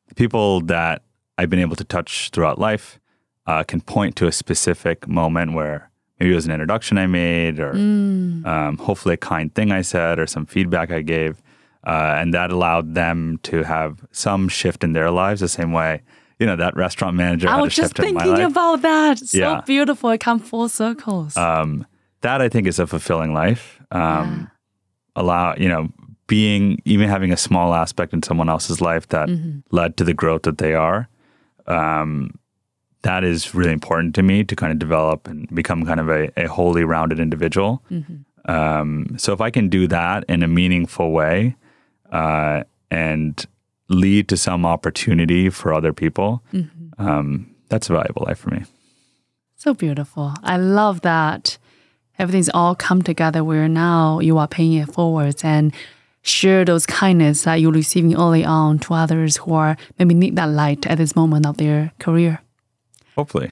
the 0.09 0.15
people 0.15 0.61
that 0.63 1.03
I've 1.37 1.51
been 1.51 1.59
able 1.61 1.77
to 1.77 1.85
touch 1.85 2.31
throughout 2.31 2.59
life 2.59 2.99
uh, 3.47 3.63
can 3.65 3.81
point 3.81 4.15
to 4.17 4.27
a 4.27 4.33
specific 4.33 5.09
moment 5.09 5.53
where 5.55 5.91
maybe 6.21 6.33
it 6.33 6.35
was 6.35 6.47
an 6.47 6.53
introduction 6.53 6.99
I 6.99 7.07
made, 7.07 7.59
or 7.61 7.73
Mm. 7.75 8.47
um, 8.47 8.79
hopefully 8.79 9.15
a 9.15 9.17
kind 9.19 9.53
thing 9.55 9.73
I 9.73 9.83
said, 9.83 10.19
or 10.19 10.27
some 10.27 10.47
feedback 10.47 10.91
I 10.91 11.03
gave, 11.03 11.41
uh, 11.87 12.15
and 12.19 12.33
that 12.35 12.51
allowed 12.51 12.95
them 12.95 13.39
to 13.45 13.63
have 13.65 14.05
some 14.13 14.49
shift 14.49 14.85
in 14.85 14.93
their 14.93 15.11
lives 15.11 15.41
the 15.41 15.49
same 15.49 15.73
way. 15.73 16.03
You 16.39 16.47
know 16.47 16.57
that 16.57 16.77
restaurant 16.77 17.17
manager 17.17 17.49
I 17.49 17.53
had 17.53 17.61
a 17.61 17.63
was 17.65 17.75
just 17.75 17.97
shift 17.97 18.09
in 18.09 18.15
my 18.15 18.23
thinking 18.25 18.45
about 18.45 18.83
that. 18.83 19.19
So 19.19 19.39
Yeah. 19.39 19.61
beautiful. 19.67 20.11
It 20.11 20.19
come 20.21 20.39
full 20.39 20.69
circles. 20.69 21.37
um, 21.37 21.85
that 22.21 22.41
I 22.41 22.49
think 22.49 22.67
is 22.67 22.79
a 22.79 22.87
fulfilling 22.87 23.33
life. 23.35 23.81
Um, 23.91 24.51
Allow 25.17 25.55
you 25.57 25.69
know 25.69 25.89
being 26.29 26.81
even 26.85 27.09
having 27.09 27.33
a 27.33 27.37
small 27.37 27.75
aspect 27.75 28.13
in 28.13 28.23
someone 28.23 28.49
else's 28.49 28.81
life 28.81 29.09
that 29.09 29.29
Mhm. 29.29 29.63
led 29.73 29.97
to 29.97 30.05
the 30.05 30.15
growth 30.15 30.43
that 30.43 30.59
they 30.59 30.75
are. 30.75 31.09
Um, 31.67 32.31
that 33.03 33.25
is 33.25 33.55
really 33.55 33.73
important 33.73 34.15
to 34.17 34.23
me 34.23 34.45
to 34.45 34.55
kind 34.55 34.71
of 34.73 34.79
develop 34.79 35.27
and 35.27 35.49
become 35.55 35.85
kind 35.87 35.99
of 36.01 36.09
a, 36.09 36.29
a 36.37 36.47
wholly 36.49 36.85
rounded 36.85 37.19
individual. 37.19 37.83
Mhm. 37.91 38.25
Um, 38.45 39.07
so 39.17 39.33
if 39.33 39.41
I 39.41 39.51
can 39.51 39.69
do 39.69 39.87
that 39.89 40.25
in 40.29 40.43
a 40.43 40.49
meaningful 40.49 41.11
way 41.13 41.57
uh, 42.13 42.63
and 42.91 43.45
lead 43.89 44.29
to 44.29 44.37
some 44.37 44.65
opportunity 44.67 45.51
for 45.51 45.73
other 45.75 45.93
people, 45.93 46.43
Mhm. 46.53 46.69
um, 46.99 47.47
that's 47.71 47.91
a 47.91 47.93
valuable 47.93 48.25
life 48.27 48.39
for 48.39 48.51
me. 48.51 48.63
So 49.57 49.75
beautiful. 49.75 50.35
I 50.45 50.57
love 50.59 51.01
that 51.03 51.59
everything's 52.19 52.51
all 52.51 52.75
come 52.75 53.03
together 53.03 53.45
where 53.45 53.69
now 53.69 54.21
you 54.21 54.39
are 54.39 54.49
paying 54.49 54.75
it 54.75 54.93
forwards 54.93 55.45
and 55.45 55.73
share 56.23 56.65
those 56.65 56.87
kindness 56.87 57.43
that 57.43 57.57
you're 57.57 57.73
receiving 57.73 58.17
early 58.17 58.45
on 58.45 58.79
to 58.79 58.95
others 58.95 59.39
who 59.39 59.55
are 59.55 59.77
maybe 59.99 60.15
need 60.15 60.37
that 60.37 60.49
light 60.49 60.87
at 60.87 60.99
this 60.99 61.15
moment 61.15 61.47
of 61.47 61.57
their 61.57 61.93
career. 61.99 62.41
Hopefully. 63.17 63.51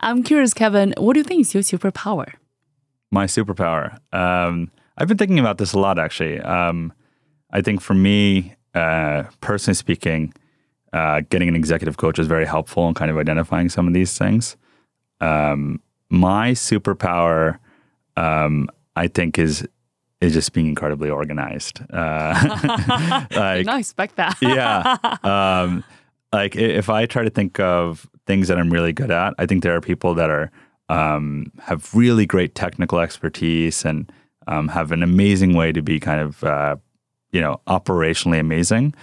I'm 0.00 0.22
curious, 0.22 0.52
Kevin, 0.52 0.94
what 0.98 1.12
do 1.12 1.20
you 1.20 1.24
think 1.24 1.42
is 1.42 1.54
your 1.54 1.62
superpower? 1.62 2.32
my 3.12 3.26
superpower. 3.26 3.98
Um, 4.12 4.70
I've 4.98 5.06
been 5.06 5.18
thinking 5.18 5.38
about 5.38 5.58
this 5.58 5.74
a 5.74 5.78
lot, 5.78 5.98
actually. 5.98 6.40
Um, 6.40 6.92
I 7.50 7.60
think 7.60 7.80
for 7.80 7.94
me, 7.94 8.56
uh, 8.74 9.24
personally 9.40 9.74
speaking, 9.74 10.32
uh, 10.92 11.20
getting 11.28 11.48
an 11.48 11.54
executive 11.54 11.98
coach 11.98 12.18
is 12.18 12.26
very 12.26 12.46
helpful 12.46 12.88
in 12.88 12.94
kind 12.94 13.10
of 13.10 13.18
identifying 13.18 13.68
some 13.68 13.86
of 13.86 13.94
these 13.94 14.18
things. 14.18 14.56
Um, 15.20 15.80
my 16.10 16.52
superpower, 16.52 17.58
um, 18.16 18.68
I 18.96 19.08
think, 19.08 19.38
is 19.38 19.66
is 20.20 20.32
just 20.32 20.52
being 20.52 20.68
incredibly 20.68 21.10
organized. 21.10 21.80
Uh, 21.92 23.26
like, 23.34 23.66
not 23.66 23.80
expect 23.80 24.16
that. 24.16 24.36
yeah. 24.40 24.96
Um, 25.24 25.84
like 26.32 26.56
if 26.56 26.88
I 26.88 27.06
try 27.06 27.24
to 27.24 27.30
think 27.30 27.60
of 27.60 28.08
things 28.26 28.48
that 28.48 28.58
I'm 28.58 28.70
really 28.70 28.92
good 28.92 29.10
at, 29.10 29.34
I 29.38 29.46
think 29.46 29.62
there 29.62 29.76
are 29.76 29.80
people 29.80 30.14
that 30.14 30.30
are 30.30 30.50
um, 30.88 31.52
have 31.60 31.94
really 31.94 32.26
great 32.26 32.54
technical 32.54 33.00
expertise 33.00 33.84
and 33.84 34.10
um, 34.46 34.68
have 34.68 34.92
an 34.92 35.02
amazing 35.02 35.54
way 35.54 35.72
to 35.72 35.82
be 35.82 36.00
kind 36.00 36.20
of 36.20 36.42
uh, 36.44 36.76
you 37.32 37.40
know 37.40 37.60
operationally 37.66 38.40
amazing. 38.40 38.94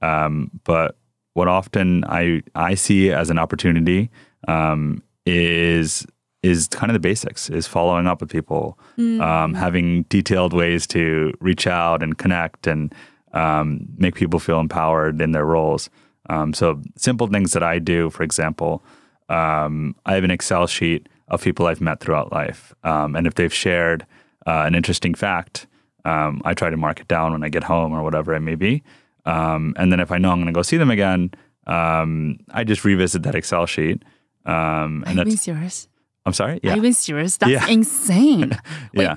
Um, 0.00 0.50
but 0.64 0.96
what 1.34 1.48
often 1.48 2.04
I 2.04 2.42
I 2.54 2.74
see 2.74 3.12
as 3.12 3.30
an 3.30 3.38
opportunity 3.38 4.10
um, 4.46 5.02
is 5.26 6.06
is 6.42 6.68
kind 6.68 6.90
of 6.90 6.94
the 6.94 7.00
basics 7.00 7.50
is 7.50 7.66
following 7.66 8.06
up 8.06 8.20
with 8.20 8.30
people 8.30 8.78
um, 9.20 9.54
having 9.54 10.04
detailed 10.04 10.52
ways 10.52 10.86
to 10.86 11.32
reach 11.40 11.66
out 11.66 12.02
and 12.02 12.16
connect 12.18 12.66
and 12.66 12.94
um, 13.32 13.86
make 13.98 14.14
people 14.14 14.38
feel 14.40 14.60
empowered 14.60 15.20
in 15.20 15.32
their 15.32 15.44
roles. 15.44 15.90
Um, 16.30 16.52
so 16.54 16.80
simple 16.96 17.26
things 17.26 17.52
that 17.54 17.62
i 17.62 17.78
do 17.78 18.10
for 18.10 18.22
example 18.22 18.82
um, 19.28 19.94
i 20.06 20.14
have 20.14 20.24
an 20.24 20.30
excel 20.30 20.66
sheet 20.66 21.08
of 21.28 21.42
people 21.42 21.66
i've 21.66 21.80
met 21.80 22.00
throughout 22.00 22.32
life. 22.32 22.74
Um, 22.84 23.16
and 23.16 23.26
if 23.26 23.34
they've 23.34 23.52
shared 23.52 24.06
uh, 24.46 24.62
an 24.66 24.74
interesting 24.74 25.14
fact 25.14 25.66
um, 26.04 26.40
i 26.44 26.54
try 26.54 26.70
to 26.70 26.76
mark 26.76 27.00
it 27.00 27.08
down 27.08 27.32
when 27.32 27.42
i 27.42 27.48
get 27.48 27.64
home 27.64 27.92
or 27.92 28.02
whatever 28.02 28.34
it 28.34 28.40
may 28.40 28.54
be. 28.54 28.82
Um, 29.26 29.74
and 29.76 29.90
then 29.90 30.00
if 30.00 30.12
i 30.12 30.18
know 30.18 30.30
i'm 30.30 30.38
going 30.38 30.46
to 30.46 30.52
go 30.52 30.62
see 30.62 30.76
them 30.76 30.90
again 30.90 31.30
um, 31.66 32.38
i 32.50 32.62
just 32.64 32.84
revisit 32.84 33.22
that 33.24 33.34
excel 33.34 33.66
sheet 33.66 34.02
Um, 34.46 35.04
and 35.06 35.18
that's 35.18 35.42
serious? 35.42 35.88
I'm 36.28 36.34
sorry. 36.34 36.54
Are 36.54 36.60
Yeah, 36.62 36.74
you 36.76 36.82
being 36.82 36.92
serious? 36.94 37.36
That's 37.38 37.50
Yeah. 37.50 37.66
insane. 37.68 38.50
Wait, 38.94 39.04
yeah. 39.04 39.16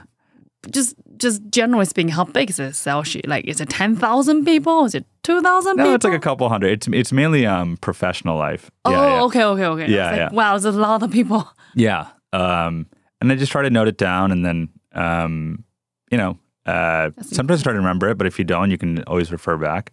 just 0.71 0.95
just 1.17 1.41
generally 1.51 1.85
speaking, 1.85 2.09
how 2.09 2.23
big 2.23 2.49
is 2.49 2.57
this 2.57 2.69
Excel 2.69 3.03
sheet? 3.03 3.27
Like, 3.27 3.45
is 3.45 3.61
it 3.61 3.69
ten 3.69 3.95
thousand 3.95 4.45
people? 4.45 4.85
Is 4.85 4.95
it 4.95 5.05
two 5.23 5.41
thousand 5.41 5.73
people? 5.77 5.89
No, 5.91 5.95
it's 5.95 6.03
like 6.05 6.13
a 6.13 6.19
couple 6.19 6.47
hundred. 6.49 6.71
It's 6.71 6.87
it's 6.87 7.11
mainly 7.11 7.45
um 7.45 7.77
professional 7.77 8.37
life. 8.37 8.71
Oh, 8.85 8.91
yeah, 8.91 9.07
yeah. 9.15 9.21
okay, 9.23 9.43
okay, 9.43 9.65
okay. 9.65 9.87
Yeah, 9.91 10.05
like, 10.09 10.17
yeah. 10.17 10.29
Wow, 10.31 10.57
there's 10.57 10.75
a 10.75 10.79
lot 10.79 11.03
of 11.03 11.11
people. 11.11 11.47
Yeah. 11.75 12.07
Um, 12.33 12.87
and 13.21 13.31
I 13.31 13.35
just 13.35 13.51
try 13.51 13.61
to 13.61 13.69
note 13.69 13.87
it 13.87 13.97
down, 13.97 14.31
and 14.31 14.43
then 14.45 14.69
um, 14.93 15.63
you 16.11 16.17
know, 16.17 16.31
uh, 16.65 17.11
That's 17.15 17.33
sometimes 17.35 17.63
try 17.63 17.71
to 17.71 17.77
remember 17.79 18.09
it, 18.09 18.17
but 18.17 18.27
if 18.27 18.37
you 18.39 18.43
don't, 18.45 18.71
you 18.71 18.77
can 18.77 19.03
always 19.05 19.31
refer 19.31 19.55
back. 19.57 19.91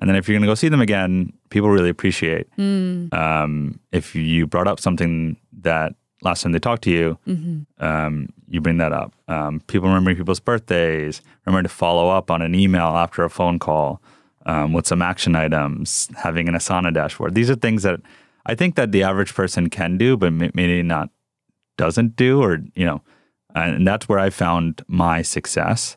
And 0.00 0.08
then 0.08 0.16
if 0.16 0.28
you're 0.28 0.34
going 0.34 0.42
to 0.42 0.50
go 0.50 0.54
see 0.56 0.68
them 0.70 0.80
again, 0.80 1.32
people 1.50 1.68
really 1.70 1.90
appreciate 1.90 2.46
Mm, 2.58 3.12
um, 3.14 3.78
if 3.92 4.14
you 4.16 4.46
brought 4.46 4.66
up 4.66 4.80
something 4.80 5.36
that 5.62 5.92
last 6.22 6.42
time 6.42 6.52
they 6.52 6.58
talked 6.58 6.82
to 6.82 6.90
you, 6.90 7.18
mhm. 7.26 7.66
um, 7.78 8.28
you 8.48 8.60
bring 8.60 8.78
that 8.78 8.92
up. 8.92 9.14
Um, 9.28 9.60
people 9.66 9.88
remembering 9.88 10.16
people's 10.16 10.40
birthdays, 10.40 11.22
remember 11.46 11.68
to 11.68 11.74
follow 11.74 12.08
up 12.10 12.30
on 12.30 12.42
an 12.42 12.54
email 12.54 12.88
after 12.88 13.24
a 13.24 13.30
phone 13.30 13.58
call 13.58 14.02
um, 14.46 14.72
with 14.72 14.86
some 14.86 15.02
action 15.02 15.36
items, 15.36 16.08
having 16.16 16.48
an 16.48 16.54
Asana 16.54 16.92
dashboard. 16.92 17.34
These 17.34 17.50
are 17.50 17.54
things 17.54 17.82
that 17.82 18.00
I 18.46 18.54
think 18.54 18.74
that 18.76 18.92
the 18.92 19.02
average 19.02 19.34
person 19.34 19.70
can 19.70 19.98
do, 19.98 20.16
but 20.16 20.32
maybe 20.32 20.82
not 20.82 21.10
doesn't 21.76 22.16
do, 22.16 22.42
or 22.42 22.58
you 22.74 22.84
know, 22.84 23.02
and 23.54 23.86
that's 23.86 24.08
where 24.08 24.18
I 24.18 24.30
found 24.30 24.82
my 24.86 25.22
success. 25.22 25.96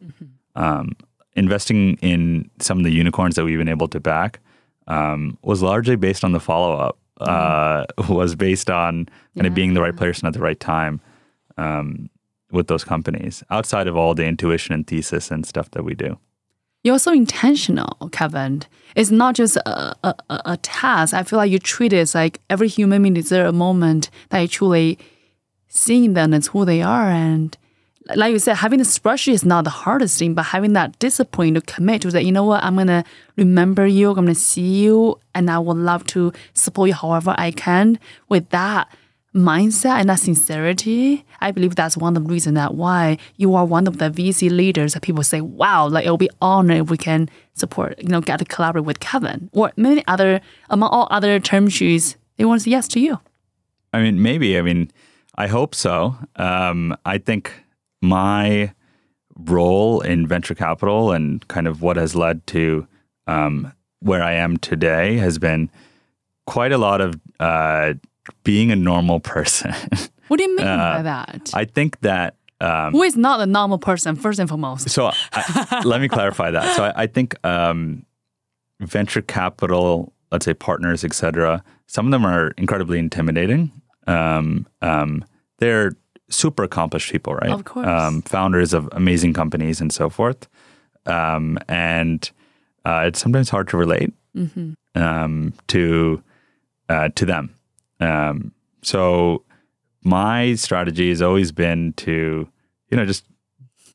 Um, 0.55 0.95
investing 1.35 1.97
in 2.01 2.49
some 2.59 2.77
of 2.77 2.83
the 2.83 2.91
unicorns 2.91 3.35
that 3.35 3.43
we've 3.43 3.57
been 3.57 3.67
able 3.67 3.87
to 3.87 3.99
back 3.99 4.39
um, 4.87 5.37
was 5.41 5.61
largely 5.61 5.95
based 5.95 6.23
on 6.23 6.31
the 6.31 6.39
follow 6.39 6.77
up. 6.77 6.97
Uh, 7.19 7.85
was 8.09 8.35
based 8.35 8.69
on 8.69 9.07
kind 9.35 9.47
of 9.47 9.53
being 9.53 9.73
the 9.73 9.81
right 9.81 9.95
person 9.95 10.27
at 10.27 10.33
the 10.33 10.39
right 10.39 10.59
time 10.59 10.99
um, 11.57 12.09
with 12.51 12.67
those 12.67 12.83
companies, 12.83 13.43
outside 13.49 13.87
of 13.87 13.95
all 13.95 14.13
the 14.13 14.25
intuition 14.25 14.73
and 14.73 14.87
thesis 14.87 15.31
and 15.31 15.45
stuff 15.45 15.71
that 15.71 15.83
we 15.83 15.93
do. 15.93 16.17
You're 16.83 16.99
so 16.99 17.13
intentional, 17.13 18.09
Kevin. 18.11 18.63
It's 18.95 19.09
not 19.09 19.35
just 19.35 19.55
a, 19.55 19.95
a, 20.03 20.15
a 20.29 20.57
task. 20.57 21.13
I 21.13 21.23
feel 21.23 21.37
like 21.37 21.49
you 21.49 21.57
treat 21.57 21.93
it 21.93 21.99
as 21.99 22.13
like 22.13 22.41
every 22.49 22.67
human 22.67 23.01
being 23.01 23.13
deserves 23.13 23.49
a 23.49 23.53
moment 23.53 24.09
that 24.29 24.41
you 24.41 24.47
truly 24.49 24.99
seeing 25.69 26.13
them 26.13 26.33
as 26.33 26.47
who 26.47 26.65
they 26.65 26.81
are. 26.81 27.09
And 27.09 27.57
like 28.15 28.31
you 28.31 28.39
said, 28.39 28.55
having 28.55 28.81
a 28.81 28.83
spreadsheet 28.83 29.33
is 29.33 29.45
not 29.45 29.63
the 29.63 29.69
hardest 29.69 30.19
thing, 30.19 30.33
but 30.33 30.43
having 30.43 30.73
that 30.73 30.97
discipline 30.99 31.53
to 31.53 31.61
commit 31.61 32.01
to 32.01 32.11
that, 32.11 32.25
you 32.25 32.31
know 32.31 32.43
what, 32.43 32.63
I'm 32.63 32.75
to 32.87 33.03
remember 33.37 33.85
you, 33.85 34.11
I'm 34.11 34.25
to 34.27 34.35
see 34.35 34.83
you, 34.83 35.19
and 35.33 35.49
I 35.49 35.59
would 35.59 35.77
love 35.77 36.05
to 36.07 36.33
support 36.53 36.89
you 36.89 36.93
however 36.93 37.33
I 37.37 37.51
can. 37.51 37.99
With 38.29 38.49
that 38.49 38.89
mindset 39.33 39.99
and 39.99 40.09
that 40.09 40.19
sincerity, 40.19 41.25
I 41.39 41.51
believe 41.51 41.75
that's 41.75 41.97
one 41.97 42.15
of 42.15 42.23
the 42.23 42.29
reasons 42.29 42.55
that 42.55 42.75
why 42.75 43.17
you 43.37 43.55
are 43.55 43.65
one 43.65 43.87
of 43.87 43.97
the 43.97 44.09
VC 44.09 44.49
leaders 44.49 44.93
that 44.93 45.01
people 45.01 45.23
say, 45.23 45.41
wow, 45.41 45.87
like 45.87 46.05
it'll 46.05 46.17
be 46.17 46.29
honored 46.41 46.77
if 46.77 46.89
we 46.89 46.97
can 46.97 47.29
support, 47.53 48.01
you 48.01 48.09
know, 48.09 48.21
get 48.21 48.39
to 48.39 48.45
collaborate 48.45 48.85
with 48.85 48.99
Kevin 48.99 49.49
or 49.53 49.71
many 49.75 50.03
other, 50.07 50.41
among 50.69 50.89
all 50.89 51.07
other 51.09 51.39
term 51.39 51.69
sheets, 51.69 52.15
they 52.37 52.45
want 52.45 52.61
to 52.61 52.63
say 52.65 52.71
yes 52.71 52.87
to 52.89 52.99
you. 52.99 53.19
I 53.91 54.01
mean, 54.01 54.21
maybe. 54.21 54.57
I 54.57 54.61
mean, 54.61 54.91
I 55.35 55.47
hope 55.47 55.73
so. 55.73 56.15
Um, 56.35 56.95
I 57.05 57.17
think 57.17 57.62
my 58.03 58.73
role 59.35 60.01
in 60.01 60.27
venture 60.27 60.53
capital 60.53 61.11
and 61.11 61.47
kind 61.47 61.67
of 61.67 61.81
what 61.81 61.95
has 61.97 62.15
led 62.15 62.45
to 62.47 62.87
um, 63.25 63.73
where 64.01 64.21
I 64.21 64.33
am 64.33 64.57
today 64.57 65.15
has 65.17 65.39
been 65.39 65.69
quite 66.45 66.71
a 66.71 66.77
lot 66.77 67.01
of 67.01 67.19
uh, 67.39 67.93
being 68.43 68.71
a 68.71 68.75
normal 68.75 69.19
person. 69.19 69.73
What 70.29 70.37
do 70.37 70.43
you 70.43 70.55
mean 70.55 70.65
Uh, 70.65 70.97
by 70.97 71.01
that? 71.03 71.51
I 71.53 71.65
think 71.65 71.99
that. 71.99 72.35
Um, 72.61 72.93
Who 72.93 73.03
is 73.03 73.15
not 73.17 73.41
a 73.41 73.45
normal 73.45 73.77
person, 73.77 74.15
first 74.15 74.39
and 74.39 74.47
foremost? 74.49 74.89
so 74.89 75.11
I, 75.33 75.81
let 75.85 75.99
me 76.01 76.07
clarify 76.07 76.49
that. 76.49 76.75
So 76.77 76.85
I, 76.85 77.03
I 77.03 77.07
think 77.07 77.35
um, 77.45 78.05
venture 78.79 79.21
capital, 79.21 80.13
let's 80.31 80.45
say 80.45 80.53
partners, 80.53 81.03
et 81.03 81.13
cetera, 81.13 81.61
some 81.87 82.05
of 82.07 82.11
them 82.11 82.25
are 82.25 82.51
incredibly 82.57 82.99
intimidating. 82.99 83.71
Um, 84.07 84.65
um, 84.81 85.25
they're 85.59 85.91
super 86.29 86.63
accomplished 86.63 87.11
people, 87.11 87.33
right? 87.35 87.51
Of 87.51 87.65
course. 87.65 87.87
Um, 87.87 88.21
founders 88.23 88.73
of 88.73 88.89
amazing 88.91 89.33
companies 89.33 89.81
and 89.81 89.91
so 89.91 90.09
forth. 90.09 90.47
Um, 91.05 91.57
and 91.67 92.29
uh, 92.85 93.03
it's 93.07 93.19
sometimes 93.19 93.49
hard 93.49 93.67
to 93.69 93.77
relate 93.77 94.13
um, 94.95 95.53
to 95.67 96.23
uh, 96.89 97.09
to 97.15 97.25
them. 97.25 97.55
Um, 97.99 98.51
so 98.81 99.43
my 100.03 100.55
strategy 100.55 101.09
has 101.09 101.21
always 101.21 101.51
been 101.51 101.93
to, 101.93 102.47
you 102.89 102.97
know, 102.97 103.05
just 103.05 103.25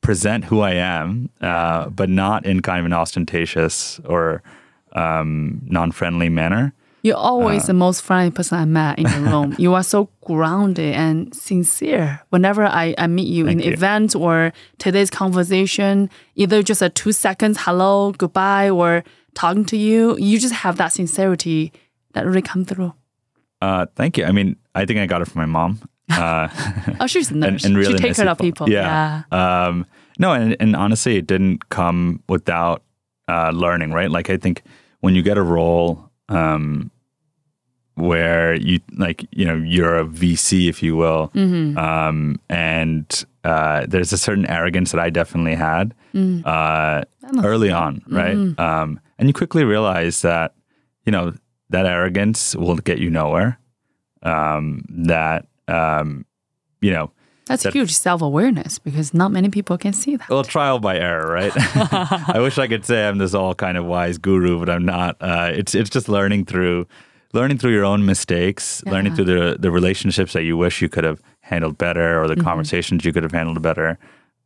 present 0.01 0.45
who 0.45 0.61
I 0.61 0.73
am, 0.73 1.29
uh, 1.41 1.89
but 1.89 2.09
not 2.09 2.45
in 2.45 2.61
kind 2.61 2.79
of 2.79 2.85
an 2.85 2.93
ostentatious 2.93 3.99
or 4.05 4.41
um, 4.93 5.61
non-friendly 5.65 6.29
manner. 6.29 6.73
You're 7.01 7.17
always 7.17 7.63
Uh. 7.63 7.67
the 7.67 7.73
most 7.73 8.01
friendly 8.01 8.31
person 8.31 8.57
I 8.59 8.65
met 8.65 8.99
in 8.99 9.05
the 9.05 9.29
room. 9.31 9.55
you 9.57 9.73
are 9.73 9.83
so 9.83 10.09
grounded 10.25 10.93
and 10.95 11.33
sincere. 11.33 12.21
Whenever 12.29 12.65
I, 12.65 12.93
I 12.97 13.07
meet 13.07 13.27
you 13.27 13.47
in 13.47 13.57
Thank 13.59 13.65
you. 13.67 13.73
events 13.73 14.15
or 14.15 14.51
today's 14.77 15.09
conversation, 15.09 16.09
either 16.35 16.61
just 16.61 16.81
a 16.81 16.89
two 16.89 17.11
seconds 17.11 17.57
hello, 17.61 18.11
goodbye, 18.11 18.69
or 18.69 19.03
talking 19.33 19.65
to 19.65 19.77
you, 19.77 20.17
you 20.17 20.39
just 20.39 20.53
have 20.53 20.77
that 20.77 20.91
sincerity 20.93 21.71
that 22.13 22.25
really 22.25 22.41
come 22.41 22.65
through. 22.65 22.93
Uh, 23.61 23.85
thank 23.95 24.17
you. 24.17 24.25
I 24.25 24.31
mean, 24.31 24.55
I 24.75 24.85
think 24.85 24.99
I 24.99 25.05
got 25.05 25.21
it 25.21 25.27
from 25.29 25.41
my 25.41 25.45
mom. 25.45 25.79
Uh, 26.09 26.47
Oh, 26.99 27.07
she's 27.07 27.31
a 27.31 27.35
nurse. 27.37 27.63
and 27.65 27.77
really 27.77 27.93
she 27.93 27.99
takes 27.99 28.17
care 28.17 28.27
of 28.29 28.37
people. 28.39 28.69
Yeah. 28.69 29.23
Um, 29.31 29.85
no, 30.17 30.33
and, 30.33 30.55
and 30.59 30.75
honestly, 30.75 31.17
it 31.17 31.27
didn't 31.27 31.69
come 31.69 32.21
without 32.27 32.83
uh, 33.29 33.51
learning, 33.53 33.91
right? 33.93 34.09
Like, 34.11 34.29
I 34.29 34.37
think 34.37 34.63
when 35.01 35.15
you 35.15 35.21
get 35.21 35.37
a 35.37 35.41
role 35.43 36.08
um, 36.29 36.91
where 37.95 38.53
you, 38.55 38.79
like, 38.97 39.25
you 39.31 39.45
know, 39.45 39.55
you're 39.55 39.97
a 39.97 40.05
VC, 40.05 40.69
if 40.69 40.81
you 40.81 40.95
will, 40.95 41.31
Mm-hmm. 41.35 41.77
um, 41.77 42.39
and 42.49 43.25
uh, 43.43 43.85
there's 43.87 44.13
a 44.13 44.17
certain 44.17 44.45
arrogance 44.45 44.91
that 44.91 45.01
I 45.01 45.09
definitely 45.09 45.55
had 45.55 45.93
Mm. 46.13 46.41
uh, 46.43 47.03
early 47.43 47.71
on, 47.71 48.01
right? 48.07 48.35
Mm-hmm. 48.35 48.59
Um, 48.59 48.99
and 49.19 49.29
you 49.29 49.33
quickly 49.33 49.63
realize 49.63 50.23
that, 50.23 50.55
you 51.05 51.11
know, 51.11 51.33
that 51.69 51.85
arrogance 51.85 52.55
will 52.55 52.77
get 52.77 52.97
you 52.97 53.11
nowhere. 53.11 53.59
Um, 54.23 54.83
that, 54.89 55.45
um, 55.67 56.25
you 56.81 56.91
know, 56.91 57.11
That's 57.49 57.63
that- 57.63 57.73
huge 57.73 57.91
self 57.93 58.21
awareness 58.21 58.79
because 58.79 59.13
not 59.13 59.31
many 59.31 59.49
people 59.49 59.77
can 59.77 59.91
see 59.91 60.15
that. 60.15 60.29
well, 60.29 60.43
trial 60.43 60.79
by 60.79 60.97
error, 60.97 61.29
right? 61.29 61.51
I 61.55 62.39
wish 62.39 62.57
I 62.57 62.67
could 62.67 62.85
say 62.85 63.07
I'm 63.07 63.17
this 63.17 63.33
all 63.33 63.53
kind 63.55 63.75
of 63.75 63.85
wise 63.85 64.17
guru, 64.17 64.59
but 64.59 64.69
I'm 64.69 64.85
not. 64.85 65.17
Uh, 65.19 65.51
it's 65.53 65.75
it's 65.75 65.89
just 65.89 66.07
learning 66.07 66.45
through 66.45 66.87
learning 67.33 67.57
through 67.57 67.73
your 67.73 67.85
own 67.85 68.05
mistakes, 68.05 68.83
learning 68.85 69.15
through 69.15 69.25
the 69.25 69.57
the 69.59 69.71
relationships 69.71 70.33
that 70.33 70.43
you 70.43 70.55
wish 70.55 70.81
you 70.81 70.89
could 70.89 71.03
have 71.03 71.21
handled 71.41 71.77
better, 71.77 72.21
or 72.21 72.27
the 72.27 72.35
conversations 72.35 73.03
you 73.03 73.11
could 73.11 73.23
have 73.23 73.31
handled 73.31 73.61
better. 73.61 73.97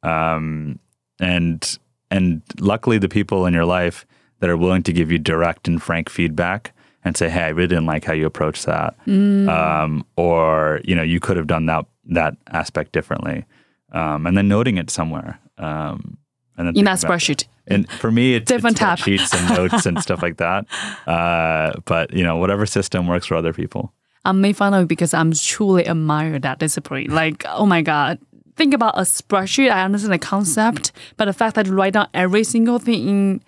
Um, 0.02 0.80
and 1.20 1.78
and 2.10 2.42
luckily, 2.60 2.98
the 2.98 3.10
people 3.10 3.46
in 3.46 3.54
your 3.54 3.66
life 3.66 4.06
that 4.40 4.50
are 4.50 4.58
willing 4.58 4.84
to 4.84 4.94
give 4.94 5.12
you 5.12 5.18
direct 5.20 5.68
and 5.68 5.82
frank 5.82 6.10
feedback 6.10 6.74
and 7.06 7.16
say, 7.18 7.30
"Hey, 7.30 7.44
I 7.44 7.50
really 7.50 7.68
didn't 7.68 7.86
like 7.86 8.06
how 8.06 8.14
you 8.14 8.26
approached 8.26 8.66
that," 8.66 8.96
um, 9.08 10.06
or 10.16 10.82
you 10.84 10.96
know, 10.96 11.04
you 11.04 11.20
could 11.20 11.38
have 11.38 11.48
done 11.48 11.66
that 11.68 11.86
that 12.06 12.36
aspect 12.52 12.92
differently, 12.92 13.46
um, 13.92 14.26
and 14.28 14.38
then 14.38 14.48
noting 14.48 14.78
it 14.78 14.90
somewhere. 14.90 15.40
Um, 15.58 16.18
and 16.58 16.68
then 16.68 16.78
In 16.78 16.86
that 16.86 17.00
spreadsheet. 17.00 17.46
And 17.68 17.90
for 17.90 18.12
me, 18.12 18.36
it's 18.36 18.46
Different 18.48 18.74
it's 18.76 18.80
tab. 18.80 19.00
sheets 19.00 19.34
and 19.34 19.50
notes 19.58 19.86
and 19.86 20.02
stuff 20.02 20.22
like 20.22 20.38
that. 20.38 20.66
Uh, 21.08 21.74
but 21.86 22.14
you 22.14 22.24
know, 22.24 22.38
whatever 22.38 22.66
system 22.66 23.08
works 23.08 23.26
for 23.26 23.36
other 23.36 23.54
people. 23.54 23.92
I 24.26 24.32
made 24.32 24.56
fun 24.56 24.74
of 24.74 24.84
it 24.84 24.88
because 24.88 25.14
I'm 25.14 25.34
truly 25.34 25.86
admire 25.88 26.40
that 26.40 26.60
discipline. 26.60 27.08
Like, 27.10 27.46
oh 27.50 27.66
my 27.66 27.82
God. 27.82 28.20
Think 28.56 28.74
about 28.74 28.98
a 28.98 29.02
spreadsheet. 29.02 29.72
I 29.72 29.84
understand 29.84 30.14
the 30.14 30.20
concept, 30.20 30.92
but 31.18 31.26
the 31.26 31.34
fact 31.34 31.56
that 31.56 31.66
you 31.66 31.74
write 31.74 31.94
down 31.94 32.08
every 32.14 32.44
single 32.44 32.80
thing 32.80 33.08
in 33.10 33.44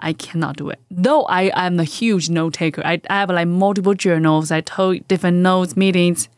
I 0.00 0.12
cannot 0.14 0.56
do 0.56 0.70
it. 0.70 0.78
Though 0.90 1.22
I 1.24 1.50
am 1.54 1.78
a 1.78 1.84
huge 1.84 2.28
note 2.30 2.54
taker. 2.54 2.82
I, 2.84 3.00
I 3.10 3.14
have 3.20 3.30
like 3.30 3.48
multiple 3.48 3.94
journals. 3.94 4.50
I 4.50 4.60
took 4.62 5.06
different 5.08 5.38
notes, 5.38 5.76
meetings, 5.76 6.28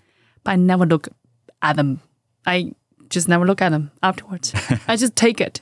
but 0.44 0.52
I 0.52 0.56
never 0.56 0.84
look 0.86 1.08
at 1.62 1.76
them. 1.76 2.00
I 2.46 2.72
just 3.08 3.28
never 3.28 3.46
look 3.46 3.62
at 3.62 3.70
them 3.70 3.90
afterwards. 4.02 4.52
I 4.88 4.96
just 4.96 5.14
take 5.16 5.40
it. 5.40 5.60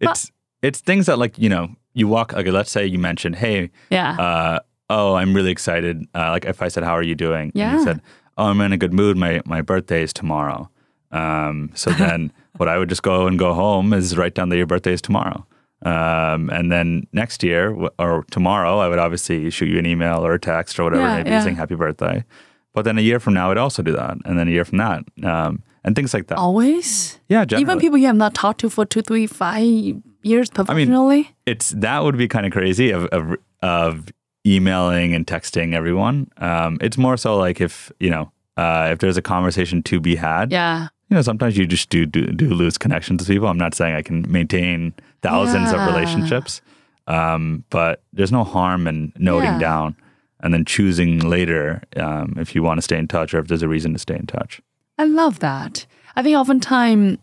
It's 0.00 0.30
it's 0.62 0.80
things 0.80 1.06
that 1.06 1.18
like 1.18 1.38
you 1.38 1.48
know 1.48 1.68
you 1.92 2.08
walk. 2.08 2.32
Okay, 2.34 2.50
let's 2.50 2.70
say 2.70 2.86
you 2.86 2.98
mentioned, 2.98 3.36
hey, 3.36 3.70
Yeah. 3.90 4.16
uh, 4.18 4.58
oh, 4.90 5.14
I'm 5.14 5.34
really 5.34 5.50
excited. 5.50 6.06
Uh, 6.14 6.30
like 6.30 6.44
if 6.46 6.62
I 6.62 6.68
said, 6.68 6.82
how 6.84 6.92
are 6.96 7.02
you 7.02 7.14
doing? 7.14 7.50
And 7.50 7.52
Yeah. 7.54 7.76
you 7.78 7.84
said, 7.84 8.00
oh, 8.38 8.46
I'm 8.46 8.60
in 8.62 8.72
a 8.72 8.76
good 8.78 8.92
mood. 8.92 9.16
My 9.16 9.42
my 9.44 9.60
birthday 9.62 10.02
is 10.02 10.12
tomorrow. 10.12 10.70
Um, 11.12 11.70
so 11.74 11.90
then 11.98 12.32
what 12.56 12.68
I 12.68 12.78
would 12.78 12.88
just 12.88 13.02
go 13.02 13.26
and 13.26 13.38
go 13.38 13.52
home 13.54 13.92
is 13.92 14.16
write 14.16 14.34
down 14.34 14.48
that 14.48 14.56
your 14.56 14.66
birthday 14.66 14.92
is 14.94 15.02
tomorrow. 15.02 15.46
Um, 15.84 16.48
and 16.50 16.72
then 16.72 17.06
next 17.12 17.42
year 17.42 17.76
or 17.98 18.24
tomorrow, 18.30 18.78
I 18.78 18.88
would 18.88 18.98
obviously 18.98 19.50
shoot 19.50 19.66
you 19.68 19.78
an 19.78 19.86
email 19.86 20.24
or 20.24 20.32
a 20.34 20.38
text 20.40 20.78
or 20.78 20.84
whatever, 20.84 21.02
Yeah, 21.02 21.16
maybe 21.18 21.30
yeah. 21.30 21.40
saying 21.42 21.56
happy 21.56 21.74
birthday. 21.74 22.24
But 22.72 22.84
then 22.84 22.98
a 22.98 23.02
year 23.02 23.20
from 23.20 23.34
now, 23.34 23.50
I'd 23.50 23.58
also 23.58 23.82
do 23.82 23.92
that, 23.92 24.16
and 24.24 24.38
then 24.38 24.48
a 24.48 24.50
year 24.50 24.64
from 24.64 24.78
that, 24.78 25.04
um, 25.22 25.62
and 25.84 25.94
things 25.94 26.12
like 26.14 26.26
that. 26.28 26.38
Always? 26.38 27.20
yeah, 27.28 27.44
generally. 27.44 27.62
Even 27.62 27.78
people 27.78 27.98
you 27.98 28.06
have 28.06 28.16
not 28.16 28.34
talked 28.34 28.60
to 28.60 28.70
for 28.70 28.84
two, 28.84 29.02
three, 29.02 29.26
five 29.28 30.02
years 30.22 30.48
professionally? 30.50 31.30
it's 31.46 31.70
that 31.70 32.02
would 32.02 32.16
be 32.16 32.26
kind 32.26 32.46
of 32.46 32.52
crazy 32.52 32.90
of 32.90 33.04
of, 33.06 33.36
of 33.62 34.08
emailing 34.46 35.14
and 35.14 35.26
texting 35.26 35.74
everyone. 35.74 36.28
Um, 36.38 36.78
it's 36.80 36.96
more 36.98 37.16
so 37.16 37.36
like 37.36 37.60
if 37.60 37.92
you 38.00 38.10
know 38.10 38.32
uh, 38.56 38.88
if 38.92 38.98
there's 38.98 39.16
a 39.18 39.22
conversation 39.22 39.82
to 39.84 40.00
be 40.00 40.16
had. 40.16 40.50
yeah. 40.50 40.88
You 41.14 41.18
know, 41.18 41.22
sometimes 41.22 41.56
you 41.56 41.64
just 41.64 41.90
do, 41.90 42.06
do 42.06 42.26
do 42.26 42.48
lose 42.52 42.76
connections 42.76 43.20
with 43.20 43.28
people. 43.28 43.46
I'm 43.46 43.56
not 43.56 43.72
saying 43.72 43.94
I 43.94 44.02
can 44.02 44.24
maintain 44.28 44.92
thousands 45.22 45.70
Yeah. 45.70 45.86
of 45.86 45.94
relationships, 45.94 46.60
um, 47.06 47.62
but 47.70 48.02
there's 48.12 48.32
no 48.32 48.42
harm 48.42 48.88
in 48.88 49.12
noting 49.16 49.52
Yeah. 49.52 49.58
down 49.60 49.94
and 50.40 50.52
then 50.52 50.64
choosing 50.64 51.20
later 51.20 51.84
um, 51.96 52.34
if 52.36 52.56
you 52.56 52.64
want 52.64 52.78
to 52.78 52.82
stay 52.82 52.98
in 52.98 53.06
touch 53.06 53.32
or 53.32 53.38
if 53.38 53.46
there's 53.46 53.62
a 53.62 53.68
reason 53.68 53.92
to 53.92 53.98
stay 54.00 54.16
in 54.16 54.26
touch. 54.26 54.60
I 54.98 55.04
love 55.04 55.38
that. 55.38 55.86
I 56.16 56.24
think 56.24 56.36
oftentimes 56.36 57.18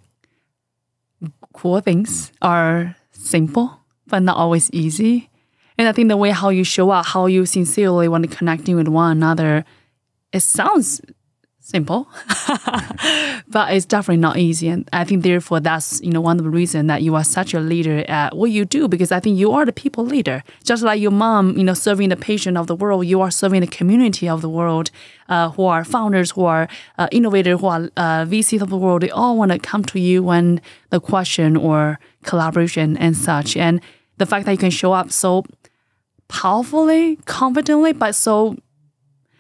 cool 1.51 1.81
things 1.81 2.31
are 2.41 2.95
simple, 3.11 3.77
but 4.07 4.19
not 4.23 4.37
always 4.37 4.71
easy. 4.71 5.29
And 5.77 5.89
I 5.89 5.91
think 5.91 6.07
the 6.07 6.15
way 6.15 6.29
how 6.31 6.47
you 6.47 6.63
show 6.63 6.91
up, 6.91 7.07
how 7.07 7.25
you 7.25 7.45
sincerely 7.45 8.07
want 8.07 8.23
to 8.29 8.33
connecting 8.37 8.77
with 8.77 8.87
one 8.87 9.11
another, 9.17 9.65
it 10.31 10.39
sounds 10.39 11.01
simple, 11.61 12.09
but 13.47 13.73
it's 13.73 13.85
definitely 13.85 14.17
not 14.17 14.37
easy. 14.37 14.67
And 14.67 14.89
I 14.91 15.03
think 15.03 15.23
therefore 15.23 15.59
that's 15.59 16.01
you 16.01 16.11
know 16.11 16.19
one 16.19 16.37
of 16.37 16.43
the 16.43 16.49
reasons 16.49 16.87
that 16.87 17.03
you 17.03 17.15
are 17.15 17.23
such 17.23 17.53
a 17.53 17.59
leader 17.59 18.03
at 18.07 18.35
what 18.35 18.51
you 18.51 18.65
do 18.65 18.87
because 18.87 19.11
I 19.11 19.19
think 19.19 19.37
you 19.37 19.51
are 19.51 19.65
the 19.65 19.71
people 19.71 20.03
leader. 20.05 20.43
Just 20.63 20.83
like 20.83 20.99
your 20.99 21.11
mom, 21.11 21.57
you 21.57 21.63
know, 21.63 21.73
serving 21.73 22.09
the 22.09 22.17
patient 22.17 22.57
of 22.57 22.67
the 22.67 22.75
world, 22.75 23.05
you 23.05 23.21
are 23.21 23.31
serving 23.31 23.61
the 23.61 23.67
community 23.67 24.27
of 24.27 24.41
the 24.41 24.49
world, 24.49 24.91
uh, 25.29 25.49
who 25.51 25.65
are 25.65 25.85
founders, 25.85 26.31
who 26.31 26.45
are 26.45 26.67
uh, 26.97 27.07
innovators, 27.11 27.61
who 27.61 27.67
are 27.67 27.89
uh, 27.95 28.25
VCs 28.25 28.61
of 28.61 28.69
the 28.69 28.77
world. 28.77 29.03
They 29.03 29.11
all 29.11 29.37
want 29.37 29.51
to 29.51 29.59
come 29.59 29.85
to 29.85 29.99
you 29.99 30.23
when 30.23 30.61
the 30.89 30.99
question 30.99 31.55
or 31.55 31.99
collaboration 32.23 32.97
and 32.97 33.15
such. 33.15 33.55
And 33.55 33.81
the 34.17 34.25
fact 34.25 34.45
that 34.45 34.51
you 34.51 34.57
can 34.57 34.71
show 34.71 34.93
up 34.93 35.11
so 35.11 35.45
powerfully, 36.27 37.17
confidently, 37.25 37.93
but 37.93 38.15
so 38.15 38.55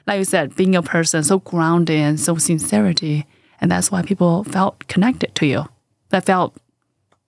like 0.07 0.19
you 0.19 0.25
said, 0.25 0.55
being 0.55 0.75
a 0.75 0.81
person 0.81 1.23
so 1.23 1.39
grounded 1.39 1.97
and 1.97 2.19
so 2.19 2.37
sincerity, 2.37 3.25
and 3.59 3.71
that's 3.71 3.91
why 3.91 4.01
people 4.01 4.43
felt 4.43 4.87
connected 4.87 5.33
to 5.35 5.45
you. 5.45 5.65
They 6.09 6.19
felt 6.19 6.55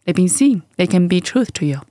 they've 0.05 0.15
been 0.15 0.29
seen. 0.29 0.63
They 0.77 0.87
can 0.87 1.07
be 1.07 1.21
truth 1.21 1.53
to 1.53 1.65
you. 1.65 1.81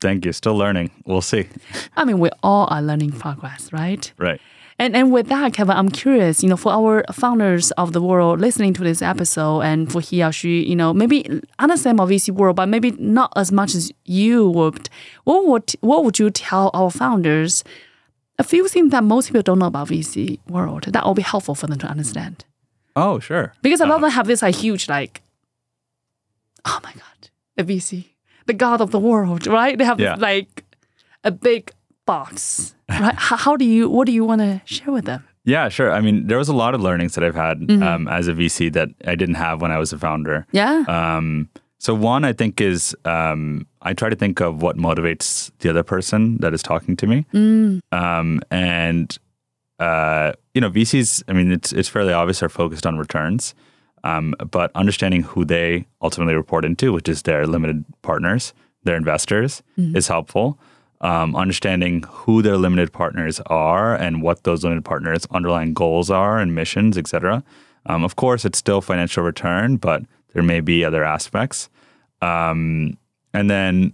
Thank 0.00 0.24
you. 0.24 0.32
Still 0.32 0.56
learning. 0.56 0.90
We'll 1.04 1.22
see. 1.22 1.48
I 1.96 2.04
mean, 2.04 2.20
we 2.20 2.30
all 2.42 2.68
are 2.70 2.80
learning 2.80 3.12
progress, 3.12 3.72
right? 3.72 4.12
Right. 4.16 4.40
And 4.80 4.94
and 4.94 5.10
with 5.12 5.28
that, 5.28 5.52
Kevin, 5.54 5.76
I'm 5.76 5.88
curious, 5.88 6.40
you 6.40 6.48
know, 6.48 6.56
for 6.56 6.72
our 6.72 7.04
founders 7.12 7.72
of 7.72 7.92
the 7.92 8.00
world 8.00 8.40
listening 8.40 8.74
to 8.74 8.84
this 8.84 9.02
episode, 9.02 9.62
and 9.62 9.90
for 9.90 10.00
he 10.00 10.22
or 10.22 10.30
she, 10.30 10.64
you 10.64 10.76
know, 10.76 10.94
maybe 10.94 11.40
understand 11.58 11.98
about 11.98 12.10
VC 12.10 12.30
world, 12.30 12.54
but 12.54 12.68
maybe 12.68 12.92
not 12.92 13.32
as 13.34 13.50
much 13.50 13.74
as 13.74 13.90
you 14.04 14.48
would. 14.50 14.88
What 15.24 15.46
would 15.46 15.72
what 15.80 16.04
would 16.04 16.20
you 16.20 16.30
tell 16.30 16.70
our 16.74 16.92
founders? 16.92 17.64
A 18.38 18.44
few 18.44 18.68
things 18.68 18.90
that 18.92 19.02
most 19.04 19.28
people 19.28 19.42
don't 19.42 19.58
know 19.58 19.66
about 19.66 19.88
VC 19.88 20.38
world 20.48 20.84
that 20.84 21.04
will 21.04 21.14
be 21.14 21.22
helpful 21.22 21.54
for 21.54 21.66
them 21.66 21.78
to 21.78 21.86
understand. 21.88 22.44
Oh, 22.94 23.18
sure. 23.18 23.52
Because 23.62 23.80
a 23.80 23.86
lot 23.86 23.96
of 23.96 24.00
them 24.02 24.10
have 24.10 24.26
this 24.26 24.42
like 24.42 24.54
huge 24.54 24.88
like, 24.88 25.22
oh 26.64 26.78
my 26.84 26.92
god, 26.92 27.30
the 27.56 27.64
VC, 27.64 28.06
the 28.46 28.52
god 28.52 28.80
of 28.80 28.90
the 28.90 28.98
world, 29.00 29.46
right? 29.46 29.76
They 29.78 29.84
have 29.84 30.00
Yeah. 30.00 30.14
like 30.16 30.64
a 31.24 31.30
big 31.30 31.72
box, 32.06 32.74
right? 32.88 33.14
how, 33.16 33.36
how 33.44 33.56
do 33.56 33.64
you? 33.64 33.88
What 33.88 34.06
do 34.06 34.12
you 34.12 34.24
want 34.24 34.40
to 34.40 34.60
share 34.64 34.92
with 34.92 35.04
them? 35.04 35.24
Yeah, 35.44 35.68
sure. 35.68 35.90
I 35.92 36.00
mean, 36.00 36.26
there 36.26 36.38
was 36.38 36.48
a 36.48 36.52
lot 36.54 36.74
of 36.74 36.80
learnings 36.82 37.14
that 37.14 37.24
I've 37.24 37.34
had 37.34 37.58
Mm-hmm. 37.60 37.82
um, 37.82 38.08
as 38.08 38.28
a 38.28 38.34
VC 38.34 38.72
that 38.74 38.90
I 39.06 39.14
didn't 39.14 39.36
have 39.36 39.60
when 39.62 39.72
I 39.72 39.78
was 39.78 39.92
a 39.92 39.98
founder. 39.98 40.46
Yeah, 40.52 40.84
Um, 40.88 41.48
so 41.78 41.94
one, 41.94 42.24
I 42.24 42.32
think, 42.32 42.60
is 42.60 42.96
um, 43.04 43.66
I 43.82 43.92
try 43.94 44.08
to 44.08 44.16
think 44.16 44.40
of 44.40 44.62
what 44.62 44.76
motivates 44.76 45.50
the 45.60 45.70
other 45.70 45.82
person 45.82 46.36
that 46.38 46.52
is 46.54 46.62
talking 46.62 46.96
to 46.96 47.06
me, 47.06 47.24
Mm. 47.32 47.80
um, 47.92 48.40
and 48.50 49.16
uh, 49.78 50.32
you 50.54 50.60
know, 50.60 50.70
VCs. 50.70 51.22
I 51.28 51.32
mean, 51.32 51.52
it's 51.52 51.72
it's 51.72 51.88
fairly 51.88 52.12
obvious 52.12 52.42
are 52.42 52.48
focused 52.48 52.84
on 52.86 52.98
returns, 52.98 53.54
um, 54.04 54.34
but 54.50 54.70
understanding 54.74 55.22
who 55.22 55.44
they 55.44 55.86
ultimately 56.02 56.34
report 56.34 56.64
into, 56.64 56.92
which 56.92 57.08
is 57.08 57.22
their 57.22 57.46
limited 57.46 57.84
partners, 58.02 58.52
their 58.82 58.96
investors, 58.96 59.62
is 59.76 60.08
helpful. 60.08 60.58
Um, 61.00 61.36
understanding 61.36 62.02
who 62.08 62.42
their 62.42 62.56
limited 62.56 62.92
partners 62.92 63.40
are 63.46 63.94
and 63.94 64.20
what 64.20 64.42
those 64.42 64.64
limited 64.64 64.84
partners' 64.84 65.28
underlying 65.30 65.72
goals 65.72 66.10
are 66.10 66.40
and 66.40 66.56
missions, 66.56 66.98
et 66.98 67.06
cetera. 67.06 67.44
Um, 67.86 68.02
of 68.02 68.16
course, 68.16 68.44
it's 68.44 68.58
still 68.58 68.80
financial 68.80 69.22
return, 69.22 69.76
but 69.76 70.02
there 70.32 70.42
may 70.42 70.60
be 70.60 70.84
other 70.84 71.04
aspects. 71.04 71.68
Um, 72.22 72.96
and 73.32 73.50
then, 73.50 73.92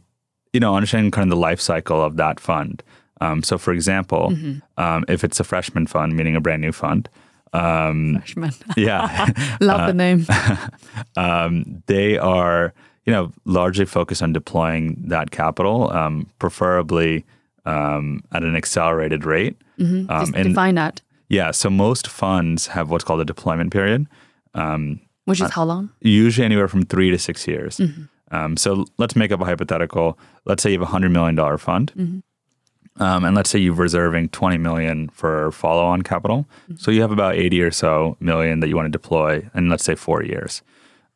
you 0.53 0.61
know, 0.61 0.75
understanding 0.75 1.11
kind 1.11 1.25
of 1.25 1.31
the 1.31 1.41
life 1.41 1.61
cycle 1.61 2.03
of 2.03 2.17
that 2.17 2.41
fund. 2.41 2.83
Um, 3.21 3.43
so, 3.43 3.59
for 3.59 3.73
example, 3.73 4.35
um, 4.77 5.05
if 5.09 5.25
it's 5.25 5.41
a 5.41 5.45
freshman 5.45 5.87
fund, 5.87 6.17
meaning 6.17 6.37
a 6.37 6.41
brand 6.41 6.63
new 6.63 6.73
fund, 6.73 7.09
um, 7.53 8.17
freshman. 8.17 8.53
yeah, 8.77 9.29
Love 9.61 9.87
the 9.87 9.95
name. 9.95 10.27
um, 11.17 11.83
they 11.87 12.19
are, 12.19 12.75
you 13.05 13.13
know, 13.13 13.33
largely 13.45 13.85
focused 13.85 14.23
on 14.23 14.33
deploying 14.33 15.03
that 15.07 15.31
capital, 15.31 15.91
um, 15.93 16.29
preferably 16.39 17.25
um, 17.65 18.23
at 18.33 18.43
an 18.43 18.57
accelerated 18.57 19.25
rate. 19.25 19.57
Um, 19.79 20.07
Just 20.07 20.35
and 20.35 20.49
define 20.49 20.75
that, 20.75 21.01
yeah, 21.29 21.51
so 21.51 21.71
most 21.71 22.07
funds 22.07 22.69
have 22.69 22.91
what's 22.91 23.05
called 23.05 23.21
a 23.21 23.25
deployment 23.25 23.73
period, 23.73 24.07
um, 24.55 25.01
which 25.25 25.41
is 25.41 25.51
how 25.51 25.65
long? 25.65 25.91
usually 26.01 26.45
anywhere 26.45 26.69
from 26.69 26.85
three 26.85 27.11
to 27.11 27.19
six 27.19 27.47
years. 27.47 27.79
Mm-hmm. 27.79 28.03
Um, 28.35 28.57
so 28.57 28.85
let's 28.99 29.15
make 29.17 29.31
up 29.33 29.41
a 29.41 29.45
hypothetical. 29.45 30.19
Let's 30.45 30.63
say 30.63 30.71
you 30.73 30.79
have 30.81 30.89
a 30.89 30.91
hundred 30.91 31.11
million 31.13 31.35
dollar 31.35 31.59
fund, 31.59 31.93
Mm-hmm. 31.97 33.03
um, 33.03 33.25
and 33.25 33.37
let's 33.37 33.51
say 33.51 33.59
you're 33.59 33.75
reserving 33.75 34.31
twenty 34.31 34.59
million 34.59 35.09
for 35.11 35.53
follow-on 35.53 36.03
capital. 36.03 36.47
Mm-hmm. 36.65 36.77
So 36.77 36.91
you 36.91 37.01
have 37.03 37.13
about 37.13 37.35
eighty 37.37 37.61
or 37.63 37.71
so 37.71 38.17
million 38.21 38.61
that 38.61 38.69
you 38.69 38.77
want 38.77 38.87
to 38.87 38.91
deploy 38.91 39.49
in 39.55 39.69
let's 39.69 39.85
say 39.85 39.95
four 39.95 40.23
years. 40.23 40.63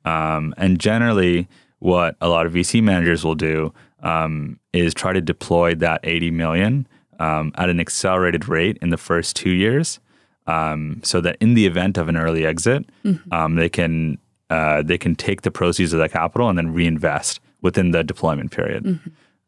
Um, 0.05 0.55
and 0.57 0.79
generally, 0.79 1.49
what 1.81 2.17
a 2.21 2.29
lot 2.29 2.47
of 2.47 2.53
VC 2.53 2.83
managers 2.83 3.25
will 3.25 3.35
do 3.35 3.73
um, 4.03 4.59
is 4.73 4.95
try 4.95 5.13
to 5.13 5.21
deploy 5.21 5.75
that 5.75 6.01
80 6.05 6.31
million 6.31 6.87
um, 7.19 7.53
at 7.57 7.69
an 7.69 7.81
accelerated 7.81 8.49
rate 8.49 8.79
in 8.81 8.91
the 8.91 8.97
first 8.97 9.35
two 9.37 9.51
years, 9.51 9.99
um, 10.49 11.01
so 11.05 11.21
that 11.21 11.37
in 11.41 11.55
the 11.55 11.67
event 11.67 11.97
of 11.99 12.09
an 12.09 12.17
early 12.17 12.45
exit, 12.45 12.85
um, 13.31 13.55
they 13.55 13.69
can 13.69 14.19
uh, 14.51 14.83
they 14.83 14.99
can 14.99 15.15
take 15.15 15.43
the 15.43 15.51
proceeds 15.51 15.93
of 15.93 15.99
that 16.01 16.11
capital 16.11 16.49
and 16.49 16.57
then 16.59 16.73
reinvest 16.73 17.39
within 17.61 17.91
the 17.91 18.03
deployment 18.03 18.51
period. 18.51 18.99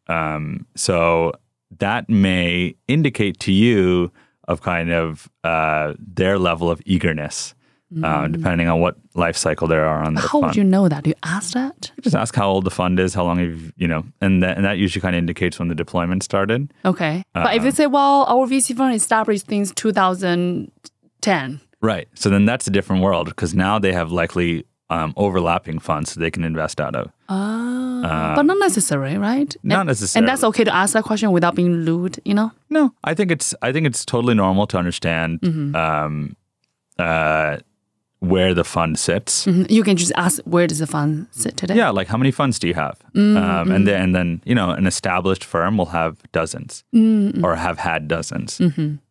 Um, 0.09 0.66
so 0.76 1.32
that 1.78 2.09
may 2.09 2.74
indicate 2.86 3.38
to 3.40 3.53
you 3.53 4.12
of 4.48 4.61
kind 4.61 4.90
of 4.92 5.30
uh, 5.44 5.94
their 5.98 6.38
level 6.38 6.70
of 6.70 6.82
eagerness, 6.84 7.55
uh, 8.03 8.26
depending 8.28 8.68
on 8.68 8.80
what 8.80 8.96
life 9.14 9.36
cycle 9.36 9.68
they 9.68 9.76
are 9.76 10.03
on 10.03 10.16
How 10.16 10.28
fund. 10.28 10.44
would 10.46 10.57
you 10.57 10.64
know 10.64 10.88
that? 10.88 11.05
Do 11.05 11.11
you 11.11 11.16
ask 11.22 11.55
that? 11.55 11.92
Just 12.03 12.16
ask 12.16 12.34
how 12.34 12.48
old 12.51 12.64
the 12.64 12.70
fund 12.70 12.98
is, 13.01 13.14
how 13.14 13.24
long 13.24 13.38
you've 13.40 13.72
you 13.76 13.88
know, 13.88 14.05
and 14.20 14.42
that, 14.42 14.57
and 14.57 14.64
that 14.66 14.78
usually 14.78 15.01
kind 15.01 15.14
of 15.14 15.18
indicates 15.18 15.59
when 15.59 15.68
the 15.68 15.74
deployment 15.74 16.22
started. 16.22 16.72
Okay. 16.84 17.22
But 17.32 17.55
if 17.55 17.64
you 17.64 17.70
say, 17.70 17.86
well, 17.86 18.24
our 18.24 18.46
VC 18.46 18.76
fund 18.76 18.94
established 18.94 19.48
since 19.48 19.72
2010, 21.21 21.61
Right. 21.83 22.09
So 22.14 22.29
then 22.29 22.45
that's 22.45 22.66
a 22.66 22.71
different 22.71 23.03
world 23.03 23.27
because 23.29 23.55
now 23.55 23.79
they 23.79 23.93
have 23.93 24.12
likely 24.12 24.64
um, 24.91 25.14
overlapping 25.16 25.79
funds 25.79 26.12
that 26.14 26.21
they 26.21 26.31
can 26.31 26.45
invest 26.45 26.79
out 26.81 26.95
of. 26.95 27.11
oh, 27.31 28.33
but 28.37 28.43
not 28.43 28.59
necessary, 28.59 29.16
right? 29.16 29.57
Not 29.62 29.81
and, 29.81 29.87
necessarily. 29.89 30.25
And 30.25 30.29
that's 30.29 30.45
okay 30.45 30.64
to 30.64 30.75
ask 30.75 30.93
that 30.93 31.05
question 31.05 31.31
without 31.33 31.55
being 31.55 31.85
lewd, 31.85 32.18
you 32.25 32.35
know? 32.35 32.51
No, 32.68 32.93
I 33.05 33.14
think 33.14 33.31
it's 33.31 33.55
I 33.62 33.73
think 33.73 33.87
it's 33.87 34.05
totally 34.05 34.35
normal 34.35 34.66
to 34.66 34.79
understand 34.79 35.41
Mm-hmm. 35.41 35.75
um, 35.77 36.37
uh, 36.99 37.59
where 38.18 38.53
the 38.53 38.64
fund 38.64 38.99
sits. 38.99 39.47
Mhm. 39.47 39.71
You 39.71 39.83
can 39.83 39.97
just 39.97 40.12
ask, 40.16 40.43
where 40.45 40.66
does 40.66 40.79
the 40.81 40.87
fund 40.87 41.27
sit 41.31 41.57
today? 41.57 41.75
Yeah, 41.77 41.89
like 41.89 42.09
how 42.09 42.18
many 42.18 42.31
funds 42.31 42.59
do 42.59 42.68
you 42.68 42.75
have? 42.75 42.99
Mm-hmm. 43.14 43.37
Um, 43.39 43.71
and 43.73 43.87
then 43.87 44.03
and 44.03 44.14
then 44.14 44.43
you 44.45 44.55
know 44.55 44.71
an 44.71 44.87
established 44.87 45.45
firm 45.45 45.79
will 45.79 45.87
have 45.93 46.12
dozens 46.33 46.85
Mm-hmm. 46.95 47.43
or 47.45 47.57
have 47.57 47.79
had 47.79 48.09
dozens, 48.09 48.59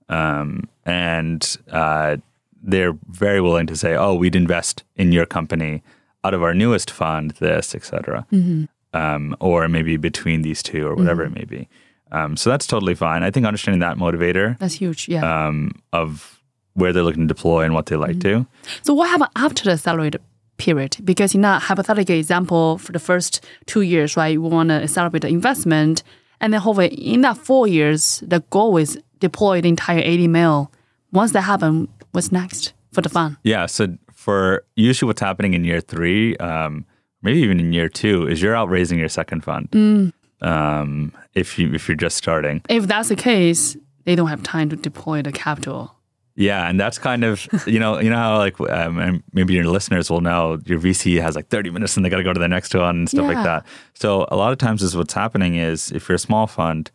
um, 0.10 0.68
and 0.86 1.58
uh, 1.72 2.18
they're 2.62 2.98
very 3.08 3.42
willing 3.42 3.68
to 3.68 3.76
say, 3.76 3.96
"Oh, 3.96 4.16
we'd 4.16 4.36
invest 4.36 4.84
in 4.96 5.12
your 5.12 5.26
company 5.26 5.84
out 6.24 6.34
of 6.34 6.44
our 6.44 6.54
newest 6.54 6.92
fund, 6.92 7.32
this, 7.40 7.74
etc." 7.76 8.26
Mm-hmm. 8.32 8.66
Um, 8.92 9.36
or 9.40 9.68
maybe 9.68 9.98
between 9.98 10.42
these 10.42 10.64
two, 10.64 10.88
or 10.88 10.96
whatever 10.96 11.24
it 11.24 11.30
may 11.30 11.46
be. 11.46 11.70
Um, 12.12 12.36
so 12.36 12.50
that's 12.50 12.66
totally 12.66 12.96
fine. 12.96 13.24
I 13.24 13.32
think 13.32 13.46
understanding 13.46 13.80
that 13.82 13.98
motivator 13.98 14.58
That's 14.58 14.74
huge, 14.74 15.08
yeah. 15.08 15.48
um, 15.48 15.72
of 15.94 16.42
where 16.74 16.94
they're 16.94 17.04
looking 17.04 17.28
to 17.28 17.34
deploy 17.34 17.64
and 17.64 17.74
what 17.74 17.88
they 17.88 17.96
like 17.96 18.20
to. 18.22 18.48
So 18.82 18.94
what 18.94 19.10
happened 19.10 19.30
after 19.36 19.64
the 19.66 19.78
salary 19.78 20.12
period? 20.58 20.98
Because 21.04 21.36
in 21.36 21.42
that 21.42 21.62
hypothetical 21.64 22.16
example, 22.16 22.78
for 22.78 22.92
the 22.92 23.00
first 23.00 23.46
two 23.66 23.82
years, 23.82 24.18
right, 24.18 24.34
you 24.34 24.42
want 24.42 24.70
to 24.70 24.76
accelerate 24.76 25.22
the 25.22 25.28
investment, 25.28 26.04
and 26.42 26.54
then 26.54 26.62
hopefully 26.62 26.88
in 26.88 27.22
that 27.22 27.38
four 27.38 27.68
years, 27.68 28.24
the 28.26 28.40
goal 28.50 28.78
is 28.78 28.98
deploy 29.20 29.62
the 29.62 29.70
entire 29.70 30.00
80 30.00 30.28
mil. 30.28 30.72
Once 31.12 31.32
that 31.34 31.42
happens, 31.42 31.88
What's 32.12 32.32
next 32.32 32.74
for 32.92 33.02
the 33.02 33.10
fund? 33.10 33.38
Yeah. 33.44 33.68
So 33.68 33.96
for 34.14 34.64
usually 34.76 35.08
what's 35.08 35.22
happening 35.22 35.54
in 35.54 35.64
year 35.64 35.80
three, 35.80 36.36
um, 36.38 36.86
maybe 37.22 37.40
even 37.40 37.60
in 37.60 37.72
year 37.72 37.88
two, 37.88 38.28
is 38.28 38.42
you're 38.42 38.56
out 38.56 38.68
raising 38.70 38.98
your 38.98 39.10
second 39.10 39.44
fund. 39.44 39.70
Mm. 39.72 40.14
Um, 40.42 41.14
if 41.36 41.60
you 41.60 41.72
if 41.74 41.88
you're 41.88 41.98
just 41.98 42.18
starting, 42.18 42.62
If 42.70 42.88
that's 42.88 43.10
the 43.10 43.16
case, 43.16 43.78
they 44.06 44.16
don't 44.16 44.28
have 44.30 44.42
time 44.42 44.70
to 44.70 44.76
deploy 44.76 45.22
the 45.22 45.32
capital. 45.32 45.96
yeah, 46.36 46.68
and 46.70 46.80
that's 46.80 46.98
kind 46.98 47.24
of 47.24 47.46
you 47.68 47.78
know 47.80 48.00
you 48.00 48.10
know 48.10 48.16
how 48.16 48.38
like 48.38 48.60
um, 48.62 49.22
maybe 49.34 49.54
your 49.54 49.66
listeners 49.66 50.10
will 50.10 50.22
know 50.22 50.58
your 50.66 50.80
VC 50.80 51.22
has 51.22 51.36
like 51.36 51.50
30 51.50 51.70
minutes 51.72 51.96
and 51.98 52.04
they 52.06 52.10
got 52.10 52.18
to 52.18 52.24
go 52.24 52.34
to 52.34 52.40
the 52.40 52.48
next 52.48 52.74
one 52.74 52.96
and 53.00 53.10
stuff 53.10 53.24
Yeah. 53.30 53.34
like 53.36 53.44
that. 53.44 53.66
So 53.94 54.26
a 54.32 54.36
lot 54.38 54.52
of 54.52 54.58
times 54.58 54.82
is 54.82 54.96
what's 54.96 55.14
happening 55.14 55.56
is 55.56 55.92
if 55.92 56.08
you're 56.10 56.16
a 56.16 56.20
small 56.20 56.48
fund, 56.48 56.90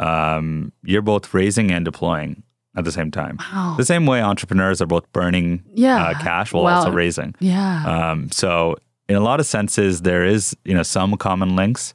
um, 0.00 0.72
you're 0.82 1.02
both 1.02 1.32
raising 1.34 1.70
and 1.70 1.84
deploying 1.84 2.42
at 2.76 2.84
the 2.84 2.92
same 2.92 3.10
time. 3.10 3.36
Wow. 3.52 3.74
The 3.76 3.84
same 3.84 4.06
way 4.06 4.22
entrepreneurs 4.22 4.80
are 4.82 4.86
both 4.86 5.10
burning 5.12 5.62
Yeah. 5.74 6.02
uh, 6.06 6.14
cash 6.22 6.52
while 6.52 6.64
Well, 6.64 6.76
also 6.78 6.90
raising. 6.92 7.34
Yeah. 7.40 7.84
Um, 8.10 8.30
so 8.30 8.76
in 9.08 9.16
a 9.16 9.20
lot 9.20 9.40
of 9.40 9.46
senses, 9.46 10.02
there 10.02 10.24
is 10.24 10.56
you 10.64 10.74
know 10.74 10.82
some 10.84 11.16
common 11.16 11.56
links. 11.56 11.94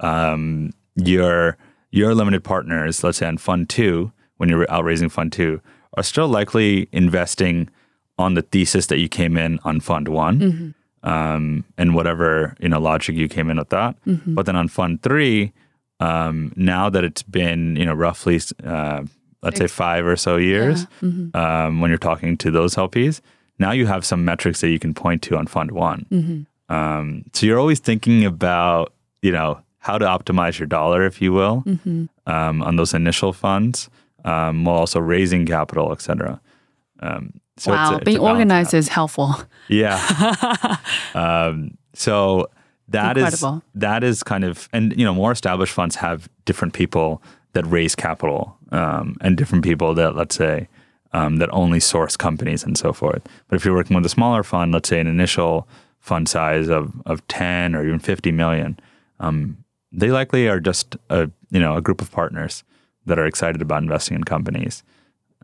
Um, 0.00 0.70
your 0.96 1.56
your 1.90 2.14
limited 2.14 2.42
partners, 2.44 3.02
let's 3.04 3.18
say 3.18 3.26
on 3.26 3.38
Fund 3.38 3.68
Two, 3.68 4.12
when 4.36 4.48
you're 4.48 4.70
out 4.70 4.84
raising 4.84 5.08
Fund 5.08 5.32
Two, 5.32 5.60
are 5.96 6.02
still 6.02 6.28
likely 6.28 6.88
investing 6.92 7.68
on 8.18 8.34
the 8.34 8.42
thesis 8.42 8.86
that 8.86 8.98
you 8.98 9.08
came 9.08 9.36
in 9.36 9.58
on 9.64 9.80
Fund 9.80 10.08
One, 10.08 10.74
um, 11.02 11.64
and 11.78 11.94
whatever 11.94 12.54
you 12.60 12.68
know 12.68 12.80
logic 12.80 13.16
you 13.16 13.28
came 13.28 13.50
in 13.50 13.56
with 13.56 13.70
that. 13.70 13.96
But 14.06 14.46
then 14.46 14.56
on 14.56 14.68
Fund 14.68 15.02
Three, 15.02 15.52
um, 16.02 16.52
now 16.56 16.90
that 16.90 17.04
it's 17.04 17.22
been 17.22 17.76
you 17.76 17.86
know 17.86 17.94
roughly 18.06 18.40
uh, 18.64 19.02
let's 19.42 19.58
say 19.58 19.66
five 19.68 20.04
or 20.06 20.16
so 20.16 20.36
years, 20.36 20.86
um, 21.34 21.80
when 21.80 21.88
you're 21.90 21.98
talking 22.10 22.36
to 22.38 22.50
those 22.50 22.74
LPs, 22.76 23.20
now 23.58 23.72
you 23.72 23.86
have 23.86 24.04
some 24.04 24.24
metrics 24.24 24.60
that 24.60 24.70
you 24.70 24.78
can 24.78 24.94
point 24.94 25.20
to 25.22 25.36
on 25.36 25.46
Fund 25.46 25.70
One. 25.72 26.46
Um, 26.68 27.24
so 27.32 27.46
you're 27.46 27.58
always 27.58 27.80
thinking 27.80 28.24
about 28.24 28.92
you 29.22 29.32
know 29.32 29.60
how 29.78 29.98
to 29.98 30.06
optimize 30.06 30.58
your 30.58 30.66
dollar, 30.68 31.04
if 31.06 31.20
you 31.20 31.32
will, 31.32 31.64
um, 32.26 32.62
on 32.62 32.76
those 32.76 32.94
initial 32.94 33.32
funds, 33.32 33.88
um, 34.24 34.64
while 34.64 34.76
also 34.78 35.00
raising 35.00 35.44
capital, 35.46 35.90
et 35.92 36.00
cetera. 36.00 36.40
Um, 37.00 37.32
so 37.56 37.72
wow. 37.72 37.82
it's 37.82 37.90
a- 37.92 37.96
it's 37.96 38.04
Being 38.04 38.20
organized 38.20 38.74
is 38.74 38.88
helpful. 38.88 39.34
yeah. 39.68 39.98
um, 41.14 41.76
so 41.94 42.48
that 42.92 43.16
is 43.16 43.34
Incredible. 43.34 43.62
that 43.74 44.04
is 44.04 44.22
kind 44.22 44.44
of 44.44 44.68
and 44.72 44.96
you 44.98 45.04
know 45.04 45.14
more 45.14 45.32
established 45.32 45.72
funds 45.72 45.96
have 45.96 46.28
different 46.44 46.74
people 46.74 47.22
that 47.52 47.64
raise 47.66 47.94
capital 47.94 48.56
um, 48.70 49.16
and 49.20 49.36
different 49.36 49.64
people 49.64 49.94
that 49.94 50.14
let's 50.16 50.34
say 50.34 50.68
um, 51.12 51.36
that 51.36 51.50
only 51.52 51.80
source 51.80 52.16
companies 52.16 52.64
and 52.64 52.78
so 52.78 52.92
forth. 52.92 53.22
But 53.48 53.56
if 53.56 53.64
you're 53.64 53.74
working 53.74 53.94
with 53.96 54.06
a 54.06 54.10
smaller 54.10 54.42
fund, 54.42 54.72
let's 54.72 54.88
say 54.88 55.00
an 55.00 55.06
initial 55.06 55.68
fund 56.00 56.28
size 56.28 56.68
of 56.68 56.92
of 57.06 57.26
ten 57.28 57.74
or 57.74 57.84
even 57.84 57.98
fifty 57.98 58.32
million, 58.32 58.78
um, 59.20 59.58
they 59.92 60.10
likely 60.10 60.48
are 60.48 60.60
just 60.60 60.96
a 61.10 61.30
you 61.50 61.60
know 61.60 61.76
a 61.76 61.82
group 61.82 62.00
of 62.00 62.10
partners 62.10 62.64
that 63.06 63.18
are 63.18 63.26
excited 63.26 63.60
about 63.60 63.82
investing 63.82 64.16
in 64.16 64.24
companies. 64.24 64.82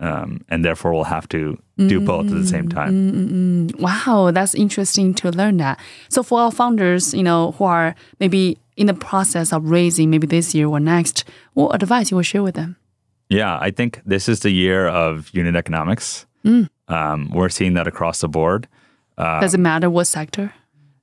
Um, 0.00 0.44
and 0.48 0.64
therefore, 0.64 0.92
we'll 0.92 1.04
have 1.04 1.28
to 1.30 1.58
do 1.76 1.96
mm-hmm. 1.96 2.06
both 2.06 2.26
at 2.26 2.32
the 2.32 2.46
same 2.46 2.68
time. 2.68 2.92
Mm-hmm. 2.92 3.68
Mm-hmm. 3.68 3.82
Wow, 3.82 4.30
that's 4.30 4.54
interesting 4.54 5.14
to 5.14 5.30
learn 5.30 5.56
that. 5.58 5.80
So 6.08 6.22
for 6.22 6.40
our 6.40 6.52
founders, 6.52 7.14
you 7.14 7.22
know, 7.22 7.52
who 7.52 7.64
are 7.64 7.94
maybe 8.20 8.58
in 8.76 8.86
the 8.86 8.94
process 8.94 9.52
of 9.52 9.68
raising 9.68 10.10
maybe 10.10 10.26
this 10.26 10.54
year 10.54 10.68
or 10.68 10.80
next, 10.80 11.24
what 11.54 11.82
advice 11.82 12.10
you 12.10 12.16
will 12.16 12.22
share 12.22 12.42
with 12.42 12.54
them? 12.54 12.76
Yeah, 13.28 13.58
I 13.60 13.70
think 13.70 14.00
this 14.06 14.28
is 14.28 14.40
the 14.40 14.50
year 14.50 14.86
of 14.86 15.30
unit 15.32 15.56
economics. 15.56 16.26
Mm. 16.44 16.68
Um, 16.86 17.30
we're 17.30 17.48
seeing 17.48 17.74
that 17.74 17.86
across 17.86 18.20
the 18.20 18.28
board. 18.28 18.68
Uh, 19.18 19.40
Does 19.40 19.54
it 19.54 19.60
matter 19.60 19.90
what 19.90 20.06
sector? 20.06 20.54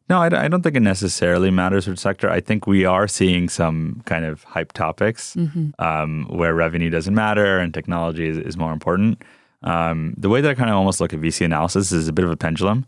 No, 0.10 0.20
I, 0.22 0.30
don't- 0.30 0.40
I 0.40 0.48
don't 0.48 0.62
think 0.62 0.76
it 0.76 0.82
necessarily 0.82 1.50
matters 1.52 1.88
which 1.88 1.98
sector. 2.00 2.30
I 2.30 2.40
think 2.40 2.68
we 2.68 2.86
are 2.86 3.08
seeing 3.08 3.50
some 3.50 4.02
kind 4.06 4.24
of 4.26 4.44
hype 4.44 4.72
topics 4.74 5.36
um, 5.80 6.26
where 6.30 6.54
revenue 6.54 6.90
doesn't 6.92 7.16
matter 7.16 7.58
and 7.60 7.74
technology 7.74 8.28
is, 8.28 8.38
is 8.38 8.56
more 8.58 8.72
important. 8.72 9.22
Um, 9.64 10.14
the 10.16 10.30
way 10.30 10.42
that 10.42 10.52
I 10.52 10.54
kind 10.54 10.70
of 10.70 10.76
almost 10.76 11.02
look 11.02 11.12
at 11.12 11.20
VC 11.20 11.44
analysis 11.44 11.92
is 11.92 12.08
a 12.08 12.14
bit 12.14 12.24
of 12.24 12.30
a 12.30 12.38
pendulum. 12.38 12.86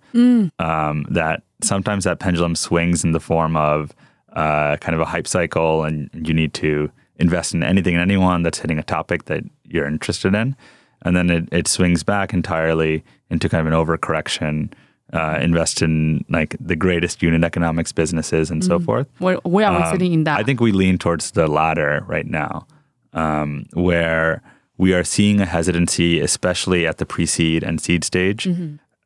Um, 0.59 1.05
that 1.09 1.41
sometimes 1.63 2.03
that 2.03 2.20
pendulum 2.20 2.55
swings 2.55 3.03
in 3.03 3.13
the 3.13 3.20
form 3.20 3.57
of 3.57 3.95
uh, 4.34 4.78
kind 4.78 4.93
of 4.93 5.01
a 5.01 5.05
hype 5.05 5.28
cycle, 5.28 5.84
and 5.86 6.11
you 6.13 6.34
need 6.36 6.53
to 6.55 6.91
invest 7.18 7.55
in 7.55 7.63
anything 7.63 7.95
and 7.95 8.01
anyone 8.03 8.43
that's 8.43 8.59
hitting 8.59 8.78
a 8.78 8.84
topic 8.84 9.26
that 9.26 9.43
you're 9.63 9.88
interested 9.88 10.36
in. 10.36 10.55
And 11.01 11.15
then 11.18 11.32
it, 11.32 11.49
it 11.51 11.68
swings 11.68 12.03
back 12.03 12.32
entirely 12.32 13.03
into 13.32 13.49
kind 13.49 13.65
of 13.68 13.74
an 13.74 13.80
overcorrection, 13.80 14.72
uh, 15.13 15.39
invest 15.41 15.81
in 15.81 16.25
like 16.29 16.55
the 16.59 16.75
greatest 16.75 17.21
unit 17.23 17.43
economics 17.43 17.91
businesses 17.91 18.51
and 18.51 18.63
so 18.63 18.79
forth. 18.79 19.07
Where, 19.19 19.37
where 19.43 19.67
are 19.67 19.79
we 19.81 19.91
sitting 19.91 20.13
in 20.13 20.23
that? 20.25 20.35
Um, 20.35 20.39
I 20.39 20.43
think 20.43 20.59
we 20.59 20.71
lean 20.71 20.97
towards 20.97 21.31
the 21.31 21.47
latter 21.47 22.03
right 22.07 22.27
now, 22.27 22.67
um, 23.13 23.65
where 23.73 24.41
we 24.77 24.93
are 24.93 25.03
seeing 25.05 25.39
a 25.41 25.45
hesitancy, 25.45 26.19
especially 26.19 26.85
at 26.85 26.97
the 26.97 27.05
pre-seed 27.05 27.63
and 27.63 27.79
seed 27.79 28.03
stage, 28.03 28.47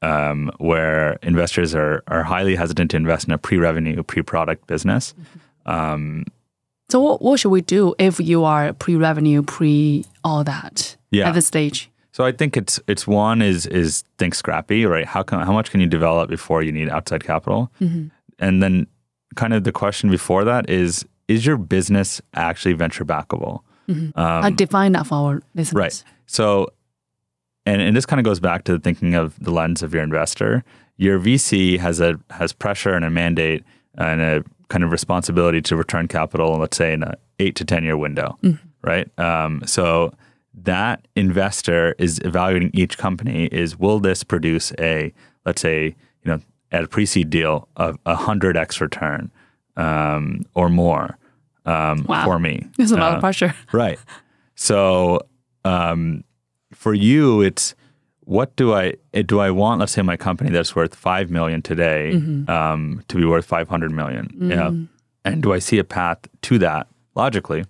um, 0.01 0.51
where 0.57 1.19
investors 1.21 1.75
are 1.75 2.03
are 2.07 2.23
highly 2.23 2.55
hesitant 2.55 2.91
to 2.91 2.97
invest 2.97 3.27
in 3.27 3.33
a 3.33 3.37
pre-revenue, 3.37 4.01
pre-product 4.03 4.65
business. 4.67 5.13
so 6.89 6.99
what, 6.99 7.21
what 7.21 7.39
should 7.39 7.51
we 7.51 7.61
do 7.61 7.93
if 7.99 8.19
you 8.19 8.43
are 8.43 8.73
pre-revenue, 8.73 9.43
pre 9.43 10.03
all 10.23 10.43
that 10.43 10.97
Yeah. 11.11 11.29
at 11.29 11.35
this 11.35 11.45
stage? 11.47 11.90
So 12.11 12.25
I 12.25 12.31
think 12.31 12.57
it's 12.57 12.79
it's 12.87 13.07
one 13.07 13.41
is 13.41 13.65
is 13.67 14.03
think 14.17 14.35
scrappy, 14.35 14.85
right? 14.85 15.05
How 15.05 15.23
can 15.23 15.39
how 15.41 15.53
much 15.53 15.71
can 15.71 15.79
you 15.79 15.87
develop 15.87 16.29
before 16.29 16.61
you 16.61 16.71
need 16.71 16.89
outside 16.89 17.23
capital? 17.23 17.71
And 18.39 18.61
then 18.61 18.87
kind 19.35 19.53
of 19.53 19.63
the 19.63 19.71
question 19.71 20.09
before 20.09 20.43
that 20.43 20.69
is 20.69 21.05
is 21.27 21.45
your 21.45 21.57
business 21.57 22.21
actually 22.33 22.73
venture 22.73 23.05
backable? 23.05 23.61
I 24.43 24.51
define 24.51 24.91
that 24.93 25.07
for 25.07 25.15
our 25.15 25.41
listeners. 25.55 25.73
Um, 25.75 25.79
Right. 25.81 26.03
So, 26.25 26.67
and, 27.65 27.81
and 27.81 27.95
this 27.95 28.05
kind 28.05 28.19
of 28.19 28.23
goes 28.25 28.39
back 28.39 28.63
to 28.65 28.79
thinking 28.79 29.15
of 29.15 29.37
the 29.39 29.51
lens 29.51 29.83
of 29.83 29.93
your 29.93 30.03
investor. 30.03 30.63
Your 30.97 31.19
VC 31.19 31.77
has 31.79 31.99
a 31.99 32.19
has 32.29 32.53
pressure 32.53 32.93
and 32.93 33.05
a 33.05 33.09
mandate 33.09 33.63
and 33.95 34.21
a 34.21 34.43
kind 34.69 34.83
of 34.83 34.91
responsibility 34.91 35.61
to 35.61 35.75
return 35.75 36.07
capital, 36.07 36.57
let's 36.57 36.77
say 36.77 36.93
in 36.93 37.03
a 37.03 37.15
eight 37.39 37.55
to 37.55 37.65
ten 37.65 37.83
year 37.83 37.97
window, 37.97 38.37
right? 38.81 39.07
Um, 39.19 39.61
so 39.65 40.13
that 40.53 41.07
investor 41.15 41.95
is 41.97 42.19
evaluating 42.25 42.71
each 42.73 42.97
company 42.97 43.45
is 43.45 43.79
will 43.79 43.99
this 43.99 44.23
produce 44.23 44.73
a 44.79 45.13
let's 45.45 45.61
say 45.61 45.85
you 46.23 46.31
know 46.31 46.39
at 46.71 46.83
a 46.83 46.87
pre-seed 46.87 47.29
deal 47.29 47.67
of 47.77 47.97
a 48.05 48.15
hundred 48.15 48.55
x 48.57 48.79
return 48.81 49.31
um, 49.77 50.43
or 50.53 50.69
more 50.69 51.17
um, 51.65 52.03
Wow. 52.07 52.25
for 52.25 52.39
me. 52.39 52.67
There's 52.77 52.91
a 52.91 52.97
lot 52.97 53.13
Uh, 53.13 53.15
of 53.15 53.21
pressure. 53.21 53.53
Right. 53.71 53.99
So 54.55 55.21
um, 55.63 56.23
for 56.73 56.93
you, 56.93 57.41
it's 57.41 57.75
what 58.25 58.55
do 58.55 58.73
I 58.73 58.93
eh, 59.13 59.23
do? 59.23 59.39
I 59.39 59.51
want, 59.51 59.79
let's 59.79 59.91
say, 59.91 60.01
my 60.01 60.15
company 60.17 60.49
that's 60.51 60.75
worth 60.75 60.95
five 60.95 61.29
million 61.29 61.61
today 61.61 62.13
um, 62.47 63.03
to 63.07 63.15
be 63.17 63.25
worth 63.25 63.45
five 63.45 63.67
hundred 63.69 63.91
million. 63.91 64.29
Yeah. 64.39 64.71
And 65.25 65.43
do 65.43 65.53
I 65.53 65.59
see 65.59 65.77
a 65.79 65.83
path 65.83 66.19
to 66.43 66.57
that 66.59 66.87
logically 67.15 67.65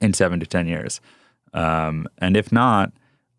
in 0.00 0.12
seven 0.12 0.40
to 0.40 0.46
ten 0.46 0.66
years? 0.66 1.00
Um, 1.54 2.06
and 2.18 2.36
if 2.36 2.52
not, 2.52 2.92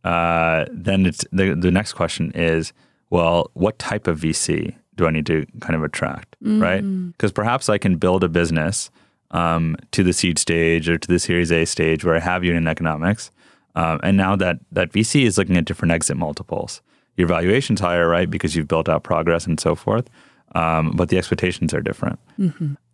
uh, 0.03 0.65
then 0.71 1.05
it's 1.05 1.25
the 1.31 1.53
the 1.55 1.71
next 1.71 1.93
question 1.93 2.31
is, 2.33 2.73
well, 3.09 3.51
what 3.53 3.79
type 3.79 4.07
of 4.07 4.19
VC 4.19 4.75
do 4.95 5.07
I 5.07 5.11
need 5.11 5.25
to 5.27 5.45
kind 5.61 5.75
of 5.75 5.83
attract, 5.83 6.35
right? 6.61 6.81
Because 7.11 7.31
perhaps 7.31 7.69
I 7.69 7.77
can 7.77 7.97
build 7.97 8.23
a 8.23 8.29
business 8.29 8.89
um, 9.31 9.75
to 9.91 10.03
the 10.03 10.13
seed 10.13 10.39
stage 10.39 10.89
or 10.89 10.97
to 10.97 11.07
the 11.07 11.19
Series 11.19 11.51
A 11.51 11.65
stage 11.65 12.03
where 12.03 12.15
I 12.15 12.19
have 12.19 12.43
unit 12.43 12.67
economics, 12.67 13.31
um, 13.75 13.99
and 14.03 14.17
now 14.17 14.35
that 14.35 14.59
that 14.71 14.91
VC 14.91 15.23
is 15.25 15.37
looking 15.37 15.57
at 15.57 15.65
different 15.65 15.91
exit 15.91 16.17
multiples. 16.17 16.81
Your 17.17 17.27
valuation's 17.27 17.81
higher, 17.81 18.07
right, 18.07 18.29
because 18.29 18.55
you've 18.55 18.69
built 18.69 18.87
out 18.87 19.03
progress 19.03 19.45
and 19.45 19.59
so 19.59 19.75
forth, 19.75 20.09
um, 20.55 20.91
but 20.95 21.09
the 21.09 21.17
expectations 21.17 21.73
are 21.73 21.81
different. 21.81 22.17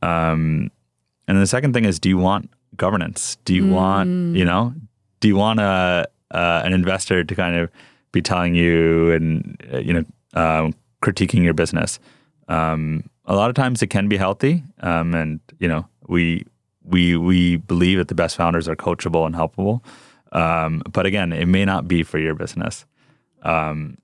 Um, 0.01 0.71
and 1.27 1.39
the 1.39 1.45
second 1.45 1.73
thing 1.73 1.85
is, 1.85 1.99
do 1.99 2.09
you 2.09 2.17
want 2.17 2.49
governance? 2.75 3.37
Do 3.45 3.53
you 3.53 3.67
want, 3.67 4.09
you 4.35 4.43
know, 4.43 4.73
do 5.25 5.29
you 5.29 5.35
want 5.35 5.59
a 5.59 6.07
uh, 6.29 6.61
an 6.63 6.71
investor 6.71 7.23
to 7.23 7.33
kind 7.33 7.55
of 7.55 7.71
be 8.11 8.21
telling 8.21 8.53
you 8.53 9.11
and 9.11 9.59
uh, 9.73 9.79
you 9.79 9.91
know 9.91 10.05
um, 10.35 10.75
critiquing 11.01 11.43
your 11.43 11.55
business? 11.55 11.99
Um, 12.47 13.09
a 13.25 13.35
lot 13.35 13.49
of 13.49 13.55
times 13.55 13.81
it 13.81 13.87
can 13.87 14.07
be 14.07 14.17
healthy, 14.17 14.63
um, 14.81 15.15
and 15.15 15.39
you 15.57 15.67
know 15.67 15.87
we 16.07 16.45
we 16.83 17.17
we 17.17 17.55
believe 17.55 17.97
that 17.97 18.07
the 18.07 18.13
best 18.13 18.35
founders 18.35 18.67
are 18.67 18.75
coachable 18.75 19.25
and 19.25 19.33
helpable. 19.33 19.83
Um, 20.31 20.83
but 20.91 21.07
again, 21.07 21.33
it 21.33 21.47
may 21.47 21.65
not 21.65 21.87
be 21.87 22.03
for 22.03 22.19
your 22.19 22.35
business. 22.35 22.85
Um, 23.41 23.97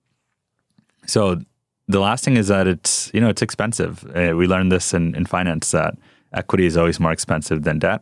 so 1.05 1.39
the 1.87 1.99
last 1.99 2.25
thing 2.25 2.35
is 2.35 2.47
that 2.47 2.65
it's 2.65 3.11
you 3.13 3.21
know 3.21 3.29
it's 3.29 3.43
expensive. 3.43 4.03
Uh, 4.15 4.35
we 4.35 4.47
learned 4.47 4.71
this 4.71 4.91
in, 4.91 5.13
in 5.13 5.27
finance 5.27 5.69
that 5.69 5.93
equity 6.33 6.65
is 6.65 6.77
always 6.77 6.99
more 6.99 7.11
expensive 7.11 7.61
than 7.61 7.77
debt, 7.77 8.01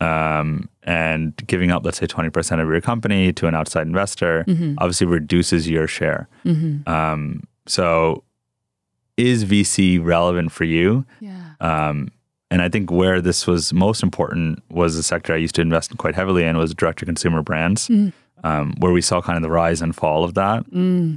um, 0.00 0.68
and 0.82 1.36
giving 1.46 1.70
up, 1.70 1.84
let's 1.84 1.98
say, 1.98 2.06
20% 2.06 2.60
of 2.60 2.68
your 2.68 2.80
company 2.80 3.32
to 3.34 3.46
an 3.46 3.54
outside 3.54 3.86
investor 3.86 4.44
obviously 4.78 5.06
reduces 5.06 5.68
your 5.68 5.86
share. 5.86 6.28
Um, 6.86 7.44
so, 7.66 8.24
is 9.16 9.44
VC 9.44 10.02
relevant 10.04 10.50
for 10.52 10.64
you? 10.64 11.04
Yeah. 11.20 11.52
Um, 11.60 12.08
and 12.50 12.60
I 12.60 12.68
think 12.68 12.90
where 12.90 13.20
this 13.20 13.46
was 13.46 13.72
most 13.72 14.02
important 14.02 14.62
was 14.70 14.96
the 14.96 15.02
sector 15.02 15.32
I 15.32 15.36
used 15.36 15.54
to 15.54 15.60
invest 15.62 15.90
in 15.90 15.96
quite 15.96 16.14
heavily 16.14 16.44
in 16.44 16.58
was 16.58 16.74
direct 16.74 16.98
to 16.98 17.06
consumer 17.06 17.40
brands, 17.42 17.88
um, 18.44 18.74
where 18.78 18.92
we 18.92 19.00
saw 19.00 19.22
kind 19.22 19.36
of 19.36 19.42
the 19.42 19.50
rise 19.50 19.80
and 19.80 19.94
fall 19.94 20.24
of 20.24 20.34
that. 20.34 20.64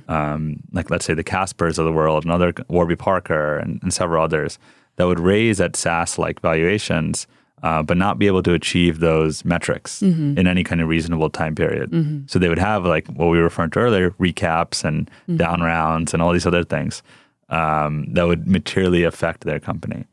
Um, 0.08 0.62
like 0.72 0.90
let's 0.90 1.06
say 1.06 1.14
the 1.14 1.24
Caspers 1.24 1.78
of 1.80 1.86
the 1.86 1.92
world, 1.92 2.24
and 2.24 2.32
other 2.32 2.54
Warby 2.70 2.96
Parker, 2.98 3.58
and, 3.58 3.82
and 3.82 3.92
several 3.94 4.24
others 4.24 4.60
that 4.98 5.08
would 5.08 5.20
raise 5.20 5.60
at 5.60 5.76
SaaS 5.76 6.18
like 6.18 6.40
valuations, 6.42 7.28
uh, 7.64 7.82
but 7.82 7.98
not 7.98 8.20
be 8.20 8.28
able 8.28 8.44
to 8.44 8.54
achieve 8.54 9.00
those 9.00 9.44
metrics 9.46 10.02
in 10.38 10.48
any 10.48 10.64
kind 10.64 10.82
of 10.82 10.88
reasonable 10.88 11.30
time 11.30 11.56
period. 11.56 11.90
So 12.30 12.38
they 12.40 12.50
would 12.50 12.60
have 12.60 12.86
like 12.86 13.08
what 13.08 13.28
we 13.28 13.38
were 13.38 13.44
referring 13.46 13.72
to 13.72 13.80
earlier, 13.80 14.12
recaps 14.12 14.84
and 14.84 15.10
down 15.38 15.62
rounds 15.62 16.14
and 16.14 16.22
all 16.22 16.32
these 16.34 16.46
other 16.46 16.64
things 16.64 17.02
um, 17.50 18.06
that 18.14 18.28
would 18.28 18.48
materially 18.48 19.04
affect 19.04 19.46
their 19.46 19.60
company. 19.60 20.06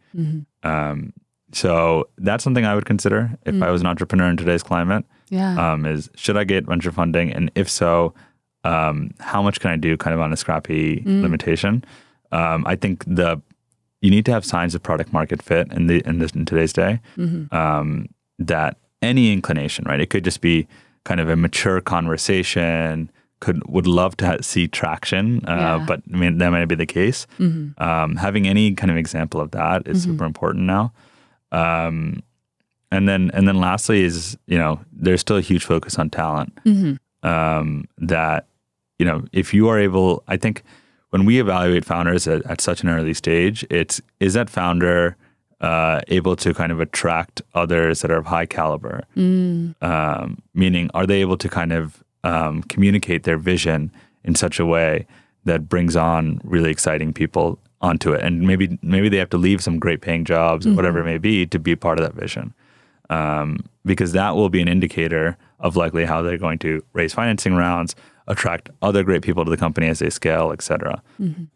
Um, 0.62 1.12
so 1.52 2.08
that's 2.18 2.42
something 2.44 2.64
I 2.64 2.74
would 2.74 2.86
consider 2.86 3.36
if 3.44 3.54
I 3.62 3.70
was 3.70 3.80
an 3.82 3.86
entrepreneur 3.86 4.28
in 4.30 4.36
today's 4.36 4.62
climate. 4.62 5.04
Yeah. 5.28 5.72
Um, 5.72 5.84
is 5.86 6.08
should 6.14 6.36
I 6.36 6.44
get 6.44 6.66
venture 6.66 6.92
funding, 6.92 7.32
and 7.32 7.50
if 7.54 7.68
so, 7.68 8.14
um, 8.64 9.10
how 9.20 9.42
much 9.42 9.60
can 9.60 9.70
I 9.70 9.76
do, 9.76 9.96
kind 9.96 10.14
of 10.14 10.20
on 10.20 10.32
a 10.32 10.36
scrappy 10.36 11.02
limitation? 11.22 11.84
Um, 12.30 12.64
I 12.66 12.76
think 12.76 13.04
the 13.06 13.40
you 14.02 14.10
need 14.10 14.26
to 14.26 14.32
have 14.32 14.44
signs 14.44 14.74
of 14.74 14.82
product 14.82 15.12
market 15.12 15.40
fit 15.42 15.72
in 15.72 15.86
the 15.86 16.02
in 16.06 16.18
this 16.18 16.32
in 16.32 16.44
today's 16.44 16.72
day. 16.74 17.00
Um, 17.50 18.08
that 18.38 18.76
any 19.00 19.32
inclination, 19.32 19.84
right? 19.86 20.00
It 20.00 20.10
could 20.10 20.24
just 20.24 20.40
be 20.42 20.66
kind 21.04 21.20
of 21.20 21.28
a 21.28 21.36
mature 21.36 21.80
conversation. 21.80 23.10
Could 23.40 23.62
would 23.66 23.86
love 23.88 24.16
to 24.18 24.26
ha- 24.26 24.36
see 24.40 24.68
traction, 24.68 25.44
uh, 25.48 25.56
Yeah. 25.78 25.84
but 25.86 26.02
I 26.12 26.16
mean 26.16 26.38
that 26.38 26.50
might 26.50 26.66
be 26.66 26.74
the 26.76 26.86
case. 26.86 27.26
Um, 27.40 28.16
having 28.16 28.46
any 28.46 28.72
kind 28.74 28.90
of 28.90 28.96
example 28.96 29.40
of 29.40 29.50
that 29.52 29.86
is 29.88 30.02
super 30.04 30.24
important 30.24 30.64
now. 30.66 30.92
Um, 31.50 32.22
and 32.92 33.08
then 33.08 33.30
and 33.34 33.48
then 33.48 33.56
lastly 33.56 34.04
is 34.04 34.36
you 34.46 34.58
know 34.58 34.80
there's 34.92 35.20
still 35.20 35.36
a 35.38 35.40
huge 35.40 35.64
focus 35.64 35.98
on 35.98 36.10
talent. 36.10 36.52
Um, 37.24 37.84
that 37.98 38.46
you 38.98 39.06
know 39.06 39.24
if 39.32 39.52
you 39.54 39.68
are 39.68 39.78
able, 39.78 40.22
I 40.28 40.36
think 40.36 40.62
when 41.12 41.26
we 41.26 41.38
evaluate 41.38 41.84
founders 41.84 42.26
at, 42.26 42.44
at 42.46 42.60
such 42.62 42.82
an 42.82 42.88
early 42.88 43.12
stage, 43.12 43.66
it's 43.68 44.00
is 44.18 44.32
that 44.32 44.48
founder 44.48 45.14
uh, 45.60 46.00
able 46.08 46.36
to 46.36 46.54
kind 46.54 46.72
of 46.72 46.80
attract 46.80 47.42
others 47.54 48.00
that 48.00 48.10
are 48.10 48.16
of 48.16 48.26
high 48.26 48.46
caliber? 48.46 49.02
Um, 49.82 50.42
meaning, 50.54 50.90
are 50.94 51.06
they 51.06 51.20
able 51.20 51.36
to 51.36 51.48
kind 51.50 51.72
of 51.72 52.02
um, 52.24 52.62
communicate 52.62 53.24
their 53.24 53.36
vision 53.36 53.92
in 54.24 54.34
such 54.34 54.58
a 54.58 54.64
way 54.64 55.06
that 55.44 55.68
brings 55.68 55.96
on 55.96 56.40
really 56.44 56.70
exciting 56.70 57.12
people 57.12 57.58
onto 57.82 58.14
it? 58.14 58.22
And 58.24 58.46
maybe 58.46 58.78
maybe 58.80 59.10
they 59.10 59.18
have 59.18 59.30
to 59.30 59.38
leave 59.38 59.62
some 59.62 59.78
great 59.78 60.00
paying 60.00 60.24
jobs 60.24 60.66
or 60.66 60.72
whatever 60.72 61.00
it 61.00 61.04
may 61.04 61.18
be 61.18 61.46
to 61.46 61.58
be 61.58 61.76
part 61.76 61.98
of 61.98 62.06
that 62.06 62.14
vision, 62.14 62.54
um, 63.10 63.58
because 63.84 64.12
that 64.12 64.34
will 64.34 64.48
be 64.48 64.62
an 64.62 64.68
indicator 64.68 65.36
of 65.60 65.76
likely 65.76 66.06
how 66.06 66.22
they're 66.22 66.38
going 66.38 66.58
to 66.60 66.82
raise 66.94 67.12
financing 67.12 67.54
rounds, 67.54 67.94
attract 68.32 68.70
other 68.80 69.02
great 69.04 69.22
people 69.22 69.44
to 69.44 69.50
the 69.50 69.56
company 69.56 69.88
as 69.88 69.98
they 70.00 70.10
scale, 70.10 70.52
et 70.52 70.62
cetera. 70.62 71.02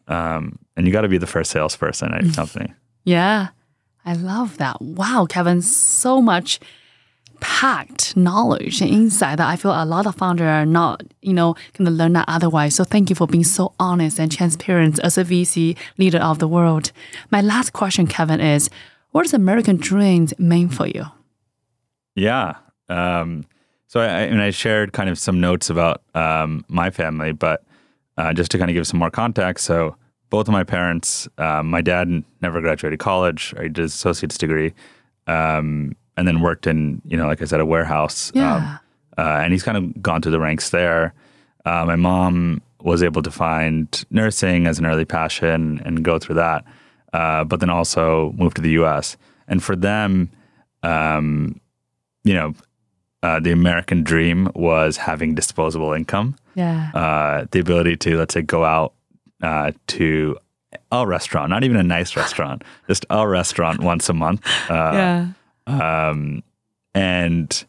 Um, 0.09 0.59
and 0.77 0.87
you 0.87 0.93
got 0.93 1.03
to 1.03 1.09
be 1.09 1.19
the 1.19 1.27
first 1.27 1.51
salesperson 1.51 2.13
at 2.15 2.25
your 2.25 2.35
company. 2.35 2.73
Yeah, 3.05 3.49
I 4.05 4.15
love 4.15 4.59
that. 4.59 4.81
Wow, 4.81 5.27
Kevin, 5.29 5.63
so 5.63 6.21
much 6.23 6.61
packed 7.41 8.17
knowledge 8.17 8.81
and 8.81 8.91
insight 8.91 9.39
that 9.39 9.49
I 9.49 9.57
feel 9.57 9.73
a 9.73 9.85
lot 9.85 10.07
of 10.07 10.15
founders 10.15 10.47
are 10.47 10.67
not, 10.67 11.03
you 11.21 11.35
know, 11.35 11.55
going 11.75 11.87
to 11.87 11.91
learn 11.91 12.15
that 12.15 12.25
otherwise. 12.29 12.75
So 12.75 12.85
thank 12.85 13.11
you 13.11 13.17
for 13.17 13.27
being 13.27 13.45
so 13.45 13.73
honest 13.79 14.19
and 14.19 14.33
transparent 14.33 14.99
as 15.01 15.19
a 15.19 15.25
VC 15.25 15.77
leader 15.99 16.19
of 16.19 16.39
the 16.39 16.49
world. 16.49 16.93
My 17.31 17.41
last 17.43 17.73
question, 17.73 18.07
Kevin, 18.07 18.41
is 18.41 18.71
what 19.13 19.23
does 19.23 19.35
American 19.35 19.77
dreams 19.77 20.33
mean 20.39 20.69
for 20.69 20.87
you? 20.87 21.05
Yeah. 22.15 22.55
Um, 22.89 23.45
so 23.87 24.01
I, 24.01 24.05
I, 24.05 24.21
and 24.23 24.43
I 24.43 24.51
shared 24.51 24.93
kind 24.93 25.09
of 25.09 25.19
some 25.19 25.41
notes 25.41 25.71
about 25.71 26.03
um, 26.15 26.65
my 26.69 26.91
family, 26.91 27.33
but 27.33 27.65
uh, 28.19 28.33
just 28.33 28.51
to 28.53 28.59
kind 28.59 28.71
of 28.71 28.75
give 28.75 28.87
some 28.87 28.99
more 28.99 29.11
context. 29.11 29.65
So 29.65 29.97
both 30.31 30.49
of 30.49 30.53
my 30.53 30.65
parents, 30.65 31.29
um, 31.39 31.71
my 31.71 31.83
dad 31.83 32.25
never 32.43 32.61
graduated 32.61 32.99
college. 32.99 33.55
He 33.61 33.69
did 33.69 33.79
his 33.79 33.95
associate's 33.95 34.39
degree, 34.39 34.75
um, 35.27 35.95
and 36.17 36.27
then 36.27 36.41
worked 36.41 36.67
in, 36.67 37.01
you 37.07 37.17
know, 37.17 37.27
like 37.27 37.43
I 37.43 37.45
said, 37.45 37.61
a 37.61 37.67
warehouse. 37.67 38.33
Yeah. 38.35 38.57
Um, 38.57 38.79
uh, 39.19 39.41
and 39.43 39.53
he's 39.53 39.63
kind 39.63 39.79
of 39.79 40.03
gone 40.03 40.21
through 40.21 40.33
the 40.33 40.41
ranks 40.41 40.71
there. 40.71 41.15
Uh, 41.65 41.85
my 41.85 41.97
mom 41.97 42.63
was 42.83 43.03
able 43.03 43.23
to 43.23 43.31
find 43.31 44.05
nursing 44.11 44.67
as 44.67 44.79
an 44.79 44.87
early 44.87 45.05
passion 45.05 45.81
and 45.85 46.05
go 46.05 46.19
through 46.19 46.35
that, 46.37 46.65
uh, 47.13 47.45
but 47.45 47.61
then 47.61 47.71
also 47.71 48.33
moved 48.37 48.57
to 48.57 48.63
the 48.63 48.71
U.S. 48.71 49.17
And 49.49 49.63
for 49.63 49.75
them, 49.75 50.31
um, 50.83 51.61
you 52.25 52.35
know, 52.35 52.55
uh, 53.27 53.39
the 53.41 53.53
American 53.61 54.03
dream 54.11 54.49
was 54.55 54.93
having 55.09 55.35
disposable 55.35 55.93
income, 56.01 56.29
Yeah. 56.55 56.91
uh, 56.95 57.47
the 57.51 57.59
ability 57.61 57.97
to, 58.05 58.11
let's 58.21 58.35
say, 58.35 58.43
go 58.43 58.65
out 58.65 58.91
uh, 59.43 59.73
to 59.99 60.37
a 60.93 61.07
restaurant, 61.07 61.51
not 61.51 61.65
even 61.65 61.77
a 61.77 61.83
nice 61.97 62.17
restaurant, 62.17 62.63
just 62.89 63.05
a 63.11 63.27
restaurant 63.27 63.81
once 63.93 64.09
a 64.09 64.13
month. 64.15 64.41
Uh, 64.71 64.93
yeah. 65.01 65.21
um, 65.67 66.43
and 66.95 67.65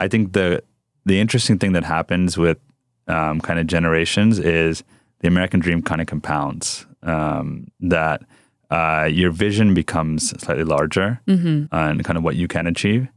I 0.00 0.08
think 0.08 0.32
the 0.32 0.62
the 1.04 1.20
interesting 1.20 1.58
thing 1.58 1.72
that 1.72 1.84
happens 1.84 2.36
with 2.38 2.58
um, 3.06 3.40
kind 3.40 3.58
of 3.60 3.66
generations 3.66 4.38
is 4.38 4.82
the 5.20 5.28
American 5.28 5.60
dream 5.60 5.80
kind 5.82 6.00
of 6.00 6.06
compounds. 6.06 6.86
Um, 7.02 7.68
that 7.80 8.22
uh, 8.70 9.08
your 9.10 9.30
vision 9.30 9.72
becomes 9.74 10.30
slightly 10.42 10.64
larger 10.64 11.20
and 11.26 12.04
kind 12.04 12.16
of 12.18 12.22
what 12.22 12.36
you 12.36 12.46
can 12.48 12.66
achieve. 12.66 13.08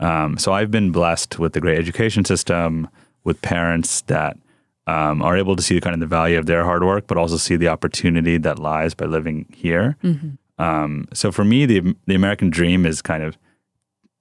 Um, 0.00 0.38
so 0.38 0.52
I've 0.52 0.70
been 0.70 0.90
blessed 0.92 1.38
with 1.38 1.52
the 1.52 1.60
great 1.60 1.78
education 1.78 2.24
system, 2.24 2.88
with 3.24 3.40
parents 3.42 4.02
that 4.02 4.36
um, 4.86 5.20
are 5.22 5.36
able 5.36 5.56
to 5.56 5.62
see 5.62 5.74
the 5.74 5.80
kind 5.80 5.94
of 5.94 6.00
the 6.00 6.06
value 6.06 6.38
of 6.38 6.46
their 6.46 6.64
hard 6.64 6.84
work, 6.84 7.06
but 7.08 7.18
also 7.18 7.36
see 7.36 7.56
the 7.56 7.68
opportunity 7.68 8.38
that 8.38 8.58
lies 8.58 8.94
by 8.94 9.06
living 9.06 9.46
here. 9.54 9.96
Um, 10.58 11.06
so 11.12 11.30
for 11.32 11.44
me, 11.44 11.66
the 11.66 11.94
the 12.06 12.14
American 12.14 12.48
dream 12.50 12.86
is 12.86 13.02
kind 13.02 13.22
of 13.22 13.36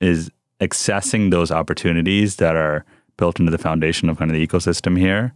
is 0.01 0.29
accessing 0.59 1.31
those 1.31 1.51
opportunities 1.51 2.35
that 2.37 2.55
are 2.55 2.83
built 3.17 3.39
into 3.39 3.51
the 3.51 3.57
foundation 3.57 4.09
of 4.09 4.17
kind 4.17 4.29
of 4.31 4.35
the 4.35 4.45
ecosystem 4.45 4.97
here, 4.99 5.31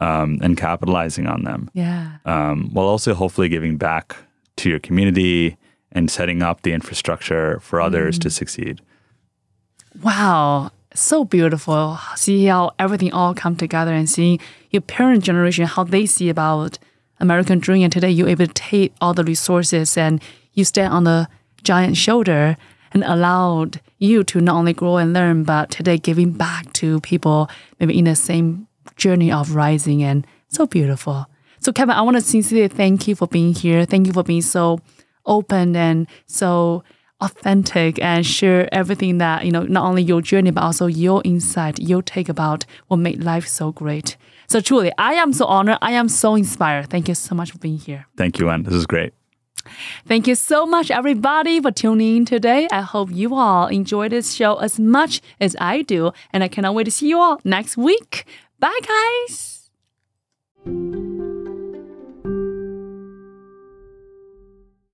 um, 0.00 0.38
and 0.42 0.56
capitalizing 0.56 1.26
on 1.26 1.42
them, 1.44 1.68
Yeah. 1.74 2.18
um, 2.24 2.70
while 2.72 2.86
also 2.86 3.12
hopefully 3.14 3.48
giving 3.50 3.76
back 3.76 4.16
to 4.58 4.68
your 4.68 4.78
community 4.78 5.56
and 5.92 6.10
setting 6.10 6.42
up 6.42 6.62
the 6.62 6.72
infrastructure 6.72 7.60
for 7.60 7.80
others 7.80 8.18
to 8.18 8.28
mm. 8.28 8.32
succeed. 8.32 8.80
Wow, 10.02 10.70
so 10.94 11.24
beautiful. 11.24 11.98
See 12.14 12.46
how 12.46 12.72
everything 12.78 13.12
all 13.12 13.34
come 13.34 13.56
together 13.56 13.92
and 13.92 14.08
seeing 14.08 14.38
your 14.70 14.82
parent 14.82 15.24
generation 15.24 15.64
how 15.64 15.84
they 15.84 16.06
see 16.06 16.28
about 16.28 16.78
American 17.20 17.58
dream, 17.58 17.84
and 17.84 17.92
today 17.92 18.10
you're 18.10 18.28
able 18.28 18.46
to 18.46 18.52
take 18.52 18.92
all 19.00 19.14
the 19.14 19.24
resources 19.24 19.96
and 19.96 20.22
you 20.52 20.64
stand 20.64 20.92
on 20.92 21.04
the 21.04 21.28
giant 21.64 21.96
shoulder 21.96 22.56
and 22.92 23.04
allowed 23.04 23.80
you 23.98 24.22
to 24.24 24.40
not 24.40 24.56
only 24.56 24.72
grow 24.72 24.96
and 24.96 25.12
learn, 25.12 25.44
but 25.44 25.70
today 25.70 25.98
giving 25.98 26.32
back 26.32 26.72
to 26.74 27.00
people 27.00 27.50
maybe 27.80 27.98
in 27.98 28.04
the 28.04 28.14
same 28.14 28.66
journey 28.96 29.32
of 29.32 29.54
rising 29.54 30.02
and 30.02 30.26
so 30.48 30.66
beautiful. 30.66 31.26
So 31.60 31.72
Kevin, 31.72 31.94
I 31.94 32.02
want 32.02 32.16
to 32.16 32.20
sincerely 32.20 32.68
thank 32.68 33.08
you 33.08 33.14
for 33.14 33.26
being 33.26 33.54
here. 33.54 33.84
Thank 33.84 34.06
you 34.06 34.12
for 34.12 34.22
being 34.22 34.42
so 34.42 34.78
open 35.26 35.76
and 35.76 36.06
so 36.26 36.82
authentic 37.20 38.00
and 38.00 38.24
share 38.24 38.72
everything 38.72 39.18
that, 39.18 39.44
you 39.44 39.50
know, 39.52 39.62
not 39.62 39.84
only 39.84 40.02
your 40.02 40.22
journey, 40.22 40.50
but 40.50 40.62
also 40.62 40.86
your 40.86 41.20
insight, 41.24 41.78
your 41.78 42.02
take 42.02 42.28
about 42.28 42.64
what 42.86 42.98
made 42.98 43.22
life 43.22 43.46
so 43.46 43.72
great. 43.72 44.16
So 44.46 44.60
truly, 44.60 44.92
I 44.98 45.14
am 45.14 45.32
so 45.32 45.44
honored. 45.46 45.78
I 45.82 45.92
am 45.92 46.08
so 46.08 46.34
inspired. 46.34 46.88
Thank 46.88 47.08
you 47.08 47.14
so 47.14 47.34
much 47.34 47.50
for 47.50 47.58
being 47.58 47.78
here. 47.78 48.06
Thank 48.16 48.38
you, 48.38 48.48
Anne. 48.48 48.62
This 48.62 48.74
is 48.74 48.86
great. 48.86 49.12
Thank 50.06 50.26
you 50.26 50.34
so 50.34 50.64
much, 50.64 50.90
everybody, 50.90 51.60
for 51.60 51.70
tuning 51.70 52.18
in 52.18 52.24
today. 52.24 52.68
I 52.72 52.80
hope 52.80 53.10
you 53.12 53.34
all 53.34 53.66
enjoy 53.66 54.08
this 54.08 54.32
show 54.32 54.56
as 54.56 54.78
much 54.78 55.20
as 55.40 55.54
I 55.60 55.82
do. 55.82 56.12
And 56.32 56.42
I 56.42 56.48
cannot 56.48 56.74
wait 56.74 56.84
to 56.84 56.90
see 56.90 57.08
you 57.08 57.18
all 57.18 57.40
next 57.44 57.76
week. 57.76 58.24
Bye, 58.58 58.80
guys. 58.86 59.70